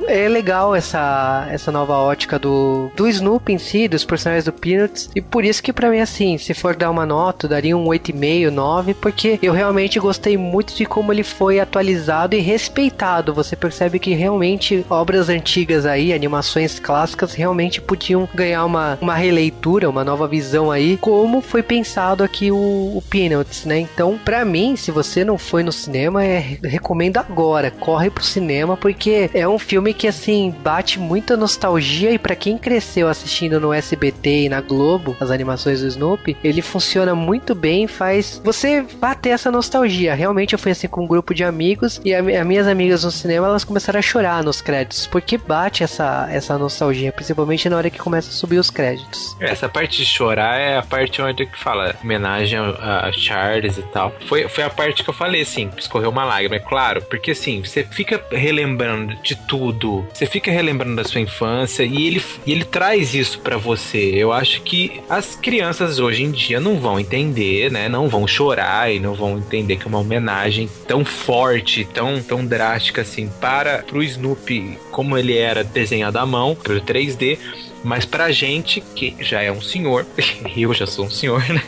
é 0.06 0.28
legal 0.28 0.74
essa, 0.74 1.46
essa 1.50 1.70
nova 1.70 1.94
ótica 1.94 2.38
do, 2.38 2.90
do 2.96 3.08
Snoopy 3.08 3.52
em 3.52 3.58
si, 3.58 3.88
dos 3.88 4.04
personagens 4.04 4.44
do 4.44 4.52
Peanuts. 4.52 5.10
E 5.14 5.20
por 5.20 5.44
isso 5.44 5.62
que 5.62 5.72
para 5.72 5.90
mim, 5.90 6.00
assim, 6.00 6.38
se 6.38 6.54
for 6.54 6.76
dar 6.76 6.90
uma 6.90 7.04
nota, 7.04 7.48
daria 7.48 7.76
um 7.76 7.84
8,5, 7.86 8.50
9, 8.50 8.94
porque 8.94 9.38
eu 9.42 9.52
realmente 9.52 9.98
gostei 9.98 10.36
muito 10.36 10.74
de 10.74 10.86
como 10.86 11.12
ele 11.12 11.24
foi 11.24 11.60
atualizado 11.60 12.36
e 12.36 12.40
respeitado. 12.40 13.34
Você 13.34 13.56
percebe 13.56 13.98
que 13.98 14.14
realmente 14.14 14.84
obras 14.88 15.28
antigas 15.28 15.84
aí, 15.84 16.12
animações 16.12 16.78
clássicas, 16.78 17.34
realmente 17.34 17.80
podiam 17.80 18.28
ganhar 18.34 18.64
uma, 18.64 18.98
uma 19.00 19.14
releitura, 19.14 19.90
uma 19.90 20.04
nova 20.04 20.28
visão 20.28 20.70
aí, 20.70 20.96
como 20.96 21.40
foi 21.40 21.62
pensado 21.62 21.79
aqui 22.22 22.50
o, 22.50 22.56
o 22.56 23.02
Peanuts, 23.08 23.64
né? 23.64 23.78
Então, 23.78 24.18
para 24.24 24.44
mim, 24.44 24.76
se 24.76 24.90
você 24.90 25.24
não 25.24 25.38
foi 25.38 25.62
no 25.62 25.72
cinema, 25.72 26.24
é, 26.24 26.58
recomendo 26.64 27.18
agora, 27.18 27.70
corre 27.70 28.10
pro 28.10 28.24
cinema, 28.24 28.76
porque 28.76 29.30
é 29.34 29.46
um 29.48 29.58
filme 29.58 29.94
que, 29.94 30.06
assim, 30.06 30.54
bate 30.62 30.98
muita 30.98 31.36
nostalgia 31.36 32.10
e 32.12 32.18
para 32.18 32.34
quem 32.34 32.58
cresceu 32.58 33.08
assistindo 33.08 33.60
no 33.60 33.72
SBT 33.72 34.44
e 34.44 34.48
na 34.48 34.60
Globo, 34.60 35.16
as 35.20 35.30
animações 35.30 35.80
do 35.80 35.86
Snoopy, 35.86 36.36
ele 36.42 36.62
funciona 36.62 37.14
muito 37.14 37.54
bem, 37.54 37.86
faz 37.86 38.40
você 38.44 38.84
bater 39.00 39.30
essa 39.30 39.50
nostalgia. 39.50 40.14
Realmente, 40.14 40.52
eu 40.52 40.58
fui 40.58 40.72
assim 40.72 40.88
com 40.88 41.04
um 41.04 41.06
grupo 41.06 41.34
de 41.34 41.44
amigos 41.44 42.00
e 42.04 42.14
as 42.14 42.46
minhas 42.46 42.66
amigas 42.66 43.04
no 43.04 43.10
cinema, 43.10 43.46
elas 43.46 43.64
começaram 43.64 43.98
a 43.98 44.02
chorar 44.02 44.42
nos 44.42 44.60
créditos, 44.60 45.06
porque 45.06 45.38
bate 45.38 45.82
essa, 45.82 46.28
essa 46.30 46.58
nostalgia, 46.58 47.12
principalmente 47.12 47.68
na 47.68 47.76
hora 47.76 47.90
que 47.90 47.98
começa 47.98 48.30
a 48.30 48.32
subir 48.32 48.58
os 48.58 48.70
créditos. 48.70 49.36
Essa 49.40 49.68
parte 49.68 49.98
de 49.98 50.04
chorar 50.04 50.58
é 50.58 50.76
a 50.76 50.82
parte 50.82 51.20
onde 51.22 51.46
fala 51.60 51.94
homenagem 52.02 52.58
a, 52.58 53.08
a 53.08 53.12
Charles 53.12 53.78
e 53.78 53.82
tal. 53.82 54.14
Foi, 54.26 54.48
foi 54.48 54.64
a 54.64 54.70
parte 54.70 55.02
que 55.02 55.10
eu 55.10 55.14
falei, 55.14 55.42
assim, 55.42 55.70
escorreu 55.76 56.10
uma 56.10 56.24
lágrima, 56.24 56.56
é 56.56 56.60
claro, 56.60 57.02
porque 57.02 57.32
assim, 57.32 57.62
você 57.62 57.84
fica 57.84 58.22
relembrando 58.30 59.14
de 59.22 59.34
tudo, 59.34 60.06
você 60.12 60.26
fica 60.26 60.50
relembrando 60.50 60.96
da 60.96 61.04
sua 61.04 61.20
infância 61.20 61.82
e 61.82 62.06
ele, 62.06 62.24
e 62.46 62.52
ele 62.52 62.64
traz 62.64 63.14
isso 63.14 63.40
para 63.40 63.56
você. 63.56 64.12
Eu 64.14 64.32
acho 64.32 64.62
que 64.62 65.00
as 65.08 65.34
crianças 65.34 65.98
hoje 65.98 66.22
em 66.22 66.30
dia 66.30 66.60
não 66.60 66.78
vão 66.78 66.98
entender, 66.98 67.70
né? 67.70 67.88
Não 67.88 68.08
vão 68.08 68.26
chorar 68.26 68.92
e 68.92 68.98
não 68.98 69.14
vão 69.14 69.38
entender 69.38 69.76
que 69.76 69.84
é 69.84 69.88
uma 69.88 69.98
homenagem 70.00 70.68
tão 70.86 71.04
forte, 71.04 71.84
tão, 71.84 72.22
tão 72.22 72.44
drástica 72.44 73.02
assim 73.02 73.28
para 73.40 73.78
pro 73.82 74.02
Snoopy 74.02 74.78
como 74.90 75.16
ele 75.16 75.36
era 75.36 75.64
desenhado 75.64 76.18
à 76.18 76.26
mão, 76.26 76.54
pro 76.54 76.80
3D 76.80 77.38
mas 77.82 78.04
pra 78.04 78.30
gente, 78.30 78.80
que 78.80 79.16
já 79.20 79.42
é 79.42 79.50
um 79.50 79.60
senhor, 79.60 80.06
eu 80.56 80.72
já 80.74 80.86
sou 80.86 81.06
um 81.06 81.10
senhor, 81.10 81.42
né? 81.48 81.62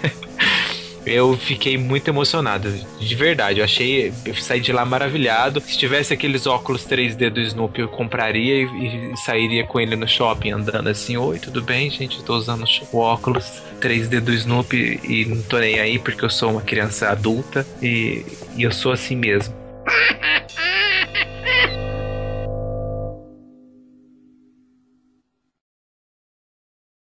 Eu 1.04 1.36
fiquei 1.36 1.76
muito 1.76 2.06
emocionado, 2.08 2.72
de 3.00 3.14
verdade. 3.16 3.58
Eu 3.58 3.64
achei, 3.64 4.12
eu 4.24 4.34
saí 4.36 4.60
de 4.60 4.72
lá 4.72 4.84
maravilhado. 4.84 5.60
Se 5.60 5.76
tivesse 5.76 6.14
aqueles 6.14 6.46
óculos 6.46 6.86
3D 6.86 7.28
do 7.28 7.40
Snoopy, 7.40 7.80
eu 7.80 7.88
compraria 7.88 8.62
e, 8.62 9.12
e 9.12 9.16
sairia 9.16 9.66
com 9.66 9.80
ele 9.80 9.96
no 9.96 10.06
shopping 10.06 10.52
andando 10.52 10.88
assim: 10.88 11.16
Oi, 11.16 11.40
tudo 11.40 11.60
bem, 11.60 11.90
gente? 11.90 12.18
Eu 12.18 12.24
tô 12.24 12.36
usando 12.36 12.64
o 12.92 12.98
óculos 12.98 13.62
3D 13.80 14.20
do 14.20 14.32
Snoopy 14.32 15.00
e 15.02 15.24
não 15.24 15.42
tô 15.42 15.58
nem 15.58 15.80
aí 15.80 15.98
porque 15.98 16.24
eu 16.24 16.30
sou 16.30 16.52
uma 16.52 16.62
criança 16.62 17.08
adulta 17.08 17.66
e, 17.82 18.24
e 18.56 18.62
eu 18.62 18.70
sou 18.70 18.92
assim 18.92 19.16
mesmo. 19.16 19.54